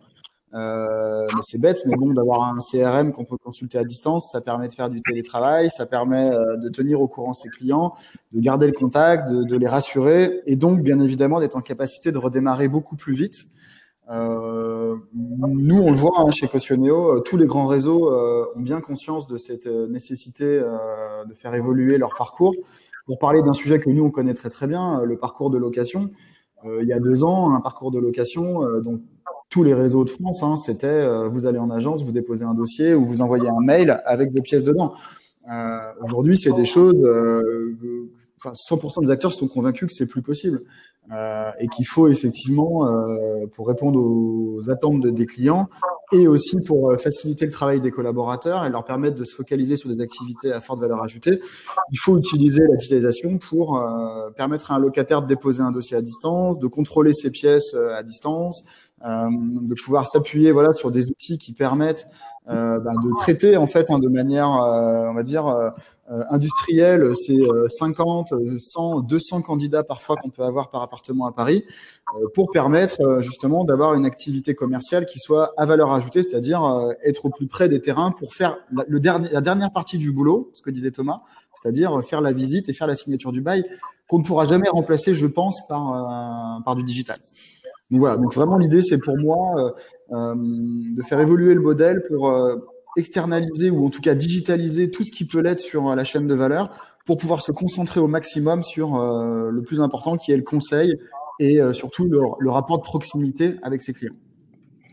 Euh, 0.55 1.27
mais 1.27 1.41
c'est 1.43 1.59
bête, 1.59 1.83
mais 1.85 1.95
bon, 1.95 2.11
d'avoir 2.13 2.43
un 2.43 2.57
CRM 2.59 3.11
qu'on 3.11 3.23
peut 3.23 3.37
consulter 3.37 3.77
à 3.77 3.83
distance, 3.83 4.31
ça 4.31 4.41
permet 4.41 4.67
de 4.67 4.73
faire 4.73 4.89
du 4.89 4.99
télétravail, 5.01 5.69
ça 5.69 5.85
permet 5.85 6.31
euh, 6.31 6.57
de 6.57 6.69
tenir 6.69 7.01
au 7.01 7.07
courant 7.07 7.33
ses 7.33 7.49
clients, 7.49 7.93
de 8.31 8.39
garder 8.41 8.65
le 8.65 8.73
contact, 8.73 9.29
de, 9.29 9.43
de 9.43 9.55
les 9.55 9.67
rassurer, 9.67 10.41
et 10.47 10.55
donc 10.55 10.81
bien 10.81 10.99
évidemment 11.01 11.39
d'être 11.39 11.55
en 11.55 11.61
capacité 11.61 12.11
de 12.11 12.17
redémarrer 12.17 12.67
beaucoup 12.67 12.95
plus 12.95 13.13
vite. 13.13 13.45
Euh, 14.09 14.95
nous, 15.13 15.81
on 15.81 15.91
le 15.91 15.97
voit 15.97 16.19
hein, 16.19 16.31
chez 16.31 16.47
Cautioneo, 16.47 17.17
euh, 17.17 17.19
tous 17.19 17.37
les 17.37 17.45
grands 17.45 17.67
réseaux 17.67 18.11
euh, 18.11 18.45
ont 18.55 18.61
bien 18.61 18.81
conscience 18.81 19.27
de 19.27 19.37
cette 19.37 19.67
nécessité 19.67 20.45
de 20.49 21.33
faire 21.35 21.53
évoluer 21.53 21.97
leur 21.97 22.15
parcours. 22.15 22.55
Pour 23.05 23.19
parler 23.19 23.41
d'un 23.41 23.53
sujet 23.53 23.79
que 23.79 23.89
nous, 23.89 24.03
on 24.03 24.11
connaît 24.11 24.33
très 24.33 24.49
très 24.49 24.67
bien, 24.67 25.03
le 25.03 25.17
parcours 25.17 25.49
de 25.49 25.57
location. 25.57 26.11
il 26.65 26.87
y 26.87 26.93
a 26.93 26.99
deux 26.99 27.23
ans, 27.23 27.55
un 27.55 27.61
parcours 27.61 27.91
de 27.91 27.99
location, 27.99 28.61
donc 28.81 29.01
tous 29.49 29.63
les 29.63 29.73
réseaux 29.73 30.03
de 30.03 30.11
France, 30.11 30.43
hein, 30.43 30.57
c'était 30.57 31.27
vous 31.27 31.47
allez 31.47 31.57
en 31.57 31.71
agence, 31.71 32.03
vous 32.03 32.11
déposez 32.11 32.45
un 32.45 32.53
dossier 32.53 32.93
ou 32.93 33.05
vous 33.05 33.21
envoyez 33.21 33.49
un 33.49 33.61
mail 33.61 33.99
avec 34.05 34.31
des 34.31 34.41
pièces 34.41 34.63
dedans. 34.63 34.93
Aujourd'hui, 36.03 36.37
c'est 36.37 36.53
des 36.53 36.65
choses. 36.65 37.03
Euh, 38.45 38.49
enfin, 38.49 38.51
100% 38.51 39.03
des 39.03 39.11
acteurs 39.11 39.33
sont 39.33 39.47
convaincus 39.47 39.87
que 39.87 39.93
c'est 39.93 40.07
plus 40.07 40.21
possible 40.21 40.61
euh, 41.11 41.51
et 41.59 41.67
qu'il 41.67 41.87
faut 41.87 42.07
effectivement, 42.07 42.87
euh, 42.87 43.45
pour 43.53 43.67
répondre 43.67 43.99
aux 43.99 44.69
attentes 44.69 45.05
des 45.05 45.25
clients 45.25 45.69
et 46.11 46.27
aussi 46.27 46.57
pour 46.65 46.95
faciliter 46.99 47.45
le 47.45 47.51
travail 47.51 47.81
des 47.81 47.91
collaborateurs 47.91 48.65
et 48.65 48.69
leur 48.69 48.83
permettre 48.83 49.15
de 49.15 49.23
se 49.23 49.35
focaliser 49.35 49.77
sur 49.77 49.89
des 49.89 50.01
activités 50.01 50.51
à 50.51 50.59
forte 50.59 50.79
valeur 50.79 51.03
ajoutée, 51.03 51.39
il 51.91 51.99
faut 51.99 52.17
utiliser 52.17 52.63
la 52.67 52.77
digitalisation 52.77 53.37
pour 53.37 53.79
permettre 54.35 54.71
à 54.71 54.75
un 54.75 54.79
locataire 54.79 55.21
de 55.21 55.27
déposer 55.27 55.61
un 55.61 55.71
dossier 55.71 55.95
à 55.95 56.01
distance, 56.01 56.57
de 56.57 56.65
contrôler 56.65 57.13
ses 57.13 57.29
pièces 57.29 57.75
à 57.75 58.01
distance, 58.01 58.63
euh, 59.05 59.29
de 59.31 59.75
pouvoir 59.75 60.05
s'appuyer 60.07 60.51
voilà 60.51 60.73
sur 60.73 60.91
des 60.91 61.07
outils 61.07 61.37
qui 61.37 61.53
permettent 61.53 62.05
euh, 62.49 62.79
bah, 62.79 62.91
de 63.01 63.09
traiter 63.15 63.55
en 63.55 63.65
fait 63.65 63.89
hein, 63.91 63.97
de 63.97 64.09
manière 64.09 64.51
euh, 64.61 65.07
on 65.09 65.13
va 65.13 65.23
dire 65.23 65.45
industrielle 66.29 67.15
ces 67.15 67.39
50, 67.67 68.33
100, 68.57 69.01
200 69.01 69.41
candidats 69.41 69.83
parfois 69.83 70.15
qu'on 70.15 70.29
peut 70.29 70.43
avoir 70.43 70.69
par 70.69 70.81
appartement 70.81 71.25
à 71.25 71.31
Paris 71.31 71.63
pour 72.33 72.49
permettre 72.51 73.21
justement 73.21 73.63
d'avoir 73.63 73.93
une 73.93 74.05
activité 74.05 74.55
commerciale 74.55 75.05
qui 75.05 75.19
soit 75.19 75.53
à 75.57 75.65
valeur 75.65 75.93
ajoutée, 75.93 76.23
c'est-à-dire 76.23 76.61
être 77.03 77.25
au 77.25 77.29
plus 77.29 77.47
près 77.47 77.69
des 77.69 77.79
terrains 77.81 78.11
pour 78.11 78.33
faire 78.33 78.57
la, 78.73 78.85
le 78.87 78.99
dernier, 78.99 79.29
la 79.29 79.41
dernière 79.41 79.71
partie 79.71 79.97
du 79.97 80.11
boulot, 80.11 80.49
ce 80.53 80.61
que 80.61 80.71
disait 80.71 80.91
Thomas, 80.91 81.21
c'est-à-dire 81.61 82.03
faire 82.03 82.21
la 82.21 82.31
visite 82.31 82.69
et 82.69 82.73
faire 82.73 82.87
la 82.87 82.95
signature 82.95 83.31
du 83.31 83.41
bail 83.41 83.63
qu'on 84.07 84.19
ne 84.19 84.23
pourra 84.23 84.45
jamais 84.45 84.69
remplacer, 84.69 85.13
je 85.13 85.27
pense, 85.27 85.65
par, 85.67 86.63
par 86.65 86.75
du 86.75 86.83
digital. 86.83 87.17
Donc 87.91 88.01
voilà, 88.01 88.17
donc 88.17 88.33
vraiment 88.33 88.57
l'idée 88.57 88.81
c'est 88.81 88.99
pour 88.99 89.17
moi 89.17 89.55
euh, 89.57 89.71
euh, 90.11 90.35
de 90.37 91.01
faire 91.01 91.19
évoluer 91.19 91.53
le 91.55 91.61
modèle 91.61 92.03
pour 92.07 92.29
euh, 92.29 92.55
externaliser 92.97 93.69
ou 93.69 93.85
en 93.85 93.89
tout 93.89 94.01
cas 94.01 94.15
digitaliser 94.15 94.91
tout 94.91 95.03
ce 95.03 95.11
qui 95.11 95.25
peut 95.25 95.39
l'être 95.39 95.59
sur 95.59 95.95
la 95.95 96.03
chaîne 96.03 96.27
de 96.27 96.35
valeur 96.35 96.69
pour 97.05 97.17
pouvoir 97.17 97.41
se 97.41 97.51
concentrer 97.51 97.99
au 97.99 98.07
maximum 98.07 98.63
sur 98.63 98.99
le 98.99 99.61
plus 99.61 99.81
important 99.81 100.15
qui 100.17 100.31
est 100.31 100.37
le 100.37 100.43
conseil 100.43 100.95
et 101.39 101.59
surtout 101.73 102.05
le, 102.05 102.49
rapport 102.49 102.77
de 102.77 102.83
proximité 102.83 103.55
avec 103.63 103.81
ses 103.81 103.93
clients. 103.93 104.15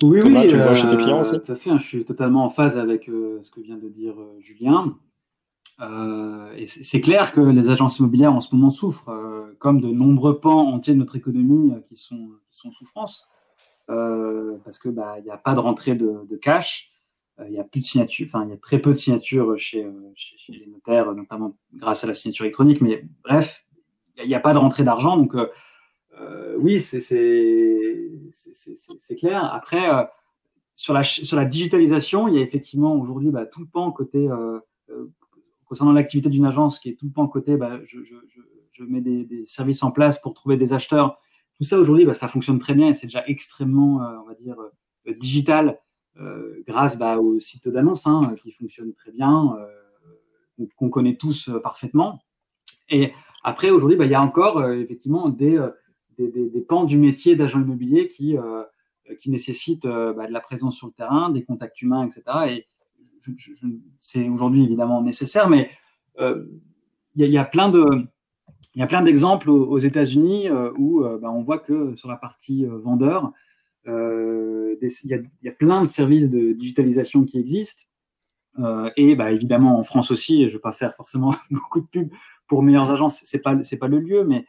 Oui, 0.02 0.20
oui, 0.22 0.46
tu 0.46 0.56
vois 0.56 0.74
chez 0.74 0.86
tes 0.86 0.96
clients 0.96 1.20
aussi? 1.20 1.38
Tout 1.40 1.52
à 1.52 1.56
fait, 1.56 1.70
hein, 1.70 1.78
je 1.78 1.86
suis 1.86 2.04
totalement 2.04 2.44
en 2.44 2.50
phase 2.50 2.78
avec 2.78 3.04
ce 3.06 3.50
que 3.50 3.60
vient 3.60 3.76
de 3.76 3.88
dire 3.88 4.14
Julien. 4.40 4.94
Euh, 5.80 6.54
et 6.56 6.66
c'est 6.66 7.00
clair 7.00 7.32
que 7.32 7.40
les 7.40 7.68
agences 7.68 7.98
immobilières 7.98 8.32
en 8.32 8.40
ce 8.40 8.54
moment 8.54 8.70
souffrent, 8.70 9.10
euh, 9.10 9.54
comme 9.58 9.80
de 9.80 9.88
nombreux 9.88 10.40
pans 10.40 10.72
entiers 10.72 10.94
de 10.94 10.98
notre 10.98 11.16
économie 11.16 11.72
euh, 11.72 11.80
qui 11.88 11.96
sont 11.96 12.30
qui 12.48 12.56
sont 12.56 12.68
en 12.68 12.72
souffrance, 12.72 13.28
euh, 13.90 14.56
parce 14.64 14.78
que 14.78 14.88
bah 14.88 15.16
il 15.18 15.24
n'y 15.24 15.30
a 15.30 15.36
pas 15.36 15.54
de 15.54 15.60
rentrée 15.60 15.94
de, 15.94 16.26
de 16.28 16.36
cash, 16.36 16.92
il 17.46 17.52
y 17.52 17.58
a 17.58 17.64
plus 17.64 17.80
de 17.80 17.84
signatures, 17.84 18.26
enfin 18.26 18.44
il 18.44 18.50
y 18.50 18.54
a 18.54 18.56
très 18.56 18.78
peu 18.78 18.92
de 18.92 18.96
signatures 18.96 19.58
chez, 19.58 19.86
chez, 20.14 20.38
chez, 20.38 20.52
les 20.52 20.66
notaires, 20.66 21.12
notamment 21.14 21.56
grâce 21.74 22.02
à 22.02 22.06
la 22.06 22.14
signature 22.14 22.44
électronique, 22.44 22.80
mais 22.80 23.04
bref, 23.24 23.66
il 24.16 24.26
n'y 24.26 24.34
a, 24.34 24.40
pas 24.40 24.54
de 24.54 24.58
rentrée 24.58 24.84
d'argent, 24.84 25.18
donc 25.18 25.34
oui 26.58 26.80
c'est 26.80 26.98
clair. 29.18 29.44
Après 29.52 29.86
sur 30.76 30.94
la 30.94 31.02
sur 31.02 31.36
la 31.36 31.44
digitalisation, 31.44 32.26
il 32.28 32.36
y 32.36 32.38
a 32.38 32.40
effectivement 32.40 32.96
aujourd'hui 32.96 33.30
bah, 33.30 33.44
tout 33.44 33.60
le 33.60 33.66
pan 33.66 33.92
côté 33.92 34.28
concernant 35.66 35.92
l'activité 35.92 36.30
d'une 36.30 36.46
agence 36.46 36.78
qui 36.78 36.88
est 36.90 36.94
tout 36.94 37.06
le 37.06 37.12
temps 37.12 37.26
côté, 37.26 37.56
bah, 37.56 37.80
je, 37.84 38.02
je, 38.02 38.14
je, 38.72 38.84
mets 38.84 39.00
des, 39.00 39.24
des, 39.24 39.44
services 39.46 39.82
en 39.82 39.90
place 39.90 40.20
pour 40.20 40.32
trouver 40.32 40.56
des 40.56 40.72
acheteurs. 40.72 41.18
Tout 41.56 41.64
ça 41.64 41.78
aujourd'hui, 41.78 42.04
bah, 42.04 42.14
ça 42.14 42.28
fonctionne 42.28 42.58
très 42.58 42.74
bien 42.74 42.88
et 42.88 42.94
c'est 42.94 43.06
déjà 43.06 43.24
extrêmement, 43.26 44.02
euh, 44.02 44.16
on 44.22 44.28
va 44.28 44.34
dire, 44.34 44.56
euh, 44.60 45.14
digital 45.14 45.70
euh, 45.70 45.74
grâce 46.66 46.98
bah, 46.98 47.18
au 47.18 47.38
site 47.40 47.68
d'annonce 47.68 48.06
hein, 48.06 48.34
qui 48.42 48.50
fonctionne 48.52 48.92
très 48.94 49.12
bien, 49.12 49.56
euh, 49.58 50.66
qu'on 50.76 50.88
connaît 50.88 51.16
tous 51.16 51.50
parfaitement. 51.62 52.22
Et 52.88 53.12
après, 53.44 53.70
aujourd'hui, 53.70 53.96
bah, 53.96 54.06
il 54.06 54.10
y 54.10 54.14
a 54.14 54.22
encore 54.22 54.64
effectivement 54.70 55.28
des, 55.28 55.58
des, 56.18 56.60
pans 56.66 56.84
du 56.84 56.98
métier 56.98 57.36
d'agent 57.36 57.60
immobilier 57.60 58.08
qui, 58.08 58.36
qui 59.20 59.30
nécessitent 59.30 59.86
bah, 59.86 60.26
de 60.26 60.32
la 60.32 60.40
présence 60.40 60.76
sur 60.76 60.86
le 60.86 60.92
terrain, 60.92 61.30
des 61.30 61.44
contacts 61.44 61.80
humains, 61.82 62.06
etc. 62.06 62.22
Et 62.48 62.66
c'est 63.98 64.28
aujourd'hui 64.28 64.64
évidemment 64.64 65.02
nécessaire, 65.02 65.48
mais 65.48 65.68
euh, 66.20 66.44
il 67.14 67.26
y, 67.30 67.38
a 67.38 67.44
plein 67.44 67.70
de 67.70 68.04
il 68.74 68.80
y 68.80 68.82
a 68.82 68.86
plein 68.86 69.02
d'exemples 69.02 69.48
aux, 69.48 69.78
États-Unis 69.78 70.50
euh, 70.50 70.70
où 70.76 71.02
euh, 71.02 71.18
bah, 71.18 71.30
on 71.30 71.42
voit 71.42 71.58
que 71.58 71.94
sur 71.94 72.10
la 72.10 72.16
partie 72.16 72.66
vendeur, 72.66 73.32
il 73.86 75.24
y, 75.42 75.48
a, 75.48 75.52
plein 75.52 75.82
de 75.82 75.88
services 75.88 76.28
de 76.28 76.52
digitalisation 76.52 77.24
qui 77.24 77.38
existent. 77.38 77.82
et 78.96 79.14
bah, 79.16 79.30
évidemment 79.32 79.78
en 79.78 79.82
France 79.82 80.10
aussi, 80.10 80.42
je 80.42 80.48
ne 80.48 80.52
vais 80.54 80.58
pas 80.58 80.72
faire 80.72 80.94
forcément 80.94 81.34
beaucoup 81.50 81.80
de 81.80 81.86
pub 81.86 82.10
pour 82.48 82.62
meilleures 82.62 82.90
agences, 82.90 83.20
c'est 83.24 83.38
pas 83.38 83.56
pas 83.56 83.88
le 83.88 84.00
lieu, 84.00 84.24
mais 84.24 84.44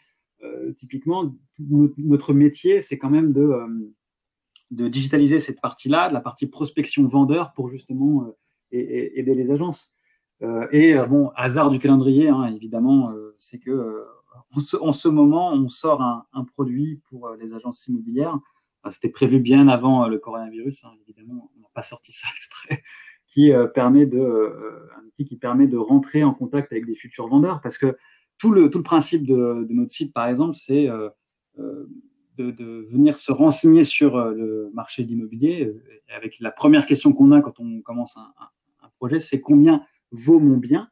typiquement 0.78 1.36
notre 1.60 2.34
métier, 2.34 2.82
c'est 2.82 2.98
quand 2.98 3.10
même 3.10 3.32
de 3.32 4.88
digitaliser 4.88 5.40
cette 5.40 5.62
partie-là, 5.62 6.10
la 6.10 6.22
partie 6.22 6.48
prospection 6.48 7.08
vendeur 7.08 7.54
pour 7.54 7.70
justement 7.70 8.34
aider 8.72 9.36
les 9.36 9.52
agences. 9.52 9.94
Euh, 10.44 10.68
et 10.72 10.94
euh, 10.94 11.06
bon, 11.06 11.32
hasard 11.36 11.70
du 11.70 11.80
calendrier, 11.80 12.30
hein, 12.30 12.46
évidemment, 12.56 13.12
euh, 13.12 13.34
c'est 13.38 13.60
que 13.60 14.06
en 14.56 14.60
ce, 14.60 14.78
en, 14.78 14.92
ce, 14.92 15.08
moment, 15.08 15.52
on 15.52 15.68
sort 15.68 16.02
un 16.02 16.44
produit 16.44 17.02
pour 17.10 17.30
les 17.40 17.56
agences 17.56 17.88
immobilières. 17.88 18.38
C'était 18.92 19.10
prévu 19.10 19.40
bien 19.40 19.68
avant 19.68 20.08
le 20.08 20.18
coronavirus, 20.18 20.86
hein, 20.86 20.92
évidemment, 21.08 21.52
on 21.58 21.62
n'a 21.62 21.68
pas 21.74 21.84
sorti 21.84 22.12
ça 22.12 22.28
exprès, 22.36 22.84
qui 23.28 23.52
permet 23.74 24.06
de 24.06 24.20
un 24.98 25.06
outil 25.20 25.40
rentrer 25.76 26.24
en 26.24 26.34
contact 26.34 26.72
avec 26.72 26.86
des 26.86 26.96
futurs 26.96 27.28
vendeurs, 27.28 27.62
parce 27.62 27.78
que 27.78 27.98
tout 28.38 28.52
le 28.52 28.70
principe 28.70 29.26
de, 29.26 29.68
notre 29.70 29.92
site, 29.92 30.14
par 30.14 30.28
exemple, 30.28 30.56
c'est 30.56 30.88
de, 32.38 32.88
venir 32.92 33.18
se 33.18 33.32
renseigner 33.32 33.84
sur 33.84 34.18
le 34.18 34.70
marché 34.74 35.04
de 35.04 35.10
l'immobilier. 35.10 35.74
Avec 36.16 36.38
la 36.40 36.52
première 36.52 36.86
question 36.86 37.14
qu'on 37.14 37.32
a 37.32 37.42
quand 37.42 37.60
on 37.60 37.82
commence 37.82 38.18
un, 38.18 38.90
projet, 38.98 39.20
c'est 39.20 39.40
combien 39.40 39.84
vaut 40.12 40.40
mon 40.40 40.58
bien? 40.58 40.90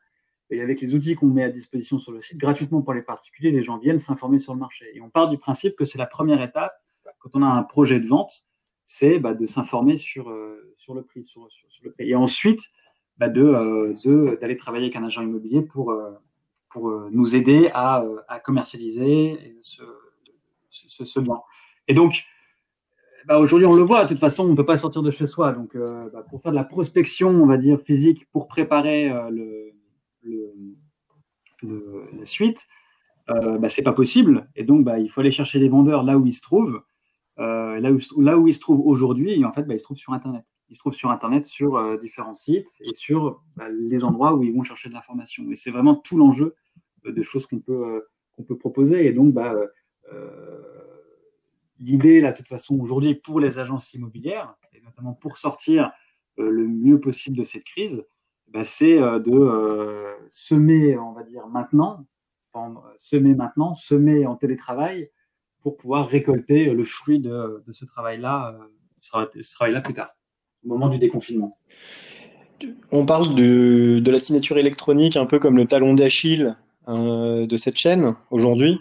Et 0.52 0.62
avec 0.62 0.80
les 0.82 0.94
outils 0.94 1.16
qu'on 1.16 1.28
met 1.28 1.44
à 1.44 1.50
disposition 1.50 1.98
sur 1.98 2.12
le 2.12 2.22
site, 2.22 2.38
gratuitement 2.38 2.84
pour 2.84 2.94
les 2.94 3.02
particuliers, 3.02 3.52
les 3.52 3.64
gens 3.64 3.80
viennent 3.80 3.98
s'informer 3.98 4.40
sur 4.40 4.54
le 4.54 4.60
marché. 4.60 4.86
Et 4.94 5.02
on 5.02 5.10
part 5.10 5.28
du 5.28 5.40
principe 5.40 5.76
que 5.76 5.86
c'est 5.86 5.98
la 5.98 6.06
première 6.06 6.42
étape, 6.42 6.74
quand 7.26 7.40
on 7.40 7.42
a 7.42 7.48
un 7.48 7.64
projet 7.64 8.00
de 8.00 8.08
vente, 8.08 8.46
c'est 8.86 9.18
bah, 9.18 9.34
de 9.34 9.48
s'informer 9.48 9.98
sur, 9.98 10.30
euh, 10.30 10.76
sur 10.78 10.94
le 10.94 11.02
prix. 11.02 11.26
Et 11.98 12.14
ensuite, 12.14 12.62
bah, 13.18 13.30
euh, 13.36 14.38
d'aller 14.40 14.58
travailler 14.58 14.86
avec 14.86 14.96
un 14.96 15.04
agent 15.04 15.24
immobilier 15.24 15.64
pour, 15.64 15.92
euh, 15.92 16.12
nous 17.12 17.36
aider 17.36 17.70
à, 17.74 18.04
commercialiser 18.44 19.58
ce, 19.62 19.82
ce, 20.70 21.06
ce 21.06 21.20
bien. 21.20 21.40
Et 21.88 21.96
donc, 21.96 22.26
bah, 23.26 23.40
aujourd'hui, 23.40 23.66
on 23.66 23.74
le 23.74 23.82
voit. 23.82 24.04
De 24.04 24.10
toute 24.10 24.20
façon, 24.20 24.44
on 24.44 24.50
ne 24.50 24.56
peut 24.56 24.66
pas 24.66 24.78
sortir 24.78 25.02
de 25.02 25.10
chez 25.10 25.26
soi. 25.26 25.52
Donc, 25.52 25.76
pour 26.30 26.42
faire 26.44 26.52
de 26.52 26.56
la 26.56 26.66
prospection, 26.66 27.30
on 27.30 27.48
va 27.48 27.58
dire 27.58 27.80
physique, 27.80 28.30
pour 28.32 28.48
préparer 28.48 29.10
la 31.64 32.26
suite, 32.26 32.68
bah, 33.28 33.70
c'est 33.70 33.84
pas 33.84 33.94
possible. 33.94 34.48
Et 34.56 34.66
donc, 34.66 34.86
il 35.00 35.10
faut 35.10 35.22
aller 35.22 35.32
chercher 35.32 35.60
les 35.60 35.70
vendeurs 35.70 36.04
là 36.04 36.18
où 36.18 36.28
ils 36.28 36.34
se 36.34 36.42
trouvent. 36.42 36.84
Euh, 37.40 37.80
là, 37.80 37.92
où, 37.92 38.22
là 38.22 38.38
où 38.38 38.48
ils 38.48 38.54
se 38.54 38.60
trouvent 38.60 38.86
aujourd'hui, 38.86 39.44
en 39.44 39.52
fait, 39.52 39.64
bah, 39.64 39.78
se 39.78 39.84
trouvent 39.84 39.98
sur 39.98 40.14
Internet. 40.14 40.46
Ils 40.70 40.76
se 40.76 40.80
trouvent 40.80 40.94
sur 40.94 41.12
Internet, 41.12 41.46
sur 41.46 41.76
euh, 41.76 41.98
différents 41.98 42.34
sites 42.34 42.70
et 42.80 42.94
sur 42.96 43.42
bah, 43.56 43.68
les 43.70 44.04
endroits 44.04 44.36
où 44.36 44.44
ils 44.44 44.54
vont 44.54 44.64
chercher 44.64 44.90
de 44.90 44.94
l'information. 44.94 45.50
Et 45.52 45.56
c'est 45.56 45.72
vraiment 45.72 45.96
tout 45.96 46.18
l'enjeu 46.18 46.56
de 47.06 47.22
choses 47.22 47.46
qu'on 47.46 47.60
peut, 47.60 48.04
peut 48.48 48.58
proposer. 48.58 49.06
Et 49.06 49.14
donc, 49.14 49.34
bah, 49.34 49.54
l'idée, 51.80 52.20
là, 52.20 52.32
de 52.32 52.38
toute 52.38 52.48
façon, 52.48 52.80
aujourd'hui, 52.80 53.16
pour 53.16 53.40
les 53.40 53.60
agences 53.60 53.94
immobilières, 53.94 54.56
et 54.74 54.82
notamment 54.82 55.14
pour 55.14 55.38
sortir 55.38 55.92
euh, 56.40 56.50
le 56.50 56.68
mieux 56.68 57.00
possible 57.00 57.38
de 57.38 57.44
cette 57.44 57.64
crise, 57.64 58.04
c'est 58.64 59.02
euh, 59.02 59.20
de 59.20 59.32
euh, 59.32 60.14
semer, 60.32 60.98
on 60.98 61.12
va 61.14 61.24
dire, 61.24 61.48
maintenant, 61.48 62.06
semer 63.00 63.36
maintenant, 63.36 63.76
semer 63.76 64.26
en 64.26 64.36
télétravail 64.36 65.10
pour 65.66 65.78
pouvoir 65.78 66.08
récolter 66.08 66.66
le 66.66 66.84
fruit 66.84 67.20
de, 67.20 67.64
de 67.66 67.74
ce 67.74 67.86
travail-là 67.86 68.56
ce 69.42 69.56
travail-là 69.56 69.82
plus 69.82 69.96
tard, 69.96 70.10
au 70.64 70.70
moment 70.70 70.90
du 70.90 71.00
déconfinement. 71.00 71.58
On 72.92 73.08
parle 73.08 73.34
de, 73.34 73.98
de 74.00 74.12
la 74.12 74.20
signature 74.20 74.60
électronique 74.60 75.18
un 75.18 75.26
peu 75.26 75.40
comme 75.40 75.58
le 75.58 75.66
talon 75.66 75.96
d'Achille 75.96 76.54
euh, 76.88 77.48
de 77.48 77.56
cette 77.56 77.78
chaîne 77.78 78.16
aujourd'hui. 78.30 78.80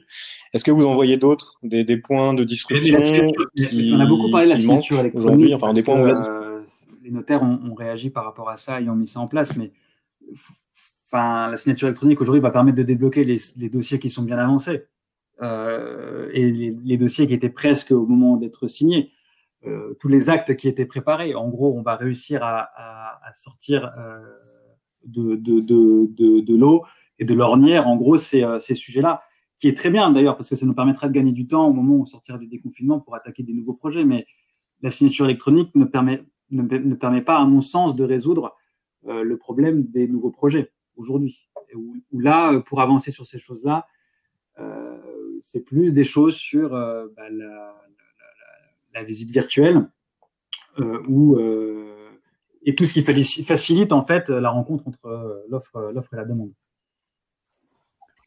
Est-ce 0.53 0.63
que 0.63 0.71
vous 0.71 0.85
en 0.85 0.95
voyez 0.95 1.17
d'autres, 1.17 1.55
des, 1.63 1.85
des, 1.85 1.97
points 1.97 2.35
de 2.35 2.45
disruption 2.45 3.33
qui, 3.57 3.93
On 3.95 4.01
a 4.01 4.07
beaucoup 4.07 4.31
parlé 4.31 4.47
de 4.47 4.53
la 4.53 4.59
signature 4.59 5.01
électronique. 5.01 5.55
Enfin, 5.55 5.73
des 5.73 5.83
points 5.83 5.99
euh, 5.99 6.61
les 7.03 7.11
notaires 7.11 7.43
ont, 7.43 7.61
ont, 7.65 7.75
réagi 7.75 8.11
par 8.11 8.25
rapport 8.25 8.51
à 8.51 8.59
ça 8.59 8.83
et 8.83 8.91
ont 8.91 8.95
mis 8.95 9.09
ça 9.09 9.21
en 9.21 9.27
place, 9.27 9.57
mais 9.57 9.73
enfin, 11.07 11.49
la 11.49 11.57
signature 11.57 11.89
électronique 11.89 12.21
aujourd'hui 12.21 12.43
va 12.43 12.51
permettre 12.51 12.77
de 12.77 12.83
débloquer 12.83 13.25
les, 13.25 13.37
les, 13.57 13.71
dossiers 13.71 13.99
qui 13.99 14.11
sont 14.11 14.23
bien 14.23 14.39
avancés 14.39 14.83
euh, 14.83 14.94
et 15.43 16.73
les, 16.85 16.97
dossiers 16.97 17.27
qui 17.27 17.35
étaient 17.35 17.49
presque 17.49 17.91
au 17.91 18.07
moment 18.07 18.37
d'être 18.37 18.67
signés. 18.67 19.13
Euh, 19.67 19.95
tous 19.99 20.09
les 20.09 20.29
actes 20.29 20.57
qui 20.57 20.69
étaient 20.69 20.85
préparés. 20.85 21.35
En 21.35 21.49
gros, 21.49 21.77
on 21.77 21.83
va 21.83 21.97
réussir 21.97 22.43
à, 22.43 22.69
sortir 23.33 23.91
euh, 23.99 24.19
de, 25.07 26.55
l'eau 26.55 26.85
et 27.19 27.25
de 27.25 27.35
l'ornière, 27.35 27.89
en 27.89 27.97
gros, 27.97 28.17
ces, 28.17 28.43
euh, 28.43 28.61
sujets-là, 28.61 29.23
qui 29.59 29.69
est 29.69 29.77
très 29.77 29.91
bien 29.91 30.11
d'ailleurs, 30.11 30.37
parce 30.37 30.49
que 30.49 30.57
ça 30.57 30.67
nous 30.67 30.75
permettra 30.75 31.09
de 31.09 31.13
gagner 31.13 31.33
du 31.33 31.47
temps 31.47 31.67
au 31.67 31.73
moment 31.73 31.95
où 31.95 32.03
on 32.03 32.07
sortira 32.07 32.39
du 32.39 32.47
déconfinement 32.47 33.01
pour 33.01 33.15
attaquer 33.15 33.43
des 33.43 33.55
nouveaux 33.55 33.75
projets. 33.75 34.05
Mais 34.05 34.27
la 34.83 34.91
signature 34.91 35.25
électronique 35.25 35.75
ne 35.75 35.85
permet, 35.85 36.25
pas, 37.23 37.39
à 37.39 37.45
mon 37.45 37.61
sens, 37.61 37.97
de 37.97 38.05
résoudre 38.05 38.57
euh, 39.07 39.23
le 39.23 39.37
problème 39.37 39.85
des 39.85 40.09
nouveaux 40.09 40.31
projets 40.31 40.73
aujourd'hui. 40.97 41.49
Où, 41.75 42.21
là, 42.21 42.61
pour 42.61 42.81
avancer 42.81 43.11
sur 43.11 43.27
ces 43.27 43.39
choses-là, 43.39 43.79
euh, 43.79 43.81
c'est 45.55 45.61
plus 45.61 45.93
des 45.93 46.03
choses 46.03 46.35
sur 46.35 46.75
euh, 46.75 47.07
bah, 47.17 47.31
la, 47.31 47.75
la 48.93 49.05
visite 49.05 49.31
virtuelle 49.31 49.89
euh, 50.81 51.01
ou 51.09 51.37
euh, 51.37 52.11
et 52.65 52.75
tout 52.75 52.85
ce 52.85 52.93
qui 52.93 53.05
facilite 53.45 53.93
en 53.93 54.05
fait 54.05 54.31
la 54.31 54.51
rencontre 54.51 54.89
entre 54.89 55.45
l'offre 55.49 55.93
l'offre 55.95 56.13
et 56.15 56.17
la 56.17 56.25
demande. 56.25 56.51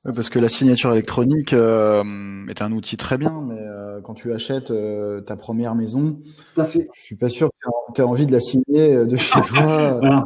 Parce 0.03 0.29
que 0.29 0.39
la 0.39 0.47
signature 0.47 0.93
électronique 0.93 1.51
euh, 1.51 2.01
est 2.47 2.61
un 2.61 2.71
outil 2.71 2.95
très 2.95 3.17
bien, 3.17 3.43
mais 3.45 3.59
euh, 3.59 3.99
quand 3.99 4.13
tu 4.13 4.31
achètes 4.33 4.71
euh, 4.71 5.19
ta 5.19 5.35
première 5.35 5.75
maison, 5.75 6.19
je 6.55 6.79
suis 6.93 7.17
pas 7.17 7.27
sûr 7.27 7.49
que 7.49 7.93
tu 7.93 8.01
aies 8.01 8.05
envie 8.05 8.25
de 8.25 8.31
la 8.31 8.39
signer 8.39 9.03
de 9.05 9.15
chez 9.17 9.41
toi 9.45 9.99
voilà. 9.99 10.23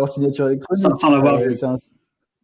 en 0.00 0.06
signature 0.06 0.46
électronique. 0.46 0.82
Sans, 0.82 0.94
sans 0.94 1.10
l'avoir 1.10 1.40
vu. 1.40 1.52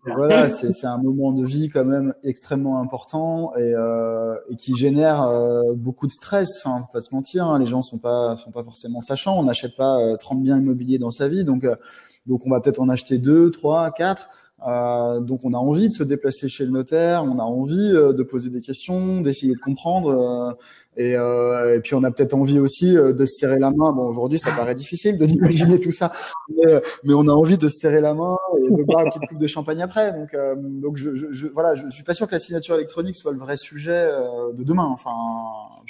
Voilà, 0.05 0.48
c'est 0.48 0.86
un 0.86 0.98
moment 0.98 1.32
de 1.32 1.44
vie 1.44 1.68
quand 1.68 1.84
même 1.84 2.14
extrêmement 2.24 2.80
important 2.80 3.55
et, 3.57 3.74
euh, 3.74 4.34
et 4.48 4.57
qui 4.57 4.74
génère 4.74 5.22
euh, 5.22 5.74
beaucoup 5.74 6.07
de 6.07 6.12
stress. 6.12 6.48
Enfin, 6.64 6.82
faut 6.86 6.92
pas 6.92 7.01
se 7.01 7.14
mentir, 7.14 7.46
hein, 7.46 7.59
les 7.59 7.66
gens 7.66 7.82
sont 7.82 7.98
pas 7.98 8.36
sont 8.38 8.51
pas 8.51 8.62
forcément 8.62 9.03
sachants. 9.03 9.38
On 9.38 9.44
n'achète 9.44 9.76
pas 9.76 9.98
euh, 9.98 10.16
30 10.16 10.42
biens 10.42 10.59
immobiliers 10.59 10.98
dans 10.98 11.11
sa 11.11 11.28
vie, 11.28 11.44
donc 11.44 11.64
euh, 11.64 11.76
donc 12.26 12.46
on 12.46 12.51
va 12.51 12.61
peut-être 12.61 12.80
en 12.80 12.88
acheter 12.88 13.18
deux, 13.18 13.51
trois, 13.51 13.90
quatre. 13.90 14.30
Euh, 14.66 15.20
donc 15.20 15.40
on 15.44 15.55
a 15.55 15.59
envie 15.59 15.88
de 15.88 15.92
se 15.92 16.03
déplacer 16.03 16.48
chez 16.48 16.64
le 16.64 16.70
notaire, 16.70 17.24
on 17.24 17.38
a 17.38 17.42
envie 17.42 17.92
euh, 17.94 18.12
de 18.12 18.22
poser 18.22 18.51
des 18.51 18.61
questions, 18.61 19.20
d'essayer 19.22 19.55
de 19.55 19.59
comprendre, 19.59 20.57
et, 20.97 21.14
euh, 21.16 21.76
et, 21.76 21.80
puis 21.80 21.95
on 21.95 22.03
a 22.03 22.11
peut-être 22.11 22.34
envie 22.34 22.59
aussi 22.59 22.97
euh, 22.97 23.12
de 23.12 23.24
se 23.24 23.36
serrer 23.36 23.59
la 23.59 23.70
main. 23.70 23.93
Bon 23.93 24.09
aujourd'hui 24.09 24.38
ça 24.38 24.51
paraît 24.51 24.74
difficile 24.74 25.16
de 25.16 25.24
d'imaginer 25.30 25.78
tout 25.78 25.93
ça, 25.93 26.12
mais, 26.49 26.82
mais, 27.05 27.14
on 27.14 27.28
a 27.28 27.32
envie 27.32 27.57
de 27.57 27.68
se 27.68 27.78
serrer 27.78 28.01
la 28.01 28.12
main 28.12 28.36
et 28.59 28.70
de 28.70 28.82
boire 28.82 29.05
une 29.05 29.11
petite 29.11 29.28
coupe 29.28 29.38
de 29.38 29.47
champagne 29.47 29.82
après. 29.82 30.12
Donc 30.12 30.34
euh, 30.34 30.55
donc 30.57 30.97
je, 30.97 31.14
je, 31.14 31.26
je, 31.32 31.47
voilà, 31.49 31.74
je, 31.76 31.88
suis 31.91 32.03
pas 32.03 32.14
sûr 32.14 32.26
que 32.26 32.32
la 32.32 32.41
signature 32.41 32.74
électronique 32.74 33.16
soit 33.16 33.32
le 33.32 33.38
vrai 33.38 33.57
sujet 33.57 34.11
de 34.55 34.64
demain. 34.64 34.86
Enfin, 34.86 35.12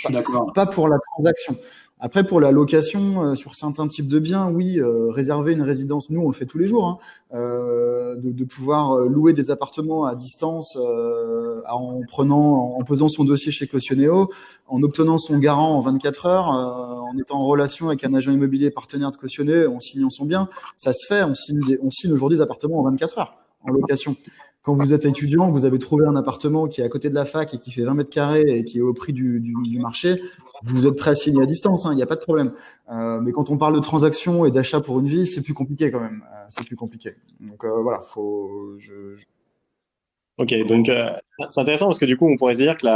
pas, 0.05 0.47
pas 0.55 0.67
pour 0.67 0.89
la 0.89 0.99
transaction. 1.15 1.57
Après, 2.03 2.25
pour 2.25 2.41
la 2.41 2.51
location 2.51 3.23
euh, 3.23 3.35
sur 3.35 3.55
certains 3.55 3.87
types 3.87 4.09
de 4.09 4.19
biens, 4.19 4.51
oui, 4.51 4.81
euh, 4.81 5.11
réserver 5.11 5.53
une 5.53 5.61
résidence, 5.61 6.09
nous 6.09 6.23
on 6.23 6.29
le 6.29 6.35
fait 6.35 6.47
tous 6.47 6.57
les 6.57 6.67
jours, 6.67 6.87
hein, 6.87 6.99
euh, 7.35 8.17
de, 8.17 8.31
de, 8.31 8.45
pouvoir 8.45 8.93
euh, 8.93 9.07
louer 9.07 9.35
des 9.35 9.51
appartements 9.51 10.07
à 10.07 10.15
distance 10.15 10.79
euh, 10.81 11.61
en 11.69 12.01
prenant, 12.09 12.75
en 12.75 12.83
posant 12.85 13.09
son 13.09 13.25
dossier 13.25 13.53
chez 13.53 13.67
Cautionnéo, 13.67 14.31
en 14.67 14.83
obtenant 14.83 15.19
son 15.19 15.37
garant 15.37 15.77
en 15.77 15.81
24 15.81 16.25
heures, 16.27 16.49
en 16.49 17.19
étant 17.19 17.37
en 17.37 17.47
relation 17.47 17.89
avec 17.89 18.03
un 18.03 18.15
agent 18.15 18.33
immobilier 18.33 18.71
partenaire 18.71 19.11
de 19.11 19.19
Cautionné, 19.19 19.67
en 19.67 19.79
signant 19.81 20.09
son 20.09 20.25
bien, 20.25 20.49
ça 20.79 20.95
se 20.95 21.07
fait. 21.07 21.23
On 21.23 21.35
signe, 21.35 21.61
on 21.83 21.91
signe 21.91 22.13
aujourd'hui 22.13 22.39
des 22.39 22.43
appartements 22.43 22.79
en 22.79 22.85
24 22.85 23.19
heures 23.19 23.35
en 23.63 23.73
location 23.73 24.17
quand 24.63 24.75
vous 24.75 24.93
êtes 24.93 25.07
étudiant, 25.07 25.51
vous 25.51 25.65
avez 25.65 25.79
trouvé 25.79 26.07
un 26.07 26.17
appartement 26.17 26.67
qui 26.67 26.83
est 26.83 26.85
à 26.85 26.89
côté 26.89 27.09
de 27.09 27.15
la 27.15 27.25
fac 27.25 27.55
et 27.55 27.59
qui 27.59 27.71
fait 27.71 27.83
20 27.83 27.95
mètres 27.95 28.11
carrés 28.11 28.45
et 28.47 28.65
qui 28.65 28.79
est 28.79 28.83
au 28.83 28.93
prix 28.93 29.13
du, 29.15 29.41
du, 29.41 29.55
du 29.63 29.79
marché, 29.79 30.23
vous 30.63 30.87
êtes 30.87 30.97
prêt 30.97 31.13
à 31.13 31.15
signer 31.15 31.43
à 31.43 31.47
distance, 31.47 31.85
il 31.85 31.89
hein, 31.89 31.95
n'y 31.95 32.03
a 32.03 32.07
pas 32.07 32.17
de 32.17 32.21
problème. 32.21 32.53
Euh, 32.91 33.21
mais 33.21 33.33
quand 33.33 33.51
on 33.51 33.59
parle 33.59 33.75
de 33.75 33.81
transaction 33.81 34.45
et 34.45 34.51
d'achat 34.51 34.81
pour 34.81 35.01
une 35.01 35.07
vie, 35.07 35.27
c'est 35.27 35.43
plus 35.43 35.55
compliqué 35.55 35.91
quand 35.91 36.01
même. 36.01 36.23
Euh, 36.33 36.45
c'est 36.49 36.67
plus 36.67 36.77
compliqué. 36.77 37.15
Donc 37.41 37.65
euh, 37.65 37.81
voilà, 37.83 38.01
faut. 38.03 38.77
Ok, 40.39 40.55
donc 40.67 40.89
euh, 40.89 41.11
c'est 41.51 41.61
intéressant 41.61 41.87
parce 41.87 41.99
que 41.99 42.07
du 42.07 42.17
coup, 42.17 42.27
on 42.27 42.37
pourrait 42.37 42.55
se 42.55 42.59
dire 42.59 42.77
que 42.77 42.87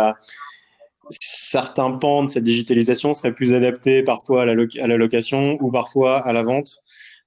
certains 1.20 1.92
pans 1.92 2.24
de 2.24 2.30
cette 2.30 2.44
digitalisation 2.44 3.12
seraient 3.12 3.34
plus 3.34 3.52
adaptés 3.52 4.02
parfois 4.02 4.42
à 4.42 4.46
la, 4.46 4.54
location 4.96 5.58
ou 5.60 5.70
parfois 5.70 6.18
à 6.18 6.32
la 6.32 6.42
vente. 6.42 6.78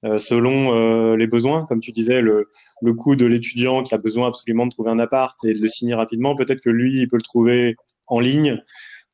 Selon 0.02 1.14
les 1.14 1.26
besoins. 1.28 1.66
Comme 1.66 1.78
tu 1.78 1.92
disais, 1.92 2.20
le, 2.20 2.48
le 2.82 2.94
coût 2.94 3.14
de 3.14 3.26
l'étudiant 3.26 3.84
qui 3.84 3.94
a 3.94 3.98
besoin 3.98 4.28
absolument 4.28 4.66
de 4.66 4.70
trouver 4.70 4.90
un 4.90 4.98
appart 4.98 5.36
et 5.44 5.54
de 5.54 5.60
le 5.60 5.68
signer 5.68 5.94
rapidement, 5.94 6.34
peut-être 6.34 6.60
que 6.60 6.70
lui, 6.70 7.02
il 7.02 7.08
peut 7.08 7.16
le 7.16 7.22
trouver 7.22 7.76
en 8.08 8.20
ligne, 8.20 8.62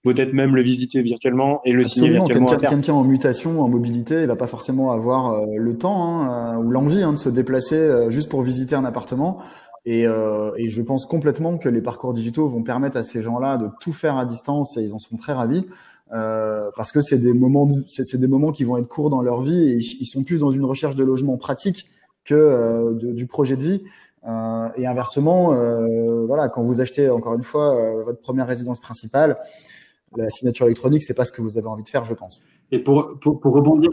peut-être 0.05 0.35
même 0.35 0.55
le 0.55 0.63
visiter 0.63 1.03
virtuellement 1.03 1.61
et 1.65 1.73
le 1.73 1.81
Absolument. 1.81 2.07
signer 2.07 2.19
virtuellement. 2.19 2.47
Quelqu'un 2.51 2.69
quelqu 2.69 2.91
en 2.91 3.05
mutation, 3.05 3.63
en 3.63 3.69
mobilité, 3.69 4.21
il 4.21 4.27
va 4.27 4.37
pas 4.37 4.47
forcément 4.47 4.93
avoir 4.93 5.33
euh, 5.33 5.47
le 5.57 5.77
temps 5.77 6.23
hein, 6.23 6.59
ou 6.59 6.71
l'envie 6.71 7.03
hein, 7.03 7.13
de 7.13 7.19
se 7.19 7.31
déplacer 7.31 7.77
euh, 7.77 8.11
juste 8.11 8.29
pour 8.29 8.43
visiter 8.43 8.77
un 8.77 8.85
appartement. 8.85 9.39
Et, 9.87 10.07
euh, 10.07 10.51
et, 10.57 10.71
je 10.71 10.81
pense 10.81 11.05
complètement 11.05 11.59
que 11.59 11.69
les 11.69 11.83
parcours 11.83 12.15
digitaux 12.15 12.49
vont 12.49 12.63
permettre 12.63 12.97
à 12.97 13.03
ces 13.03 13.23
gens-là 13.23 13.59
de 13.59 13.69
tout 13.81 13.93
faire 13.93 14.17
à 14.17 14.25
distance 14.25 14.79
et 14.79 14.83
ils 14.83 14.95
en 14.95 14.99
sont 14.99 15.17
très 15.17 15.33
ravis. 15.33 15.67
Euh, 16.13 16.71
parce 16.77 16.93
que 16.93 17.01
c'est 17.01 17.19
des 17.19 17.33
moments, 17.33 17.69
c'est 17.89 18.19
des 18.19 18.29
moments 18.29 18.53
qui 18.53 18.65
vont 18.65 18.77
être 18.77 18.89
courts 18.89 19.11
dans 19.11 19.23
leur 19.23 19.43
vie 19.43 19.69
et 19.69 19.77
ils, 19.77 20.07
sont 20.07 20.23
plus 20.23 20.39
dans 20.39 20.51
une 20.51 20.65
recherche 20.65 20.97
de 20.97 21.05
logement 21.05 21.37
pratique 21.39 21.87
que 22.25 22.35
euh, 22.35 22.93
de, 22.95 23.13
du 23.13 23.27
projet 23.27 23.57
de 23.57 23.63
vie. 23.63 23.83
Euh, 24.27 24.69
et 24.77 24.87
inversement, 24.87 25.53
euh, 25.53 26.25
voilà, 26.27 26.49
quand 26.49 26.63
vous 26.63 26.81
achetez 26.81 27.11
encore 27.11 27.35
une 27.35 27.45
fois 27.45 27.75
euh, 27.75 28.05
votre 28.05 28.21
première 28.21 28.47
résidence 28.47 28.81
principale, 28.81 29.37
la 30.17 30.31
signature 30.31 30.67
électronique, 30.67 31.03
c'est 31.03 31.15
pas 31.15 31.25
ce 31.25 31.33
que 31.33 31.43
vous 31.43 31.59
avez 31.59 31.67
envie 31.67 31.83
de 31.83 31.89
faire, 31.89 32.05
je 32.05 32.15
pense. 32.15 32.41
Et 32.71 32.79
pour, 32.79 33.19
pour, 33.21 33.41
pour 33.41 33.55
rebondir, 33.55 33.91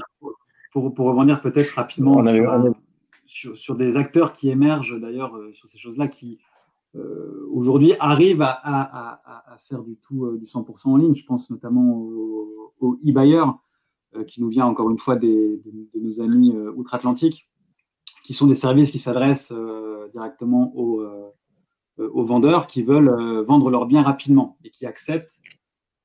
pour, 0.71 0.93
pour 0.93 1.07
rebondir 1.07 1.41
peut-être 1.41 1.73
rapidement 1.75 2.13
on 2.15 2.25
avait, 2.25 2.45
on 2.45 2.73
sur, 3.25 3.57
sur, 3.57 3.75
des 3.75 3.97
acteurs 3.97 4.33
qui 4.33 4.49
émergent 4.49 4.99
d'ailleurs 4.99 5.37
sur 5.53 5.67
ces 5.67 5.77
choses-là, 5.77 6.07
qui 6.07 6.39
euh, 6.95 7.47
aujourd'hui 7.51 7.93
arrivent 7.99 8.41
à, 8.41 8.51
à, 8.51 9.21
à, 9.23 9.53
à, 9.53 9.57
faire 9.69 9.81
du 9.81 9.95
tout 9.95 10.25
euh, 10.25 10.37
du 10.37 10.45
100% 10.45 10.89
en 10.89 10.97
ligne. 10.97 11.13
Je 11.13 11.25
pense 11.25 11.49
notamment 11.49 11.93
au, 11.93 12.73
au 12.81 12.95
e-buyer 12.95 13.45
euh, 14.17 14.25
qui 14.25 14.41
nous 14.41 14.49
vient 14.49 14.65
encore 14.65 14.89
une 14.89 14.97
fois 14.97 15.15
des, 15.15 15.61
de, 15.63 15.71
de 15.93 15.99
nos 16.03 16.19
amis 16.19 16.53
euh, 16.53 16.73
outre-Atlantique, 16.75 17.49
qui 18.25 18.33
sont 18.33 18.45
des 18.45 18.55
services 18.55 18.91
qui 18.91 18.99
s'adressent 18.99 19.53
euh, 19.53 20.09
directement 20.13 20.75
aux, 20.75 21.01
aux, 21.97 22.25
vendeurs 22.25 22.67
qui 22.67 22.83
veulent 22.83 23.43
vendre 23.45 23.69
leurs 23.69 23.85
biens 23.85 24.01
rapidement 24.01 24.57
et 24.63 24.69
qui 24.69 24.85
acceptent 24.85 25.33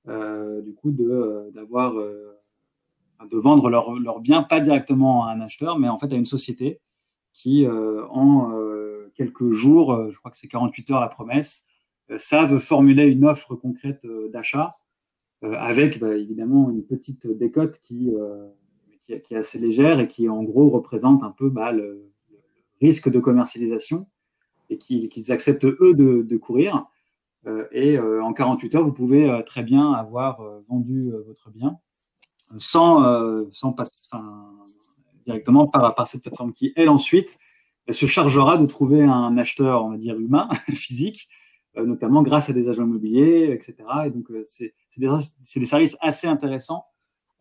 du 0.06 0.74
coup 0.74 0.90
de 0.90 1.50
d'avoir 1.54 1.94
de 1.94 3.36
vendre 3.36 3.68
leurs 3.70 3.92
leur 3.98 4.20
biens 4.20 4.42
pas 4.42 4.60
directement 4.60 5.26
à 5.26 5.32
un 5.32 5.40
acheteur, 5.40 5.78
mais 5.78 5.88
en 5.88 5.98
fait 5.98 6.12
à 6.12 6.16
une 6.16 6.26
société 6.26 6.80
qui 7.32 7.66
en 7.66 8.52
quelques 9.16 9.50
jours, 9.50 9.92
euh, 9.92 10.10
je 10.10 10.18
crois 10.18 10.30
que 10.30 10.36
c'est 10.36 10.48
48 10.48 10.90
heures 10.90 11.00
la 11.00 11.08
promesse, 11.08 11.64
euh, 12.10 12.18
savent 12.18 12.58
formuler 12.58 13.06
une 13.06 13.24
offre 13.24 13.56
concrète 13.56 14.04
euh, 14.04 14.28
d'achat 14.28 14.76
avec 15.42 16.00
bah, 16.00 16.16
évidemment 16.16 16.70
une 16.70 16.82
petite 16.82 17.26
décote 17.26 17.78
qui, 17.80 18.10
qui, 19.02 19.20
qui, 19.20 19.34
est 19.34 19.36
assez 19.36 19.58
légère 19.58 20.00
et 20.00 20.08
qui 20.08 20.30
en 20.30 20.42
gros 20.42 20.70
représente 20.70 21.22
un 21.22 21.30
peu 21.30 21.50
bah, 21.50 21.72
le, 21.72 22.10
risque 22.80 23.10
de 23.10 23.20
commercialisation 23.20 24.06
et 24.70 24.78
qu'ils 24.78 25.08
qu 25.10 25.30
acceptent 25.30 25.66
eux 25.66 25.94
de, 25.94 26.22
de 26.22 26.36
courir. 26.38 26.86
Et 27.72 27.98
en 27.98 28.32
48 28.32 28.74
heures, 28.74 28.82
vous 28.82 28.92
pouvez 28.92 29.42
très 29.46 29.62
bien 29.62 29.92
avoir 29.92 30.42
vendu 30.68 31.12
votre 31.26 31.50
bien 31.50 31.78
sans, 32.58 33.46
sans 33.52 33.72
passer 33.72 34.08
directement 35.26 35.66
par, 35.66 35.94
par 35.94 36.06
cette 36.06 36.22
plateforme 36.22 36.52
qui, 36.52 36.72
elle, 36.76 36.88
ensuite, 36.88 37.38
elle 37.86 37.94
se 37.94 38.06
chargera 38.06 38.56
de 38.56 38.66
trouver 38.66 39.02
un 39.02 39.36
acheteur, 39.36 39.84
on 39.84 39.90
va 39.90 39.96
dire, 39.96 40.18
humain, 40.18 40.48
physique, 40.74 41.28
euh, 41.76 41.84
notamment 41.84 42.22
grâce 42.22 42.48
à 42.48 42.52
des 42.52 42.68
agents 42.68 42.84
immobiliers, 42.84 43.50
etc. 43.52 43.76
Et 44.06 44.10
donc, 44.10 44.30
euh, 44.30 44.44
c'est 44.46 44.74
des, 44.96 45.08
des, 45.56 45.66
services 45.66 45.96
assez 46.00 46.26
intéressants. 46.26 46.86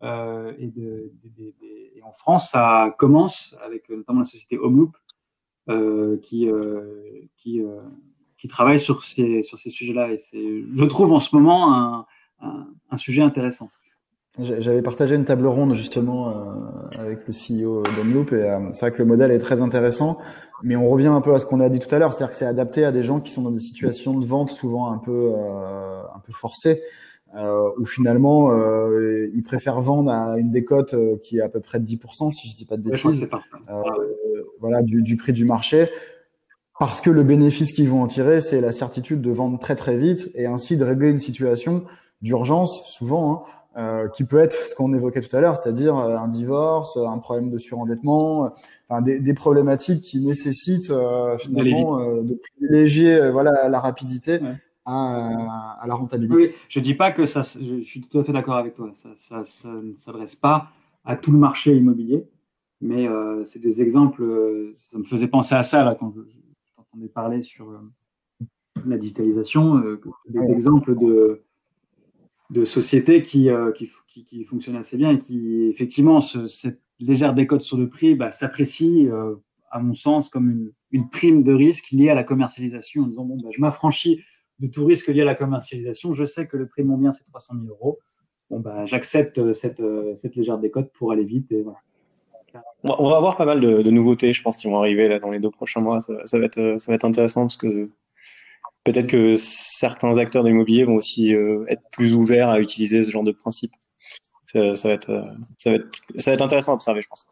Euh, 0.02 0.52
et, 0.58 0.66
de, 0.66 1.10
de, 1.24 1.44
de, 1.44 1.54
et, 1.94 2.02
en 2.02 2.12
France, 2.12 2.50
ça 2.50 2.94
commence 2.98 3.56
avec 3.64 3.88
notamment 3.88 4.20
la 4.20 4.24
société 4.24 4.58
Homeloop, 4.58 4.96
euh, 5.68 6.18
qui, 6.18 6.48
euh, 6.48 7.22
qui, 7.38 7.62
qui 8.38 8.48
travaille 8.48 8.78
sur 8.78 9.04
ces, 9.04 9.42
sur 9.42 9.58
ces 9.58 9.70
sujets-là. 9.70 10.12
Et 10.12 10.18
c'est, 10.18 10.64
je 10.72 10.84
trouve 10.84 11.12
en 11.12 11.20
ce 11.20 11.34
moment 11.34 11.74
un, 11.74 12.06
un, 12.40 12.66
un 12.90 12.96
sujet 12.96 13.22
intéressant. 13.22 13.70
J'avais 14.38 14.82
partagé 14.82 15.14
une 15.14 15.24
table 15.24 15.46
ronde 15.46 15.72
justement 15.72 16.28
euh, 16.28 16.98
avec 16.98 17.20
le 17.26 17.32
CEO 17.32 17.82
d'Enloop 17.84 18.32
et 18.32 18.42
euh, 18.42 18.58
c'est 18.74 18.80
vrai 18.86 18.92
que 18.92 18.98
le 18.98 19.06
modèle 19.06 19.30
est 19.30 19.38
très 19.38 19.62
intéressant, 19.62 20.18
mais 20.62 20.76
on 20.76 20.90
revient 20.90 21.06
un 21.06 21.22
peu 21.22 21.34
à 21.34 21.38
ce 21.38 21.46
qu'on 21.46 21.60
a 21.60 21.70
dit 21.70 21.78
tout 21.78 21.94
à 21.94 21.98
l'heure, 21.98 22.12
c'est-à-dire 22.12 22.32
que 22.32 22.36
c'est 22.36 22.44
adapté 22.44 22.84
à 22.84 22.92
des 22.92 23.02
gens 23.02 23.20
qui 23.20 23.30
sont 23.30 23.40
dans 23.40 23.50
des 23.50 23.60
situations 23.60 24.18
de 24.18 24.26
vente 24.26 24.50
souvent 24.50 24.90
un 24.90 24.98
peu 24.98 25.32
euh, 25.34 26.02
un 26.14 26.18
peu 26.20 26.34
forcées, 26.34 26.82
euh, 27.34 27.70
où 27.78 27.86
finalement 27.86 28.50
euh, 28.52 29.30
ils 29.34 29.42
préfèrent 29.42 29.80
vendre 29.80 30.10
à 30.10 30.38
une 30.38 30.50
décote 30.50 30.94
qui 31.22 31.38
est 31.38 31.42
à 31.42 31.48
peu 31.48 31.60
près 31.60 31.80
de 31.80 31.86
10%, 31.86 32.30
si 32.30 32.50
je 32.50 32.56
dis 32.56 32.66
pas 32.66 32.76
de 32.76 32.82
bêtises, 32.82 33.26
voilà 34.60 34.82
du, 34.82 35.00
du 35.02 35.16
prix 35.16 35.32
du 35.32 35.46
marché, 35.46 35.88
parce 36.78 37.00
que 37.00 37.10
le 37.10 37.22
bénéfice 37.22 37.72
qu'ils 37.72 37.88
vont 37.88 38.02
en 38.02 38.06
tirer, 38.06 38.40
c'est 38.40 38.60
la 38.60 38.72
certitude 38.72 39.22
de 39.22 39.30
vendre 39.30 39.58
très 39.58 39.76
très 39.76 39.96
vite 39.96 40.30
et 40.34 40.46
ainsi 40.46 40.76
de 40.76 40.84
régler 40.84 41.10
une 41.10 41.18
situation 41.18 41.84
d'urgence 42.22 42.82
souvent. 42.86 43.32
Hein, 43.32 43.50
euh, 43.78 44.08
qui 44.08 44.24
peut 44.24 44.38
être 44.38 44.54
ce 44.54 44.74
qu'on 44.74 44.94
évoquait 44.94 45.20
tout 45.20 45.36
à 45.36 45.40
l'heure, 45.42 45.54
c'est-à-dire 45.54 45.98
euh, 45.98 46.16
un 46.16 46.28
divorce, 46.28 46.96
un 46.96 47.18
problème 47.18 47.50
de 47.50 47.58
surendettement, 47.58 48.46
euh, 48.46 48.48
enfin, 48.88 49.02
des, 49.02 49.20
des, 49.20 49.34
problématiques 49.34 50.00
qui 50.00 50.18
nécessitent 50.18 50.90
finalement 51.40 52.00
de 52.22 52.40
privilégier 52.40 53.30
voilà 53.30 53.68
la 53.68 53.78
rapidité 53.78 54.40
à, 54.86 55.82
à, 55.82 55.86
la 55.86 55.94
rentabilité. 55.94 56.42
Oui, 56.42 56.54
je 56.70 56.80
dis 56.80 56.94
pas 56.94 57.12
que 57.12 57.26
ça, 57.26 57.42
je, 57.42 57.82
suis 57.82 58.00
tout 58.00 58.18
à 58.18 58.24
fait 58.24 58.32
d'accord 58.32 58.56
avec 58.56 58.74
toi. 58.74 58.92
Ça, 58.94 59.10
ça, 59.16 59.44
ça 59.44 59.68
ne 59.68 59.92
s'adresse 59.94 60.36
pas 60.36 60.68
à 61.04 61.14
tout 61.16 61.30
le 61.30 61.38
marché 61.38 61.76
immobilier, 61.76 62.24
mais 62.80 63.06
c'est 63.44 63.60
des 63.60 63.82
exemples. 63.82 64.24
Ça 64.90 64.96
me 64.96 65.04
faisait 65.04 65.28
penser 65.28 65.54
à 65.54 65.62
ça 65.62 65.84
là 65.84 65.94
quand 65.94 66.14
je, 66.16 66.22
t'entendais 66.96 67.12
parler 67.12 67.42
sur 67.42 67.72
la 68.86 68.98
digitalisation, 68.98 69.82
des 70.28 70.52
exemples 70.52 70.96
de 70.96 71.42
de 72.50 72.64
sociétés 72.64 73.22
qui, 73.22 73.50
euh, 73.50 73.72
qui, 73.72 73.90
qui, 74.06 74.24
qui, 74.24 74.44
fonctionnent 74.44 74.76
assez 74.76 74.96
bien 74.96 75.10
et 75.10 75.18
qui, 75.18 75.64
effectivement, 75.64 76.20
ce, 76.20 76.46
cette 76.46 76.80
légère 77.00 77.34
décote 77.34 77.60
sur 77.60 77.76
le 77.76 77.88
prix 77.88 78.14
bah, 78.14 78.30
s'apprécie, 78.30 79.08
euh, 79.08 79.34
à 79.70 79.80
mon 79.80 79.94
sens, 79.94 80.28
comme 80.28 80.50
une, 80.50 80.72
une, 80.92 81.10
prime 81.10 81.42
de 81.42 81.52
risque 81.52 81.90
liée 81.90 82.08
à 82.08 82.14
la 82.14 82.24
commercialisation 82.24 83.02
en 83.02 83.06
disant, 83.08 83.24
bon, 83.24 83.36
bah, 83.36 83.48
je 83.52 83.60
m'affranchis 83.60 84.20
de 84.60 84.68
tout 84.68 84.84
risque 84.84 85.08
lié 85.08 85.22
à 85.22 85.24
la 85.24 85.34
commercialisation, 85.34 86.12
je 86.12 86.24
sais 86.24 86.46
que 86.46 86.56
le 86.56 86.66
prix 86.66 86.82
de 86.82 86.88
mon 86.88 86.96
bien, 86.96 87.12
c'est 87.12 87.24
300 87.24 87.54
000 87.54 87.66
euros. 87.66 87.98
Bon, 88.48 88.60
bah, 88.60 88.86
j'accepte 88.86 89.38
euh, 89.38 89.52
cette, 89.52 89.82
cette 90.14 90.36
légère 90.36 90.58
décote 90.58 90.92
pour 90.92 91.10
aller 91.12 91.24
vite 91.24 91.50
et 91.50 91.62
voilà. 91.62 91.78
On 92.84 93.08
va 93.08 93.16
avoir 93.16 93.36
pas 93.36 93.44
mal 93.44 93.60
de, 93.60 93.90
nouveautés, 93.90 94.32
je 94.32 94.42
pense, 94.42 94.56
qui 94.56 94.68
vont 94.68 94.78
arriver 94.78 95.08
là 95.08 95.18
dans 95.18 95.30
les 95.30 95.40
deux 95.40 95.50
prochains 95.50 95.80
mois. 95.80 96.00
Ça, 96.00 96.14
ça, 96.24 96.38
va 96.38 96.44
être, 96.44 97.04
intéressant 97.04 97.42
parce 97.42 97.56
que 97.56 97.90
peut-être 98.84 99.08
que 99.08 99.36
certains 99.36 100.18
acteurs 100.18 100.44
de 100.44 100.48
l'immobilier 100.48 100.84
vont 100.84 100.94
aussi 100.94 101.34
euh, 101.34 101.64
être 101.68 101.82
plus 101.90 102.14
ouverts 102.14 102.48
à 102.48 102.60
utiliser 102.60 103.02
ce 103.02 103.10
genre 103.10 103.24
de 103.24 103.32
principe. 103.32 103.72
Ça, 104.44 104.76
ça, 104.76 104.88
va 104.88 104.94
être, 104.94 105.10
euh, 105.10 105.22
va 105.66 106.32
être, 106.32 106.42
intéressant 106.42 106.72
à 106.72 106.74
observer, 106.76 107.02
je 107.02 107.08
pense. 107.08 107.26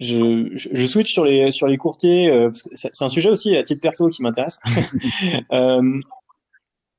Je, 0.00 0.86
switch 0.86 1.12
sur 1.12 1.24
les 1.24 1.76
courtiers. 1.76 2.30
Euh, 2.30 2.50
c'est 2.72 3.02
un 3.02 3.08
sujet 3.08 3.28
aussi 3.28 3.54
à 3.56 3.62
titre 3.62 3.82
perso 3.82 4.08
qui 4.08 4.22
m'intéresse. 4.22 4.58
euh, 5.52 6.00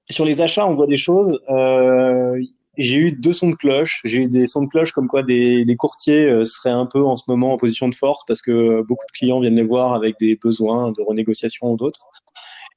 sur 0.10 0.24
les 0.24 0.42
achats, 0.42 0.68
on 0.68 0.76
voit 0.76 0.88
des 0.88 0.98
choses. 0.98 1.40
Euh, 1.50 2.40
j'ai 2.78 2.98
eu 2.98 3.12
deux 3.12 3.34
sons 3.34 3.50
de 3.50 3.56
cloche. 3.56 4.02
J'ai 4.06 4.20
eu 4.20 4.28
des 4.28 4.48
sons 4.48 4.64
de 4.64 4.70
cloche 4.70 4.92
comme 4.92 5.08
quoi 5.08 5.24
des, 5.24 5.66
des 5.66 5.76
courtiers 5.76 6.46
seraient 6.46 6.70
un 6.70 6.86
peu 6.86 7.04
en 7.04 7.16
ce 7.16 7.24
moment 7.28 7.54
en 7.54 7.58
position 7.58 7.90
de 7.90 7.96
force 7.96 8.24
parce 8.26 8.42
que 8.42 8.82
beaucoup 8.84 9.06
de 9.06 9.12
clients 9.12 9.40
viennent 9.40 9.56
les 9.56 9.64
voir 9.64 9.94
avec 9.94 10.16
des 10.20 10.38
besoins 10.42 10.92
de 10.92 11.02
renégociation 11.02 11.74
ou 11.74 11.78
d'autres 11.78 12.00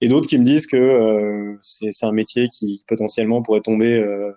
et 0.01 0.09
d'autres 0.09 0.29
qui 0.29 0.39
me 0.39 0.45
disent 0.45 0.67
que 0.67 0.77
euh, 0.77 1.57
c'est 1.61 2.05
un 2.05 2.13
métier 2.13 2.49
qui 2.49 2.85
potentiellement 2.87 3.43
pourrait 3.43 3.61
tomber, 3.61 3.99
euh, 3.99 4.33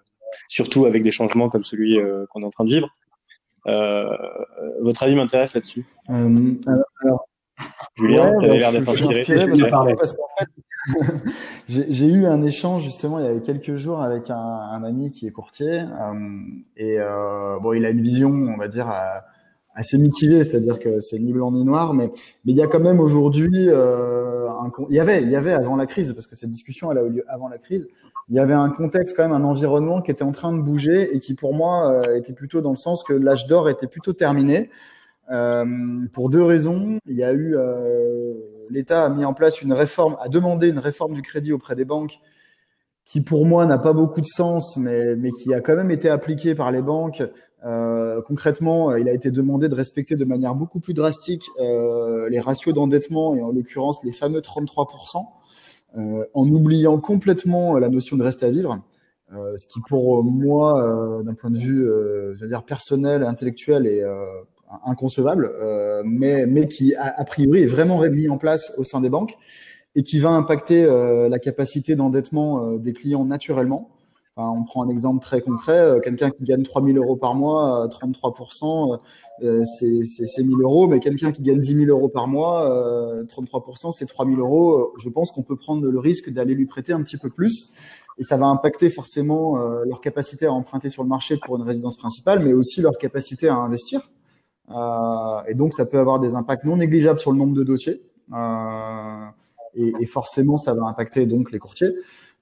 surtout 0.48 0.86
avec 0.86 1.04
des 1.04 1.12
changements 1.12 1.50
comme 1.50 1.64
celui 1.64 2.00
euh, 2.00 2.26
qu'on 2.30 2.42
est 2.42 2.46
en 2.46 2.50
train 2.50 2.66
de 2.66 2.70
vivre. 2.70 2.90
votre 4.82 5.04
avis 5.04 5.16
m'intéresse 5.16 5.54
là-dessus. 5.54 5.86
alors, 7.04 7.28
Julien, 7.96 8.34
tu 8.40 8.46
avais 8.46 8.60
l'air 8.60 8.72
d'être 8.72 8.90
inspiré. 8.90 9.26
J'ai 11.68 12.08
eu 12.08 12.26
un 12.26 12.42
échange 12.44 12.84
justement 12.84 13.20
il 13.20 13.26
y 13.26 13.28
a 13.28 13.40
quelques 13.40 13.76
jours 13.76 14.02
avec 14.02 14.30
un, 14.30 14.84
ami 14.84 15.12
qui 15.12 15.28
est 15.28 15.32
courtier 15.32 15.82
euh, 15.82 16.40
et 16.78 16.98
euh, 17.00 17.60
bon 17.60 17.74
il 17.74 17.86
a 17.86 17.90
une 17.90 18.02
vision 18.02 18.30
on 18.30 18.58
va 18.58 18.68
dire 18.68 18.88
assez 19.78 19.98
mitigée, 20.00 20.44
c'est-à-dire 20.44 20.80
que 20.80 21.00
c'est 21.00 21.20
ni 21.20 21.32
blanc 21.32 21.52
ni 21.52 21.64
noir, 21.64 21.94
mais 21.94 22.08
mais 22.46 22.54
il 22.54 22.56
y 22.56 22.62
a 22.62 22.68
quand 22.68 22.80
même 22.80 23.00
aujourd'hui 23.00 23.68
euh, 23.70 24.48
il 24.90 24.96
y 24.96 25.00
avait, 25.00 25.22
il 25.22 25.30
y 25.30 25.36
avait 25.36 25.54
avant 25.54 25.76
la 25.76 25.86
crise, 25.86 26.14
parce 26.14 26.26
que 26.26 26.36
cette 26.36 26.50
discussion 26.50 26.92
elle 26.92 26.98
a 26.98 27.04
eu 27.04 27.10
lieu 27.10 27.24
avant 27.28 27.48
la 27.48 27.60
crise, 27.60 27.88
il 28.30 28.36
y 28.36 28.40
avait 28.40 28.56
un 28.56 28.70
contexte 28.70 29.16
quand 29.16 29.24
même, 29.24 29.32
un 29.32 29.46
environnement 29.46 30.02
qui 30.02 30.12
était 30.12 30.24
en 30.24 30.32
train 30.32 30.52
de 30.52 30.62
bouger 30.62 31.16
et 31.16 31.20
qui 31.20 31.36
pour 31.36 31.54
moi 31.54 31.92
euh, 31.92 32.18
était 32.18 32.34
plutôt 32.34 32.62
dans 32.62 32.72
le 32.72 32.78
sens 32.78 33.04
que 33.04 33.14
l'âge 33.14 33.48
d'or 33.48 33.70
était 33.70 33.88
plutôt 33.88 34.14
terminé. 34.14 34.70
Euh, 35.30 35.66
pour 36.14 36.30
deux 36.30 36.44
raisons, 36.44 37.00
il 37.06 37.18
y 37.18 37.24
a 37.24 37.34
eu 37.34 37.56
euh, 37.58 38.34
l'État 38.70 39.06
a 39.06 39.10
mis 39.10 39.26
en 39.26 39.34
place 39.34 39.62
une 39.62 39.74
réforme, 39.74 40.18
a 40.22 40.30
demandé 40.30 40.70
une 40.70 40.80
réforme 40.80 41.14
du 41.14 41.22
crédit 41.22 41.52
auprès 41.52 41.76
des 41.76 41.86
banques, 41.86 42.20
qui 43.06 43.22
pour 43.22 43.46
moi 43.46 43.66
n'a 43.66 43.78
pas 43.78 43.94
beaucoup 43.94 44.22
de 44.22 44.28
sens, 44.28 44.78
mais 44.78 45.16
mais 45.16 45.32
qui 45.32 45.54
a 45.54 45.62
quand 45.62 45.76
même 45.76 45.92
été 45.92 46.10
appliquée 46.10 46.56
par 46.56 46.72
les 46.72 46.82
banques. 46.82 47.24
Euh, 47.66 48.22
concrètement, 48.22 48.92
euh, 48.92 49.00
il 49.00 49.10
a 49.10 49.14
été 49.14 49.32
demandé 49.32 49.68
de 49.68 49.76
respecter 49.76 50.16
de 50.16 50.26
manière 50.26 50.56
beaucoup 50.56 50.80
plus 50.80 50.94
drastique 50.94 51.44
euh, 51.60 52.30
les 52.30 52.40
ratios 52.40 52.74
d'endettement 52.74 53.36
et 53.36 53.42
en 53.42 53.52
l'occurrence 53.52 54.00
les 54.04 54.14
fameux 54.14 54.42
33%, 54.42 55.26
euh, 55.98 56.24
en 56.34 56.48
oubliant 56.48 57.00
complètement 57.00 57.78
la 57.78 57.90
notion 57.90 58.16
de 58.16 58.24
reste 58.24 58.44
à 58.44 58.50
vivre, 58.50 58.80
ce 59.32 59.68
qui 59.68 59.82
pour 59.82 60.24
moi, 60.24 61.22
d'un 61.26 61.34
point 61.34 61.50
de 61.50 61.58
vue, 61.58 61.84
je 61.84 62.40
veux 62.40 62.48
dire 62.48 62.64
personnel, 62.64 63.24
intellectuel, 63.24 63.86
est 63.86 64.02
inconcevable, 64.86 65.52
mais 66.06 66.46
mais 66.46 66.68
qui 66.68 66.96
a, 66.96 67.24
priori 67.24 67.62
est 67.64 67.68
vraiment 67.68 68.02
mis 68.10 68.30
en 68.30 68.38
place 68.38 68.74
au 68.78 68.84
sein 68.84 69.02
des 69.02 69.10
banques 69.10 69.38
et 69.96 70.04
qui 70.04 70.20
va 70.20 70.30
impacter 70.30 70.86
la 70.86 71.40
capacité 71.40 71.96
d'endettement 71.96 72.74
des 72.74 72.94
clients 72.94 73.26
naturellement 73.26 73.90
on 74.38 74.64
prend 74.64 74.84
un 74.84 74.90
exemple 74.90 75.24
très 75.24 75.42
concret, 75.42 75.80
euh, 75.80 76.00
quelqu'un 76.00 76.30
qui 76.30 76.44
gagne 76.44 76.64
3 76.64 76.84
000 76.84 76.98
euros 76.98 77.16
par 77.16 77.34
mois, 77.34 77.88
33%, 77.88 78.94
euh, 78.94 78.98
euh, 79.44 79.64
c'est, 79.64 80.04
c'est, 80.04 80.26
c'est 80.26 80.44
1000 80.44 80.62
euros, 80.62 80.88
mais 80.88 81.00
quelqu'un 81.00 81.32
qui 81.32 81.42
gagne 81.42 81.60
10 81.60 81.86
000 81.86 81.90
euros 81.90 82.10
par 82.10 82.28
mois, 82.28 82.70
33%, 83.26 83.92
c'est 83.92 84.06
3 84.06 84.26
000 84.26 84.38
euros. 84.40 84.94
Je 85.00 85.10
pense 85.10 85.32
qu'on 85.32 85.44
peut 85.44 85.56
prendre 85.56 85.86
le 85.86 86.00
risque 86.00 86.32
d'aller 86.32 86.54
lui 86.54 86.66
prêter 86.66 86.94
un 86.94 87.02
petit 87.02 87.18
peu 87.18 87.30
plus, 87.30 87.74
et 88.20 88.24
ça 88.24 88.38
va 88.38 88.48
impacter 88.48 88.90
forcément 88.90 89.58
leur 89.58 90.02
capacité 90.02 90.46
à 90.46 90.54
emprunter 90.54 90.90
sur 90.90 91.04
le 91.04 91.10
marché 91.10 91.38
pour 91.38 91.58
une 91.58 91.64
résidence 91.64 91.98
principale, 91.98 92.44
mais 92.44 92.54
aussi 92.54 92.82
leur 92.82 92.98
capacité 92.98 93.48
à 93.48 93.56
investir. 93.56 94.10
Et 94.70 95.54
donc, 95.54 95.74
ça 95.74 95.86
peut 95.86 96.00
avoir 96.00 96.20
des 96.20 96.36
impacts 96.36 96.66
non 96.66 96.78
négligeables 96.78 97.20
sur 97.20 97.32
le 97.32 97.38
nombre 97.38 97.56
de 97.56 97.64
dossiers. 97.64 98.02
Et, 99.76 99.94
et, 100.00 100.06
forcément, 100.06 100.58
ça 100.58 100.74
va 100.74 100.86
impacter 100.86 101.26
donc 101.26 101.52
les 101.52 101.60
courtiers. 101.60 101.94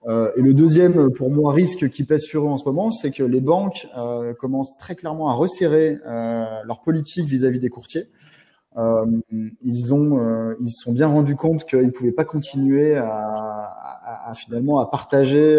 Euh, 0.08 0.32
et 0.36 0.42
le 0.42 0.54
deuxième, 0.54 1.12
pour 1.12 1.32
moi, 1.32 1.52
risque 1.52 1.90
qui 1.90 2.04
pèse 2.04 2.22
sur 2.22 2.44
eux 2.44 2.48
en 2.48 2.58
ce 2.58 2.66
moment, 2.66 2.92
c'est 2.92 3.12
que 3.12 3.24
les 3.24 3.42
banques 3.42 3.88
euh, 3.98 4.34
commencent 4.34 4.78
très 4.78 4.96
clairement 4.96 5.30
à 5.30 5.34
resserrer 5.34 5.98
euh, 6.06 6.46
leur 6.66 6.82
politique 6.82 7.26
vis-à-vis 7.26 7.60
des 7.60 7.70
courtiers. 7.70 8.08
Euh, 8.78 9.06
ils 9.62 9.94
ont, 9.94 10.20
euh, 10.20 10.56
ils 10.62 10.70
se 10.70 10.84
sont 10.84 10.94
bien 10.94 11.08
rendus 11.08 11.36
compte 11.36 11.66
qu'ils 11.66 11.86
ne 11.86 11.92
pouvaient 11.92 12.12
pas 12.12 12.26
continuer 12.26 12.96
à, 12.96 14.34
finalement 14.36 14.80
à 14.80 14.86
partager 14.86 15.58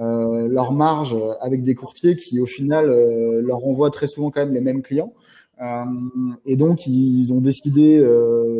euh, 0.00 0.48
leur 0.48 0.72
marge 0.72 1.16
avec 1.40 1.62
des 1.62 1.74
courtiers 1.74 2.16
qui, 2.16 2.40
au 2.40 2.46
final, 2.46 2.88
leur 3.40 3.66
envoient 3.66 3.90
très 3.90 4.06
souvent 4.06 4.30
quand 4.30 4.40
même 4.40 4.54
les 4.54 4.60
mêmes 4.60 4.82
clients. 4.82 5.12
Et 6.46 6.56
donc, 6.56 6.86
ils 6.86 7.32
ont 7.32 7.40
décidé 7.40 7.98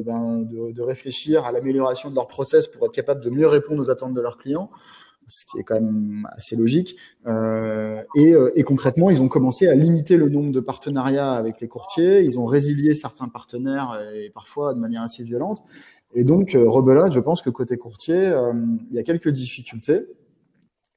ben, 0.04 0.38
de, 0.38 0.72
de, 0.72 0.82
réfléchir 0.82 1.44
à 1.44 1.52
l'amélioration 1.52 2.10
de 2.10 2.14
leur 2.14 2.26
process 2.26 2.66
pour 2.66 2.86
être 2.86 2.92
capable 2.92 3.22
de 3.22 3.30
mieux 3.30 3.46
répondre 3.46 3.80
aux 3.80 3.90
attentes 3.90 4.14
de 4.14 4.20
leurs 4.20 4.36
clients 4.36 4.70
ce 5.28 5.44
qui 5.44 5.58
est 5.58 5.62
quand 5.62 5.74
même 5.74 6.28
assez 6.36 6.56
logique. 6.56 6.96
Euh, 7.26 8.02
et, 8.16 8.32
euh, 8.32 8.50
et, 8.56 8.62
concrètement, 8.62 9.10
ils 9.10 9.20
ont 9.22 9.28
commencé 9.28 9.68
à 9.68 9.74
limiter 9.74 10.16
le 10.16 10.28
nombre 10.28 10.52
de 10.52 10.60
partenariats 10.60 11.32
avec 11.32 11.60
les 11.60 11.68
courtiers. 11.68 12.22
Ils 12.22 12.38
ont 12.38 12.46
résilié 12.46 12.94
certains 12.94 13.28
partenaires 13.28 14.00
et 14.14 14.30
parfois 14.30 14.74
de 14.74 14.80
manière 14.80 15.02
assez 15.02 15.22
violente. 15.22 15.62
Et 16.14 16.24
donc, 16.24 16.54
euh, 16.54 16.68
rebelote, 16.68 17.12
je 17.12 17.20
pense 17.20 17.42
que 17.42 17.50
côté 17.50 17.76
courtier, 17.76 18.16
euh, 18.16 18.52
il 18.90 18.96
y 18.96 18.98
a 18.98 19.02
quelques 19.02 19.28
difficultés. 19.28 20.06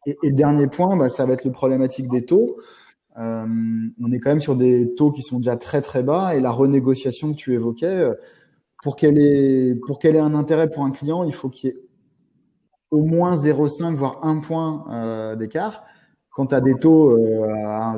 Et, 0.08 0.18
et 0.24 0.32
dernier 0.32 0.68
point, 0.68 0.96
bah, 0.96 1.10
ça 1.10 1.26
va 1.26 1.34
être 1.34 1.46
le 1.46 1.52
problématique 1.52 2.08
des 2.08 2.26
taux. 2.26 2.58
Euh, 3.18 3.46
on 4.00 4.12
est 4.12 4.20
quand 4.20 4.30
même 4.30 4.40
sur 4.40 4.56
des 4.56 4.94
taux 4.96 5.12
qui 5.12 5.22
sont 5.22 5.38
déjà 5.38 5.58
très 5.58 5.82
très 5.82 6.04
bas 6.04 6.36
et 6.36 6.40
la 6.40 6.52
renégociation 6.52 7.32
que 7.32 7.38
tu 7.38 7.54
évoquais, 7.54 7.86
euh, 7.86 8.14
pour 8.84 8.96
qu'elle 8.96 9.20
ait 9.20 9.76
pour 9.86 10.00
qu'elle 10.00 10.16
ait 10.16 10.20
un 10.20 10.34
intérêt 10.34 10.70
pour 10.70 10.84
un 10.86 10.92
client, 10.92 11.24
il 11.24 11.34
faut 11.34 11.50
qu'il 11.50 11.70
y 11.70 11.74
ait 11.74 11.78
au 12.90 13.04
moins 13.04 13.36
0,5 13.36 13.96
voire 13.96 14.20
1 14.24 14.40
point 14.40 14.86
euh, 14.90 15.36
d'écart. 15.36 15.84
Quand 16.34 16.48
tu 16.48 16.56
as 16.56 16.62
des 16.62 16.76
taux 16.76 17.12
à, 17.44 17.98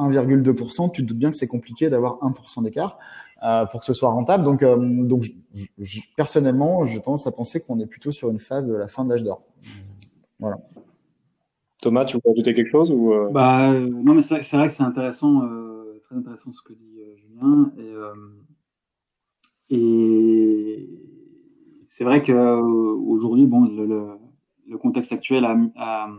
1,2%, 0.00 0.90
tu 0.92 1.02
te 1.02 1.08
doutes 1.08 1.18
bien 1.18 1.30
que 1.30 1.36
c'est 1.36 1.46
compliqué 1.46 1.90
d'avoir 1.90 2.14
1% 2.22 2.62
d'écart 2.62 2.98
pour 3.70 3.80
que 3.80 3.86
ce 3.86 3.92
soit 3.92 4.08
rentable. 4.08 4.44
Donc, 4.44 4.64
donc 4.64 5.26
je, 5.52 6.00
personnellement, 6.16 6.86
je 6.86 6.98
tendance 6.98 7.26
à 7.26 7.32
penser 7.32 7.60
qu'on 7.60 7.78
est 7.78 7.86
plutôt 7.86 8.12
sur 8.12 8.30
une 8.30 8.40
phase 8.40 8.66
de 8.66 8.74
la 8.74 8.88
fin 8.88 9.04
de 9.04 9.10
l'âge 9.10 9.24
d'or. 9.24 9.42
Voilà. 10.40 10.56
Thomas, 11.82 12.04
tu 12.04 12.16
veux 12.16 12.30
ajouter 12.32 12.54
quelque 12.54 12.70
chose 12.70 12.90
ou 12.90 13.12
bah, 13.30 13.72
Non, 13.72 14.14
mais 14.14 14.22
c'est 14.22 14.56
vrai 14.56 14.68
que 14.68 14.72
c'est 14.72 14.82
intéressant, 14.82 15.42
très 16.04 16.16
intéressant 16.16 16.52
ce 16.52 16.62
que 16.62 16.72
dit 16.72 17.00
Julien. 17.16 17.72
Et, 19.70 20.88
c'est 21.88 22.04
vrai 22.04 22.22
qu'aujourd'hui, 22.22 23.46
bon, 23.46 23.64
le, 23.64 24.78
contexte 24.78 25.12
actuel 25.12 25.44
a, 25.44 25.56
a, 25.76 26.10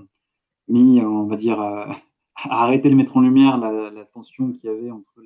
mis, 0.68 1.02
on 1.02 1.26
va 1.26 1.36
dire, 1.38 1.60
a, 2.38 2.64
arrêté 2.64 2.90
de 2.90 2.96
mettre 2.96 3.18
en 3.18 3.22
lumière 3.22 3.58
la, 3.58 4.06
tension 4.06 4.52
qu'il 4.52 4.66
y 4.66 4.74
avait 4.74 4.92
entre 4.92 5.22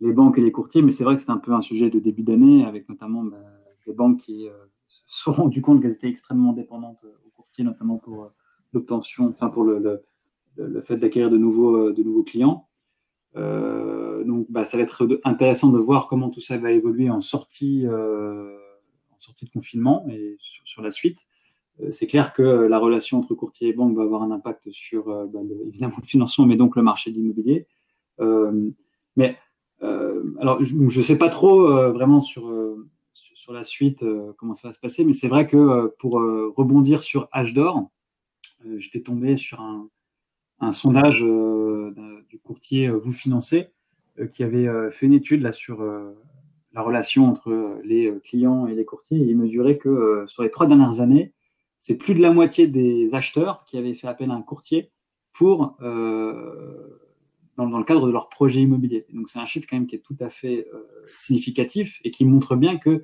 les, 0.00 0.12
banques 0.12 0.38
et 0.38 0.42
les 0.42 0.52
courtiers, 0.52 0.82
mais 0.82 0.92
c'est 0.92 1.04
vrai 1.04 1.16
que 1.16 1.22
c'est 1.22 1.30
un 1.30 1.38
peu 1.38 1.52
un 1.52 1.62
sujet 1.62 1.90
de 1.90 1.98
début 1.98 2.22
d'année, 2.22 2.64
avec 2.64 2.88
notamment 2.88 3.24
bah, 3.24 3.36
les 3.86 3.92
banques 3.92 4.20
qui 4.20 4.48
euh, 4.48 4.52
se 4.86 5.22
sont 5.22 5.32
rendues 5.32 5.62
compte 5.62 5.82
qu'elles 5.82 5.92
étaient 5.92 6.08
extrêmement 6.08 6.52
dépendantes 6.52 7.02
euh, 7.04 7.12
aux 7.26 7.30
courtiers, 7.30 7.64
notamment 7.64 7.96
pour 7.96 8.24
euh, 8.24 8.28
l'obtention, 8.72 9.28
enfin 9.28 9.48
pour 9.48 9.64
le, 9.64 10.02
le, 10.56 10.80
fait 10.82 10.96
d'acquérir 10.96 11.30
de 11.30 11.38
nouveaux, 11.38 11.92
de 11.92 12.02
nouveaux 12.02 12.22
clients. 12.22 12.68
Euh, 13.36 14.24
donc, 14.24 14.46
bah, 14.50 14.64
ça 14.64 14.76
va 14.76 14.82
être 14.82 15.06
intéressant 15.24 15.68
de 15.68 15.78
voir 15.78 16.08
comment 16.08 16.30
tout 16.30 16.40
ça 16.40 16.58
va 16.58 16.72
évoluer 16.72 17.10
en 17.10 17.20
sortie, 17.20 17.86
euh, 17.86 18.56
en 19.14 19.18
sortie 19.18 19.44
de 19.44 19.50
confinement 19.50 20.06
et 20.08 20.36
sur, 20.40 20.66
sur 20.66 20.82
la 20.82 20.90
suite. 20.90 21.18
c'est 21.90 22.06
clair 22.06 22.32
que 22.32 22.42
la 22.42 22.78
relation 22.78 23.18
entre 23.18 23.34
courtier 23.34 23.68
et 23.68 23.72
banque 23.72 23.96
va 23.96 24.02
avoir 24.02 24.22
un 24.22 24.30
impact 24.30 24.70
sur 24.72 25.04
bah, 25.28 25.40
évidemment 25.66 25.96
le 26.00 26.06
financement, 26.06 26.46
mais 26.46 26.56
donc 26.56 26.76
le 26.76 26.82
marché 26.82 27.10
de 27.10 27.16
l'immobilier. 27.16 27.66
mais 29.16 29.36
euh, 29.82 30.22
alors, 30.40 30.62
je 30.64 30.74
ne 30.74 31.02
sais 31.02 31.16
pas 31.16 31.28
trop 31.28 31.70
euh, 31.70 31.92
vraiment 31.92 32.20
sur, 32.20 32.48
euh, 32.48 32.88
sur, 33.12 33.52
la 33.52 33.64
suite 33.64 34.04
comment 34.36 34.54
ça 34.54 34.68
va 34.68 34.72
se 34.72 34.78
passer, 34.80 35.04
mais 35.04 35.14
c'est 35.14 35.28
vrai 35.28 35.46
que 35.46 35.94
pour 35.98 36.20
rebondir 36.54 37.02
sur 37.02 37.28
H 37.32 37.54
d'or, 37.54 37.88
j'étais 38.76 39.00
tombé 39.00 39.36
sur 39.36 39.60
un, 39.60 40.72
sondage 40.72 41.20
du 41.20 42.38
courtier 42.42 42.88
Vous 42.88 43.12
Financez 43.12 43.68
qui 44.32 44.42
avait 44.42 44.68
fait 44.90 45.06
une 45.06 45.12
étude 45.12 45.42
là 45.42 45.52
sur 45.52 45.82
la 46.72 46.82
relation 46.82 47.26
entre 47.26 47.80
les 47.84 48.12
clients 48.24 48.66
et 48.66 48.74
les 48.74 48.84
courtiers. 48.84 49.18
Et 49.18 49.30
il 49.30 49.36
mesurait 49.36 49.78
que 49.78 50.24
sur 50.26 50.42
les 50.42 50.50
trois 50.50 50.66
dernières 50.66 51.00
années, 51.00 51.32
c'est 51.78 51.96
plus 51.96 52.14
de 52.14 52.20
la 52.20 52.32
moitié 52.32 52.66
des 52.66 53.14
acheteurs 53.14 53.64
qui 53.64 53.78
avaient 53.78 53.94
fait 53.94 54.08
appel 54.08 54.30
à 54.30 54.34
un 54.34 54.42
courtier 54.42 54.90
pour 55.32 55.76
euh, 55.80 56.98
dans, 57.56 57.78
le 57.78 57.84
cadre 57.84 58.06
de 58.06 58.12
leur 58.12 58.28
projet 58.28 58.60
immobilier. 58.60 59.06
Donc 59.12 59.28
c'est 59.28 59.38
un 59.38 59.46
chiffre 59.46 59.66
quand 59.68 59.76
même 59.76 59.86
qui 59.86 59.96
est 59.96 60.00
tout 60.00 60.16
à 60.20 60.28
fait 60.28 60.66
euh, 60.72 60.86
significatif 61.06 62.00
et 62.04 62.10
qui 62.10 62.24
montre 62.24 62.56
bien 62.56 62.78
que 62.78 63.02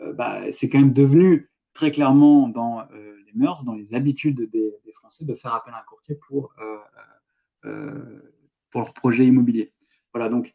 euh, 0.00 0.12
bah, 0.12 0.40
c'est 0.50 0.68
quand 0.68 0.78
même 0.78 0.92
devenu 0.92 1.50
très 1.72 1.90
clairement 1.90 2.48
dans 2.48 2.80
euh, 2.80 3.16
mœurs, 3.34 3.64
dans 3.64 3.74
les 3.74 3.94
habitudes 3.94 4.50
des, 4.50 4.72
Français 4.94 5.24
de 5.24 5.34
faire 5.34 5.54
appel 5.54 5.72
à 5.74 5.78
un 5.78 5.84
courtier 5.88 6.14
pour, 6.28 6.52
pour 7.62 8.80
leur 8.80 8.92
projet 8.92 9.26
immobilier. 9.26 9.72
Voilà, 10.12 10.28
donc 10.28 10.52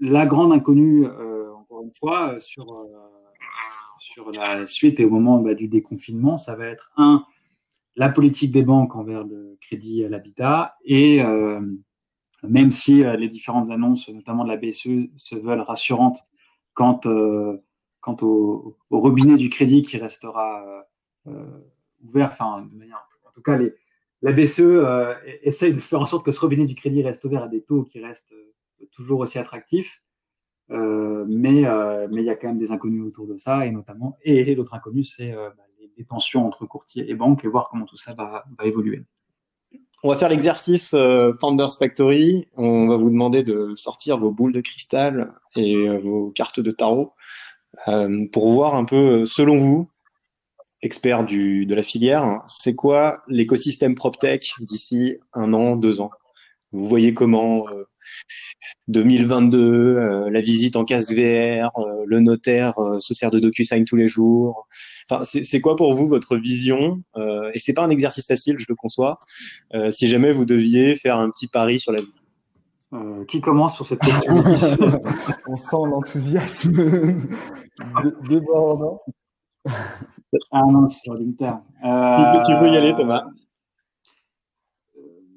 la 0.00 0.26
grande 0.26 0.52
inconnue, 0.52 1.06
encore 1.06 1.82
une 1.82 1.94
fois, 1.94 2.40
sur, 2.40 2.84
sur 3.98 4.32
la 4.32 4.66
suite 4.66 5.00
et 5.00 5.04
au 5.04 5.10
moment 5.10 5.38
bah, 5.38 5.54
du 5.54 5.68
déconfinement, 5.68 6.36
ça 6.36 6.56
va 6.56 6.66
être 6.66 6.90
un, 6.96 7.24
la 7.96 8.08
politique 8.08 8.50
des 8.50 8.62
banques 8.62 8.96
envers 8.96 9.24
le 9.24 9.56
crédit 9.60 10.04
à 10.04 10.08
l'habitat 10.08 10.76
et 10.84 11.22
même 12.42 12.70
si 12.70 13.02
euh, 13.02 13.16
les 13.16 13.28
différentes 13.28 13.70
annonces, 13.70 14.08
notamment 14.08 14.44
de 14.44 14.50
la 14.50 14.56
BCE, 14.56 15.10
se 15.16 15.34
veulent 15.34 15.60
rassurantes 15.60 16.22
quant, 16.74 17.00
euh, 17.06 17.58
quant 18.00 18.16
au, 18.22 18.76
robinet 18.90 19.36
du 19.36 19.48
crédit 19.48 19.82
qui 19.82 19.96
restera 19.96 20.64
euh, 20.66 20.80
ouvert, 22.04 22.30
enfin, 22.32 22.62
de 22.62 22.78
manière, 22.78 23.08
en 23.26 23.32
tout 23.32 23.42
cas, 23.42 23.56
les, 23.56 23.74
la 24.22 24.32
BCE 24.32 24.60
essaye 25.42 25.72
de 25.72 25.78
faire 25.78 26.00
en 26.00 26.06
sorte 26.06 26.24
que 26.24 26.30
ce 26.30 26.40
robinet 26.40 26.66
du 26.66 26.74
crédit 26.74 27.02
reste 27.02 27.24
ouvert 27.24 27.44
à 27.44 27.48
des 27.48 27.62
taux 27.62 27.84
qui 27.84 28.04
restent 28.04 28.34
toujours 28.92 29.20
aussi 29.20 29.38
attractifs. 29.38 30.02
Euh, 30.70 31.24
mais 31.28 31.62
mais 32.10 32.20
il 32.20 32.24
y 32.24 32.30
a 32.30 32.36
quand 32.36 32.48
même 32.48 32.58
des 32.58 32.72
inconnus 32.72 33.02
autour 33.02 33.26
de 33.26 33.36
ça 33.36 33.64
et 33.64 33.70
notamment 33.70 34.18
et, 34.22 34.54
l'autre 34.54 34.74
inconnu 34.74 35.02
c'est 35.02 35.32
bah, 35.32 35.54
les, 35.96 36.04
tensions 36.04 36.46
entre 36.46 36.66
courtiers 36.66 37.10
et 37.10 37.14
banques 37.14 37.42
et 37.42 37.48
voir 37.48 37.70
comment 37.70 37.86
tout 37.86 37.96
ça 37.96 38.12
va, 38.12 38.44
va 38.58 38.66
évoluer. 38.66 39.02
On 40.04 40.10
va 40.10 40.16
faire 40.16 40.28
l'exercice 40.28 40.94
euh, 40.94 41.32
Founders 41.40 41.72
Factory. 41.76 42.46
On 42.56 42.86
va 42.86 42.96
vous 42.96 43.10
demander 43.10 43.42
de 43.42 43.74
sortir 43.74 44.16
vos 44.16 44.30
boules 44.30 44.52
de 44.52 44.60
cristal 44.60 45.32
et 45.56 45.88
euh, 45.88 45.98
vos 45.98 46.30
cartes 46.30 46.60
de 46.60 46.70
tarot 46.70 47.14
euh, 47.88 48.26
pour 48.32 48.48
voir 48.48 48.76
un 48.76 48.84
peu, 48.84 49.26
selon 49.26 49.56
vous, 49.56 49.90
expert 50.82 51.24
du, 51.24 51.66
de 51.66 51.74
la 51.74 51.82
filière, 51.82 52.40
c'est 52.46 52.74
quoi 52.74 53.20
l'écosystème 53.28 53.94
PropTech 53.94 54.54
d'ici 54.60 55.16
un 55.32 55.52
an, 55.52 55.76
deux 55.76 56.00
ans? 56.00 56.10
Vous 56.72 56.86
voyez 56.86 57.14
comment 57.14 57.64
2022, 58.88 60.28
la 60.30 60.40
visite 60.40 60.76
en 60.76 60.84
casse 60.84 61.12
VR, 61.12 61.70
le 62.06 62.20
notaire 62.20 62.74
se 63.00 63.14
sert 63.14 63.30
de 63.30 63.38
DocuSign 63.38 63.84
tous 63.84 63.96
les 63.96 64.06
jours, 64.06 64.68
Enfin, 65.10 65.24
c'est 65.24 65.60
quoi 65.60 65.74
pour 65.74 65.94
vous 65.94 66.06
votre 66.06 66.36
vision 66.36 67.02
euh, 67.16 67.50
Et 67.54 67.58
c'est 67.58 67.72
pas 67.72 67.82
un 67.82 67.90
exercice 67.90 68.26
facile, 68.26 68.56
je 68.58 68.66
le 68.68 68.74
conçois. 68.74 69.16
Euh, 69.74 69.90
si 69.90 70.06
jamais 70.06 70.32
vous 70.32 70.44
deviez 70.44 70.96
faire 70.96 71.16
un 71.16 71.30
petit 71.30 71.48
pari 71.48 71.80
sur 71.80 71.92
la 71.92 72.02
vie? 72.02 72.12
Euh, 72.92 73.24
qui 73.26 73.40
commence 73.40 73.74
sur 73.74 73.86
cette 73.86 74.00
question? 74.00 74.34
On 75.48 75.56
sent 75.56 75.76
l'enthousiasme 75.90 77.20
débordant. 78.28 79.00
Ah 80.50 80.62
non, 80.66 80.88
c'est 80.88 81.06
l'ordinateur. 81.06 81.60
Euh, 81.84 82.42
tu 82.44 82.54
veux 82.54 82.68
y 82.68 82.76
aller, 82.76 82.94
Thomas 82.94 83.24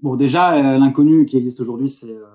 Bon, 0.01 0.15
déjà, 0.15 0.55
euh, 0.55 0.77
l'inconnu 0.79 1.25
qui 1.25 1.37
existe 1.37 1.61
aujourd'hui, 1.61 1.89
c'est 1.89 2.09
euh, 2.09 2.25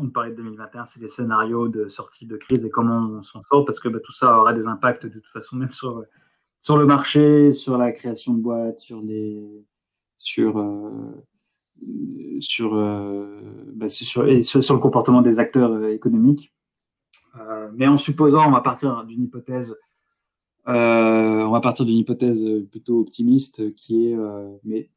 on 0.00 0.10
parlait 0.10 0.30
de 0.30 0.36
2021, 0.36 0.86
c'est 0.86 1.00
les 1.00 1.08
scénarios 1.08 1.68
de 1.68 1.88
sortie 1.88 2.26
de 2.26 2.36
crise 2.36 2.64
et 2.64 2.70
comment 2.70 3.18
on 3.18 3.22
s'en 3.22 3.42
sort, 3.50 3.64
parce 3.64 3.80
que 3.80 3.88
bah, 3.88 3.98
tout 4.04 4.12
ça 4.12 4.38
aura 4.38 4.52
des 4.52 4.66
impacts 4.66 5.06
de 5.06 5.12
toute 5.12 5.32
façon 5.32 5.56
même 5.56 5.72
sur, 5.72 6.04
sur 6.60 6.76
le 6.76 6.86
marché, 6.86 7.52
sur 7.52 7.78
la 7.78 7.92
création 7.92 8.34
de 8.34 8.40
boîtes, 8.40 8.78
sur 8.78 9.00
les 9.00 9.64
sur 10.18 10.58
euh, 10.58 11.24
sur, 12.40 12.74
euh, 12.74 13.40
bah, 13.74 13.88
sur, 13.88 14.28
et 14.28 14.42
sur, 14.42 14.74
le 14.74 14.80
comportement 14.80 15.22
des 15.22 15.38
acteurs 15.38 15.72
euh, 15.72 15.92
économiques. 15.92 16.52
Euh, 17.36 17.70
mais 17.74 17.86
en 17.86 17.98
supposant, 17.98 18.46
on 18.48 18.50
va 18.50 18.60
partir 18.60 19.04
d'une 19.04 19.24
hypothèse, 19.24 19.72
euh, 19.72 19.74
on 20.66 21.50
va 21.50 21.60
partir 21.60 21.84
d'une 21.84 21.98
hypothèse 21.98 22.46
plutôt 22.70 23.00
optimiste 23.00 23.74
qui 23.74 24.08
est, 24.08 24.16
mais 24.64 24.88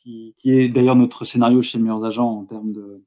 qui, 0.00 0.34
est 0.44 0.68
d'ailleurs 0.68 0.96
notre 0.96 1.24
scénario 1.24 1.62
chez 1.62 1.78
Meilleurs 1.78 2.04
Agents 2.04 2.30
en 2.30 2.44
termes 2.44 2.72
de 2.72 3.02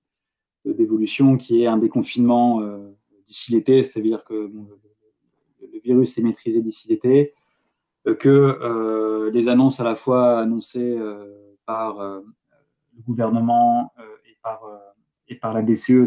d'évolution 0.66 1.38
qui 1.38 1.64
est 1.64 1.68
un 1.68 1.78
déconfinement 1.78 2.62
euh, 2.62 2.92
d'ici 3.28 3.52
l'été, 3.52 3.82
c'est-à-dire 3.82 4.24
que 4.24 4.34
le, 4.34 5.80
virus 5.84 6.16
est 6.20 6.22
maîtrisé 6.22 6.62
d'ici 6.62 6.88
l'été, 6.90 7.34
euh, 8.06 8.14
que 8.14 8.30
euh, 8.30 9.32
les 9.32 9.48
annonces 9.48 9.80
à 9.80 9.84
la 9.84 9.96
fois 9.96 10.40
annoncées 10.40 11.00
par 11.66 12.00
le 12.00 13.02
gouvernement 13.02 13.94
et 15.28 15.36
par 15.36 15.54
la 15.54 15.64
DCE 15.64 16.06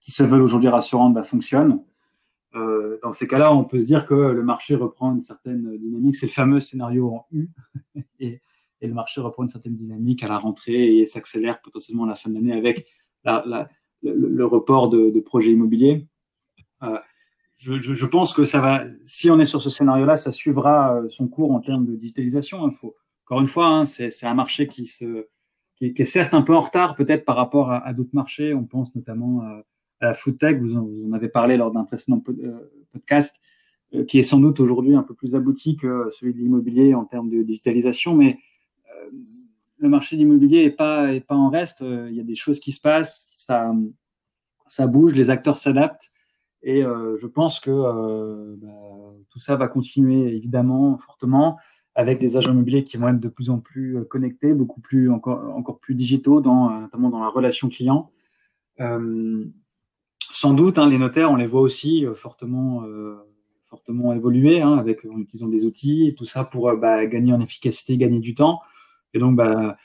qui 0.00 0.10
se 0.10 0.24
veulent 0.24 0.42
aujourd'hui 0.42 0.68
rassurantes 0.68 1.14
bah, 1.14 1.22
fonctionnent. 1.22 1.84
Euh, 2.54 2.98
dans 3.02 3.12
ces 3.12 3.26
cas-là, 3.26 3.52
on 3.54 3.64
peut 3.64 3.80
se 3.80 3.86
dire 3.86 4.06
que 4.06 4.14
le 4.14 4.42
marché 4.42 4.74
reprend 4.74 5.14
une 5.14 5.22
certaine 5.22 5.76
dynamique. 5.78 6.14
C'est 6.14 6.26
le 6.26 6.32
fameux 6.32 6.60
scénario 6.60 7.10
en 7.10 7.26
U. 7.32 7.50
et, 8.20 8.40
le 8.80 8.92
marché 8.92 9.22
reprend 9.22 9.44
une 9.44 9.48
certaine 9.48 9.76
dynamique 9.76 10.22
à 10.22 10.28
la 10.28 10.36
rentrée 10.36 10.98
et 10.98 11.06
s'accélère 11.06 11.62
potentiellement 11.62 12.04
à 12.04 12.08
la 12.08 12.16
fin 12.16 12.28
de 12.28 12.34
l'année 12.34 12.52
avec 12.52 12.86
le, 13.24 14.44
report 14.44 14.90
de, 14.90 15.08
de 15.08 15.20
projets 15.20 15.52
immobiliers. 15.52 16.06
Euh, 16.82 16.98
je, 17.56 18.04
pense 18.04 18.34
que 18.34 18.44
ça 18.44 18.60
va, 18.60 18.84
si 19.06 19.30
on 19.30 19.38
est 19.38 19.46
sur 19.46 19.62
ce 19.62 19.70
scénario-là, 19.70 20.18
ça 20.18 20.32
suivra 20.32 20.96
euh, 20.96 21.08
son 21.08 21.28
cours 21.28 21.52
en 21.52 21.60
termes 21.60 21.86
de 21.86 21.96
digitalisation. 21.96 22.70
Faut, 22.72 22.94
encore 23.24 23.40
une 23.40 23.46
fois, 23.46 23.68
hein, 23.68 23.84
c'est 23.86 24.26
un 24.26 24.34
marché 24.34 24.68
qui, 24.68 24.92
est 25.80 26.04
certes 26.04 26.34
un 26.34 26.42
peu 26.42 26.54
en 26.54 26.60
retard 26.60 26.94
peut-être 26.94 27.24
par 27.24 27.36
rapport 27.36 27.70
à, 27.70 27.78
à 27.86 27.94
d'autres 27.94 28.14
marchés. 28.14 28.52
On 28.52 28.64
pense 28.64 28.94
notamment 28.94 29.40
à 29.40 29.62
la 30.00 30.14
food 30.14 30.38
tech, 30.38 30.58
vous 30.58 30.76
en, 30.76 31.12
avez 31.12 31.28
parlé 31.28 31.56
lors 31.56 31.70
d'un 31.72 31.84
précédent 31.84 32.22
euh, 32.28 32.70
podcast, 32.92 33.34
euh, 33.94 34.04
qui 34.04 34.18
est 34.18 34.22
sans 34.22 34.40
doute 34.40 34.60
aujourd'hui 34.60 34.94
un 34.94 35.02
peu 35.02 35.14
plus 35.14 35.34
abouti 35.34 35.76
que 35.76 36.08
celui 36.10 36.34
de 36.34 36.38
l'immobilier 36.38 36.94
en 36.94 37.04
termes 37.04 37.30
de 37.30 37.42
digitalisation, 37.42 38.14
mais 38.14 38.38
euh, 38.90 39.10
le 39.78 39.88
marché 39.88 40.16
de 40.16 40.20
l'immobilier 40.20 40.64
est 40.64 40.70
pas 40.70 41.12
est 41.12 41.20
pas 41.20 41.36
en 41.36 41.50
reste. 41.50 41.82
Euh, 41.82 42.08
il 42.10 42.16
y 42.16 42.20
a 42.20 42.24
des 42.24 42.34
choses 42.34 42.60
qui 42.60 42.72
se 42.72 42.80
passent, 42.80 43.32
ça 43.36 43.72
ça 44.68 44.86
bouge, 44.86 45.12
les 45.12 45.30
acteurs 45.30 45.58
s'adaptent 45.58 46.10
et 46.64 46.82
euh, 46.82 47.16
je 47.18 47.26
pense 47.26 47.60
que 47.60 47.70
euh, 47.70 48.56
bah, 48.56 48.68
tout 49.28 49.38
ça 49.38 49.54
va 49.54 49.68
continuer 49.68 50.34
évidemment 50.34 50.96
fortement 50.96 51.58
avec 51.94 52.18
des 52.18 52.36
agents 52.36 52.52
immobiliers 52.52 52.84
qui 52.84 52.96
vont 52.96 53.08
être 53.08 53.20
de 53.20 53.28
plus 53.28 53.50
en 53.50 53.58
plus 53.58 53.98
euh, 53.98 54.04
connectés, 54.04 54.54
beaucoup 54.54 54.80
plus 54.80 55.10
encore 55.10 55.78
plus 55.78 55.94
digitaux 55.94 56.40
dans 56.40 56.70
notamment 56.80 57.10
dans 57.10 57.20
la 57.20 57.28
relation 57.28 57.68
client. 57.68 58.10
Euh, 58.80 59.44
sans 60.32 60.54
doute, 60.54 60.78
hein, 60.78 60.88
les 60.88 60.98
notaires, 60.98 61.30
on 61.30 61.36
les 61.36 61.46
voit 61.46 61.60
aussi 61.60 62.06
fortement 62.14 62.84
fortement 63.66 64.12
évoluer 64.12 64.60
hein, 64.60 64.78
avec 64.78 65.04
en 65.04 65.18
utilisant 65.18 65.48
des 65.48 65.64
outils 65.64 66.14
tout 66.16 66.24
ça 66.24 66.44
pour 66.44 66.72
bah, 66.76 67.06
gagner 67.06 67.32
en 67.32 67.40
efficacité, 67.40 67.96
gagner 67.96 68.20
du 68.20 68.34
temps. 68.34 68.60
Et 69.14 69.18
donc, 69.18 69.36
bah, 69.36 69.76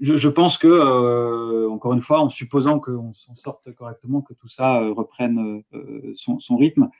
je, 0.00 0.28
pense 0.28 0.58
que, 0.58 0.68
euh, 0.68 1.70
encore 1.70 1.92
une 1.92 2.00
fois, 2.00 2.20
en 2.20 2.28
supposant 2.28 2.78
qu'on 2.80 3.12
s'en 3.14 3.36
sorte 3.36 3.72
correctement, 3.74 4.22
que 4.22 4.34
tout 4.34 4.48
ça 4.48 4.80
euh, 4.80 4.92
reprenne 4.92 5.62
euh, 5.72 6.14
son, 6.16 6.56
rythme 6.56 6.90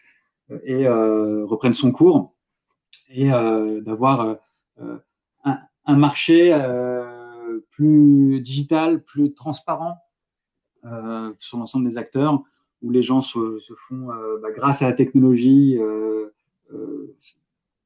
et 0.65 0.87
reprenne 0.87 1.73
son 1.73 1.91
cours, 1.91 2.35
et 3.09 3.31
d'avoir 3.81 4.37
un, 5.45 5.97
marché 5.97 6.53
plus 7.71 8.41
digital, 8.43 9.03
plus 9.03 9.33
transparent 9.33 9.97
sur 11.39 11.57
l'ensemble 11.57 11.89
des 11.89 11.97
acteurs, 11.97 12.43
où 12.85 12.91
les 12.91 13.03
gens 13.03 13.21
se, 13.21 13.59
font, 13.89 14.07
bah, 14.41 14.53
grâce 14.55 14.83
à 14.83 14.89
la 14.89 14.93
technologie, 14.93 15.79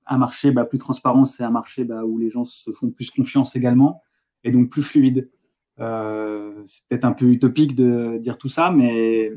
un 0.09 0.19
marché 0.19 0.51
bah, 0.51 0.65
plus 0.65 0.79
transparent, 0.79 1.25
c'est 1.25 1.45
un 1.45 1.51
marché 1.51 1.85
bah, 1.85 2.05
où 2.05 2.19
les 2.19 2.31
gens 2.31 2.45
se 2.45 2.73
font 2.73 2.91
plus 2.91 3.11
confiance 3.11 3.55
également 3.57 4.03
et 4.45 4.51
donc 4.51 4.71
plus 4.71 4.83
fluide. 4.83 5.31
Euh, 5.81 6.65
c'est 6.67 6.87
peut-être 6.89 7.05
un 7.05 7.13
peu 7.13 7.27
utopique 7.27 7.75
de 7.75 8.19
dire 8.19 8.39
tout 8.39 8.49
ça, 8.49 8.71
mais 8.71 9.31
euh, 9.31 9.37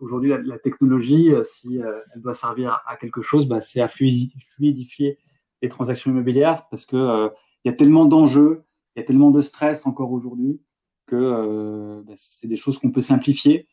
aujourd'hui, 0.00 0.32
la, 0.44 0.58
technologie, 0.58 1.32
euh, 1.32 1.44
si 1.44 1.76
elle 1.76 2.20
doit 2.20 2.34
servir 2.34 2.82
à 2.86 2.96
quelque 2.96 3.22
chose, 3.22 3.48
c'est 3.60 3.80
à 3.80 3.88
fluidifier 3.88 5.18
les 5.62 5.68
transactions 5.68 6.10
immobilières 6.10 6.66
parce 6.70 6.86
que 6.86 7.30
il 7.64 7.70
y 7.70 7.72
a 7.72 7.76
tellement 7.76 8.04
d'enjeux, 8.04 8.64
il 8.94 9.00
y 9.00 9.02
a 9.02 9.06
tellement 9.06 9.30
de 9.30 9.40
stress 9.40 9.86
encore 9.86 10.12
aujourd'hui 10.12 10.60
que 11.06 12.02
c'est 12.16 12.48
des 12.48 12.56
choses 12.56 12.78
qu'on 12.78 12.90
peut 12.90 13.00
simplifier 13.00 13.68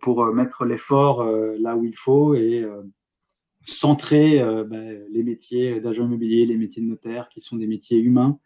pour 0.00 0.24
mettre 0.32 0.64
l'effort 0.64 1.24
là 1.24 1.76
où 1.76 1.84
il 1.84 1.96
faut 1.96 2.34
et 2.34 2.64
centrer 3.64 4.38
bah, 4.64 4.76
les 5.10 5.22
métiers 5.22 5.80
d'agent 5.80 6.04
immobilier, 6.04 6.46
les 6.46 6.56
métiers 6.56 6.82
de 6.82 6.88
notaire, 6.88 7.28
qui 7.28 7.40
sont 7.40 7.56
des 7.56 7.66
métiers 7.66 7.98
humains, 7.98 8.38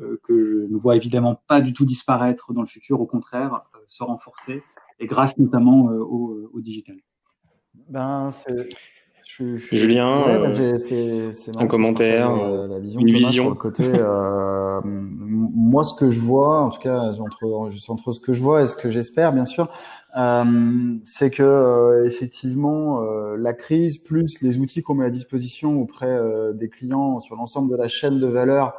euh, 0.00 0.20
que 0.24 0.66
je 0.68 0.72
ne 0.72 0.78
vois 0.78 0.94
évidemment 0.94 1.40
pas 1.48 1.62
du 1.62 1.72
tout 1.72 1.86
disparaître 1.86 2.52
dans 2.52 2.60
le 2.60 2.66
futur, 2.66 3.00
au 3.00 3.06
contraire, 3.06 3.62
euh, 3.74 3.78
se 3.88 4.04
renforcer, 4.04 4.62
et 4.98 5.06
grâce 5.06 5.38
notamment 5.38 5.88
euh, 5.90 6.00
au, 6.00 6.50
au 6.52 6.60
digital. 6.60 6.96
Ben, 7.88 8.28
je, 9.26 9.56
je, 9.56 9.74
Julien, 9.74 10.22
un 11.56 11.66
commentaire, 11.66 12.30
une 12.30 13.06
vision. 13.06 13.48
le 13.48 13.54
côté, 13.54 13.84
euh, 13.86 14.55
moi, 15.56 15.82
ce 15.84 15.94
que 15.94 16.10
je 16.10 16.20
vois, 16.20 16.60
en 16.60 16.70
tout 16.70 16.80
cas, 16.80 17.00
entre, 17.18 17.44
entre 17.88 18.12
ce 18.12 18.20
que 18.20 18.32
je 18.32 18.42
vois 18.42 18.62
et 18.62 18.66
ce 18.66 18.76
que 18.76 18.90
j'espère, 18.90 19.32
bien 19.32 19.46
sûr, 19.46 19.68
euh, 20.16 20.96
c'est 21.06 21.30
que 21.30 22.04
effectivement, 22.06 23.00
la 23.36 23.54
crise 23.54 23.98
plus 23.98 24.40
les 24.42 24.58
outils 24.58 24.82
qu'on 24.82 24.94
met 24.94 25.06
à 25.06 25.10
disposition 25.10 25.80
auprès 25.80 26.20
des 26.54 26.68
clients 26.68 27.20
sur 27.20 27.36
l'ensemble 27.36 27.70
de 27.70 27.76
la 27.76 27.88
chaîne 27.88 28.18
de 28.18 28.26
valeur 28.26 28.74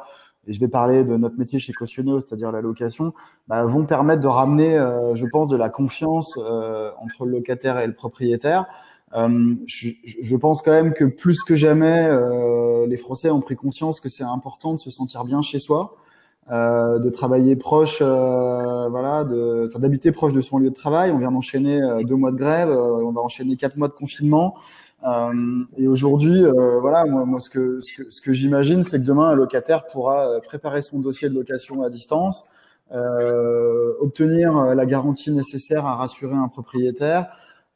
et 0.48 0.54
je 0.54 0.60
vais 0.60 0.68
parler 0.68 1.04
de 1.04 1.16
notre 1.16 1.38
métier 1.38 1.58
chez 1.58 1.74
Cautionneau, 1.74 2.20
c'est-à-dire 2.20 2.50
la 2.50 2.62
location, 2.62 3.12
bah, 3.48 3.64
vont 3.64 3.84
permettre 3.84 4.22
de 4.22 4.28
ramener, 4.28 4.78
euh, 4.78 5.14
je 5.14 5.26
pense, 5.26 5.46
de 5.48 5.56
la 5.56 5.68
confiance 5.68 6.38
euh, 6.38 6.90
entre 6.98 7.26
le 7.26 7.32
locataire 7.32 7.78
et 7.78 7.86
le 7.86 7.92
propriétaire. 7.92 8.64
Euh, 9.14 9.54
je, 9.66 9.90
je, 10.04 10.36
pense 10.36 10.62
quand 10.62 10.70
même 10.70 10.94
que 10.94 11.04
plus 11.04 11.42
que 11.42 11.54
jamais, 11.54 12.08
euh, 12.10 12.86
les 12.86 12.96
Français 12.96 13.30
ont 13.30 13.40
pris 13.40 13.56
conscience 13.56 14.00
que 14.00 14.08
c'est 14.08 14.24
important 14.24 14.74
de 14.74 14.80
se 14.80 14.90
sentir 14.90 15.24
bien 15.24 15.42
chez 15.42 15.58
soi, 15.58 15.96
euh, 16.50 16.98
de 16.98 17.10
travailler 17.10 17.56
proche, 17.56 18.00
voilà, 18.00 19.24
de, 19.24 19.70
d'habiter 19.78 20.12
proche 20.12 20.32
de 20.32 20.40
son 20.40 20.58
lieu 20.58 20.70
de 20.70 20.74
travail. 20.74 21.10
On 21.10 21.18
vient 21.18 21.32
d'enchaîner 21.32 21.80
deux 22.04 22.16
mois 22.16 22.32
de 22.32 22.38
grève, 22.38 22.70
on 22.70 23.12
va 23.12 23.20
enchaîner 23.20 23.56
quatre 23.56 23.76
mois 23.76 23.88
de 23.88 23.94
confinement. 23.94 24.54
Euh, 25.06 25.64
et 25.76 25.86
aujourd'hui, 25.86 26.44
euh, 26.44 26.80
voilà, 26.80 27.04
moi, 27.04 27.24
moi, 27.24 27.40
ce 27.40 27.50
que, 27.50 27.80
ce 27.80 27.92
que, 27.92 28.10
ce 28.10 28.20
que 28.20 28.32
j'imagine, 28.32 28.82
c'est 28.82 28.98
que 28.98 29.04
demain, 29.04 29.28
un 29.28 29.34
locataire 29.34 29.86
pourra 29.86 30.28
euh, 30.28 30.40
préparer 30.40 30.82
son 30.82 30.98
dossier 30.98 31.28
de 31.28 31.34
location 31.34 31.82
à 31.82 31.88
distance, 31.88 32.42
euh, 32.92 33.92
obtenir 34.00 34.74
la 34.74 34.86
garantie 34.86 35.30
nécessaire 35.30 35.86
à 35.86 35.94
rassurer 35.94 36.34
un 36.34 36.48
propriétaire, 36.48 37.28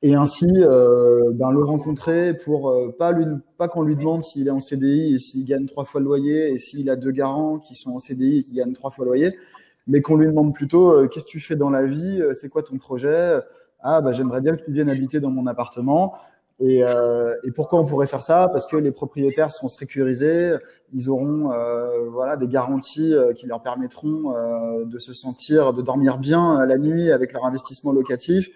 et 0.03 0.14
ainsi 0.14 0.46
euh, 0.57 1.30
ben, 1.32 1.53
le 1.53 1.62
rencontrer 1.62 2.34
pour 2.36 2.74
pas 2.98 3.12
lui 3.12 3.26
pas 3.57 3.68
qu'on 3.68 3.82
lui 3.82 3.96
demande 3.96 4.22
s'il 4.24 4.48
est 4.48 4.50
en 4.50 4.61
CDI 4.61 5.14
et 5.14 5.18
s'il 5.18 5.44
gagne 5.44 5.66
trois 5.66 5.84
fois 5.84 6.00
le 6.00 6.07
loyer 6.07 6.50
et 6.53 6.59
s'il 6.59 6.90
a 6.90 6.96
deux 6.96 7.12
garants 7.12 7.59
qui 7.59 7.74
sont 7.74 7.92
en 7.92 7.98
CDI 7.98 8.38
et 8.38 8.42
qui 8.42 8.55
gagnent 8.55 8.72
trois 8.72 8.90
fois 8.90 9.05
le 9.05 9.11
loyer, 9.11 9.38
mais 9.86 10.03
qu'on 10.03 10.16
lui 10.16 10.26
demande 10.26 10.55
plutôt 10.55 11.09
qu'est-ce 11.09 11.26
que 11.26 11.30
tu 11.30 11.40
fais 11.40 11.57
dans 11.57 11.70
la 11.70 11.86
vie, 11.86 12.22
c'est 12.34 12.48
quoi 12.48 12.62
ton 12.62 12.78
projet, 12.78 13.38
ah 13.80 14.00
bah 14.00 14.12
j'aimerais 14.12 14.40
bien 14.40 14.57
que 14.57 14.64
tu 14.64 14.72
viennes 14.72 14.90
habiter 14.90 15.20
dans 15.20 15.30
mon 15.30 15.46
appartement. 15.46 16.14
Et, 16.61 16.84
euh, 16.84 17.34
et, 17.42 17.50
pourquoi 17.50 17.80
on 17.80 17.86
pourrait 17.86 18.07
faire 18.07 18.22
ça? 18.22 18.48
Parce 18.48 18.68
que 18.68 18.76
les 18.76 18.92
propriétaires 18.92 19.50
sont 19.50 19.68
sécurisés, 19.68 20.55
ils 20.94 21.11
auront 21.11 21.50
euh, 21.50 22.09
voilà 22.11 22.36
des 22.36 22.46
garanties 22.46 23.14
euh, 23.14 23.32
qui 23.32 23.46
leur 23.46 23.62
permettront 23.62 24.36
euh, 24.36 24.84
de 24.84 24.98
se 24.98 25.12
sentir, 25.12 25.72
de 25.72 25.82
dormir 25.82 26.18
bien 26.18 26.64
la 26.64 26.78
nuit 26.78 27.11
avec 27.11 27.32
leur 27.32 27.44
investissement 27.46 27.92
locatif, 27.92 28.48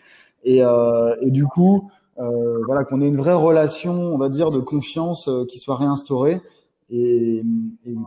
et, 0.46 0.64
euh, 0.64 1.14
et 1.20 1.30
du 1.30 1.44
coup 1.44 1.90
euh, 2.18 2.62
voilà 2.64 2.84
qu'on 2.84 3.02
ait 3.02 3.08
une 3.08 3.18
vraie 3.18 3.34
relation, 3.34 3.92
on 3.92 4.16
va 4.16 4.30
dire, 4.30 4.50
de 4.50 4.60
confiance 4.60 5.28
qui 5.50 5.58
soit 5.58 5.76
réinstaurée. 5.76 6.40
Et, 6.88 7.42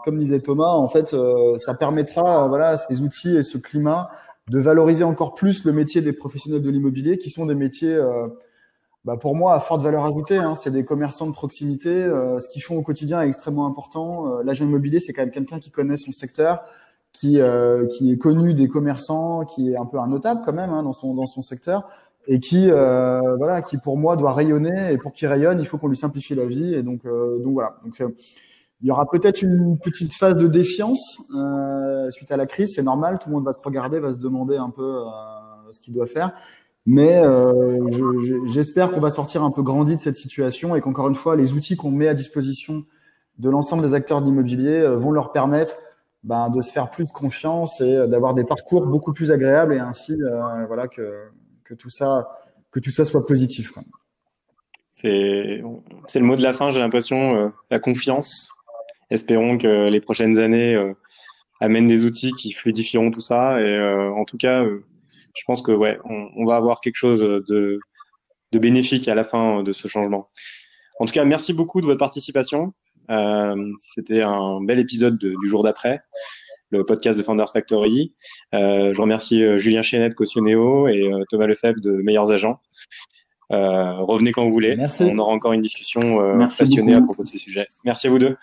comme 0.03 0.17
disait 0.17 0.39
Thomas, 0.39 0.69
en 0.69 0.87
fait, 0.87 1.15
ça 1.57 1.75
permettra 1.75 2.47
voilà 2.47 2.77
ces 2.77 3.01
outils 3.01 3.35
et 3.35 3.43
ce 3.43 3.57
climat 3.59 4.09
de 4.47 4.57
valoriser 4.57 5.03
encore 5.03 5.35
plus 5.35 5.63
le 5.63 5.73
métier 5.73 6.01
des 6.01 6.13
professionnels 6.13 6.63
de 6.63 6.69
l'immobilier, 6.71 7.19
qui 7.19 7.29
sont 7.29 7.45
des 7.45 7.55
métiers 7.55 7.99
bah 9.05 9.15
pour 9.17 9.33
moi, 9.33 9.53
à 9.53 9.59
forte 9.61 9.81
valeur 9.81 10.05
ajoutée, 10.05 10.37
hein, 10.37 10.55
c'est 10.55 10.71
des 10.71 10.83
commerçants 10.83 11.27
de 11.27 11.31
proximité. 11.31 11.89
Euh, 11.89 12.39
ce 12.39 12.49
qu'ils 12.49 12.61
font 12.61 12.75
au 12.75 12.81
quotidien 12.81 13.21
est 13.21 13.27
extrêmement 13.27 13.65
important. 13.65 14.27
Euh, 14.27 14.43
L'agent 14.43 14.65
immobilier, 14.65 14.99
c'est 14.99 15.13
quand 15.13 15.21
même 15.21 15.31
quelqu'un 15.31 15.59
qui 15.59 15.71
connaît 15.71 15.95
son 15.95 16.11
secteur, 16.11 16.63
qui, 17.13 17.39
euh, 17.39 17.87
qui 17.87 18.11
est 18.11 18.17
connu 18.17 18.53
des 18.53 18.67
commerçants, 18.67 19.45
qui 19.45 19.71
est 19.71 19.77
un 19.77 19.85
peu 19.85 19.99
un 19.99 20.07
notable 20.07 20.41
quand 20.45 20.53
même 20.53 20.71
hein, 20.71 20.83
dans, 20.83 20.93
son, 20.93 21.13
dans 21.13 21.27
son 21.27 21.41
secteur, 21.41 21.87
et 22.29 22.39
qui, 22.39 22.69
euh, 22.69 23.35
voilà, 23.37 23.61
qui 23.61 23.77
pour 23.77 23.97
moi 23.97 24.15
doit 24.15 24.33
rayonner. 24.33 24.93
Et 24.93 24.97
pour 24.97 25.11
qu'il 25.11 25.27
rayonne, 25.27 25.59
il 25.59 25.65
faut 25.65 25.77
qu'on 25.77 25.89
lui 25.89 25.97
simplifie 25.97 26.35
la 26.35 26.45
vie. 26.45 26.73
Et 26.73 26.83
donc, 26.83 27.05
euh, 27.05 27.39
donc 27.39 27.53
voilà. 27.53 27.75
Donc, 27.83 28.01
il 28.81 28.87
y 28.87 28.91
aura 28.91 29.09
peut-être 29.09 29.41
une 29.41 29.77
petite 29.77 30.13
phase 30.13 30.37
de 30.37 30.47
défiance 30.47 31.17
suite 32.11 32.31
à 32.31 32.37
la 32.37 32.45
crise. 32.45 32.73
C'est 32.75 32.83
normal. 32.83 33.19
Tout 33.19 33.27
le 33.27 33.35
monde 33.35 33.43
va 33.43 33.51
se 33.51 33.59
regarder, 33.61 33.99
va 33.99 34.13
se 34.13 34.19
demander 34.19 34.55
un 34.55 34.69
peu 34.69 35.03
ce 35.71 35.81
qu'il 35.81 35.93
doit 35.93 36.07
faire. 36.07 36.31
Mais 36.85 37.21
euh, 37.23 37.77
j'espère 38.47 38.91
qu'on 38.91 38.99
va 38.99 39.09
sortir 39.09 39.43
un 39.43 39.51
peu 39.51 39.61
grandi 39.61 39.95
de 39.95 40.01
cette 40.01 40.15
situation 40.15 40.75
et 40.75 40.81
qu'encore 40.81 41.07
une 41.09 41.15
fois, 41.15 41.35
les 41.35 41.53
outils 41.53 41.75
qu'on 41.75 41.91
met 41.91 42.07
à 42.07 42.13
disposition 42.13 42.85
de 43.37 43.49
l'ensemble 43.49 43.81
des 43.81 43.93
acteurs 43.93 44.21
de 44.21 44.25
l'immobilier 44.25 44.79
euh, 44.79 44.97
vont 44.97 45.11
leur 45.11 45.31
permettre 45.31 45.77
ben, 46.23 46.49
de 46.49 46.61
se 46.61 46.71
faire 46.71 46.89
plus 46.89 47.05
de 47.05 47.11
confiance 47.11 47.79
et 47.81 47.95
euh, 47.95 48.07
d'avoir 48.07 48.33
des 48.33 48.43
parcours 48.43 48.85
beaucoup 48.85 49.13
plus 49.13 49.31
agréables 49.31 49.73
et 49.73 49.79
ainsi 49.79 50.13
euh, 50.21 50.65
voilà 50.67 50.87
que, 50.87 51.29
que 51.69 51.75
tout 51.75 51.89
ça 51.89 52.27
que 52.71 52.79
tout 52.79 52.91
ça 52.91 53.05
soit 53.05 53.25
positif. 53.25 53.73
C'est 54.91 55.09
le 55.09 56.21
mot 56.21 56.35
de 56.35 56.41
la 56.41 56.53
fin, 56.53 56.71
j'ai 56.71 56.79
l'impression, 56.79 57.35
euh, 57.35 57.49
la 57.71 57.79
confiance. 57.79 58.51
Espérons 59.09 59.57
que 59.57 59.87
les 59.89 60.01
prochaines 60.01 60.39
années 60.39 60.75
euh, 60.75 60.93
amènent 61.61 61.87
des 61.87 62.05
outils 62.05 62.31
qui 62.33 62.51
fluidifieront 62.51 63.11
tout 63.11 63.21
ça 63.21 63.59
et 63.59 63.79
en 64.11 64.23
tout 64.25 64.37
cas 64.37 64.63
je 65.35 65.43
pense 65.45 65.61
que 65.61 65.71
ouais, 65.71 65.99
on, 66.05 66.45
va 66.45 66.55
avoir 66.55 66.81
quelque 66.81 66.95
chose 66.95 67.21
de, 67.21 67.79
bénéfique 68.53 69.07
à 69.07 69.15
la 69.15 69.23
fin 69.23 69.63
de 69.63 69.71
ce 69.71 69.87
changement. 69.87 70.29
En 70.99 71.05
tout 71.05 71.13
cas, 71.13 71.25
merci 71.25 71.53
beaucoup 71.53 71.81
de 71.81 71.85
votre 71.85 71.99
participation. 71.99 72.73
Euh, 73.09 73.55
C'était 73.79 74.21
un 74.21 74.61
bel 74.61 74.79
épisode 74.79 75.17
de, 75.17 75.35
du 75.41 75.47
jour 75.47 75.63
d'après, 75.63 76.01
le 76.71 76.85
podcast 76.85 77.17
de 77.17 77.23
Founders 77.23 77.51
Factory. 77.51 78.13
Euh, 78.53 78.93
je 78.93 79.01
remercie 79.01 79.43
euh, 79.43 79.57
Julien 79.57 79.81
Chenet 79.81 80.09
de 80.09 80.13
Cautionnéo 80.13 80.87
et 80.87 81.11
euh, 81.11 81.23
Thomas 81.29 81.47
Lefebvre 81.47 81.81
de 81.81 81.91
Meilleurs 81.91 82.31
Agents. 82.31 82.59
Euh, 83.51 83.97
revenez 84.01 84.31
quand 84.31 84.43
vous 84.43 84.51
voulez. 84.51 84.75
Merci. 84.75 85.03
On 85.03 85.17
aura 85.17 85.31
encore 85.31 85.53
une 85.53 85.61
discussion 85.61 86.19
passionnée 86.57 86.93
à 86.93 87.01
propos 87.01 87.23
de 87.23 87.27
ces 87.27 87.39
sujets. 87.39 87.67
Merci 87.83 88.07
à 88.07 88.09
vous 88.11 88.19
deux. 88.19 88.35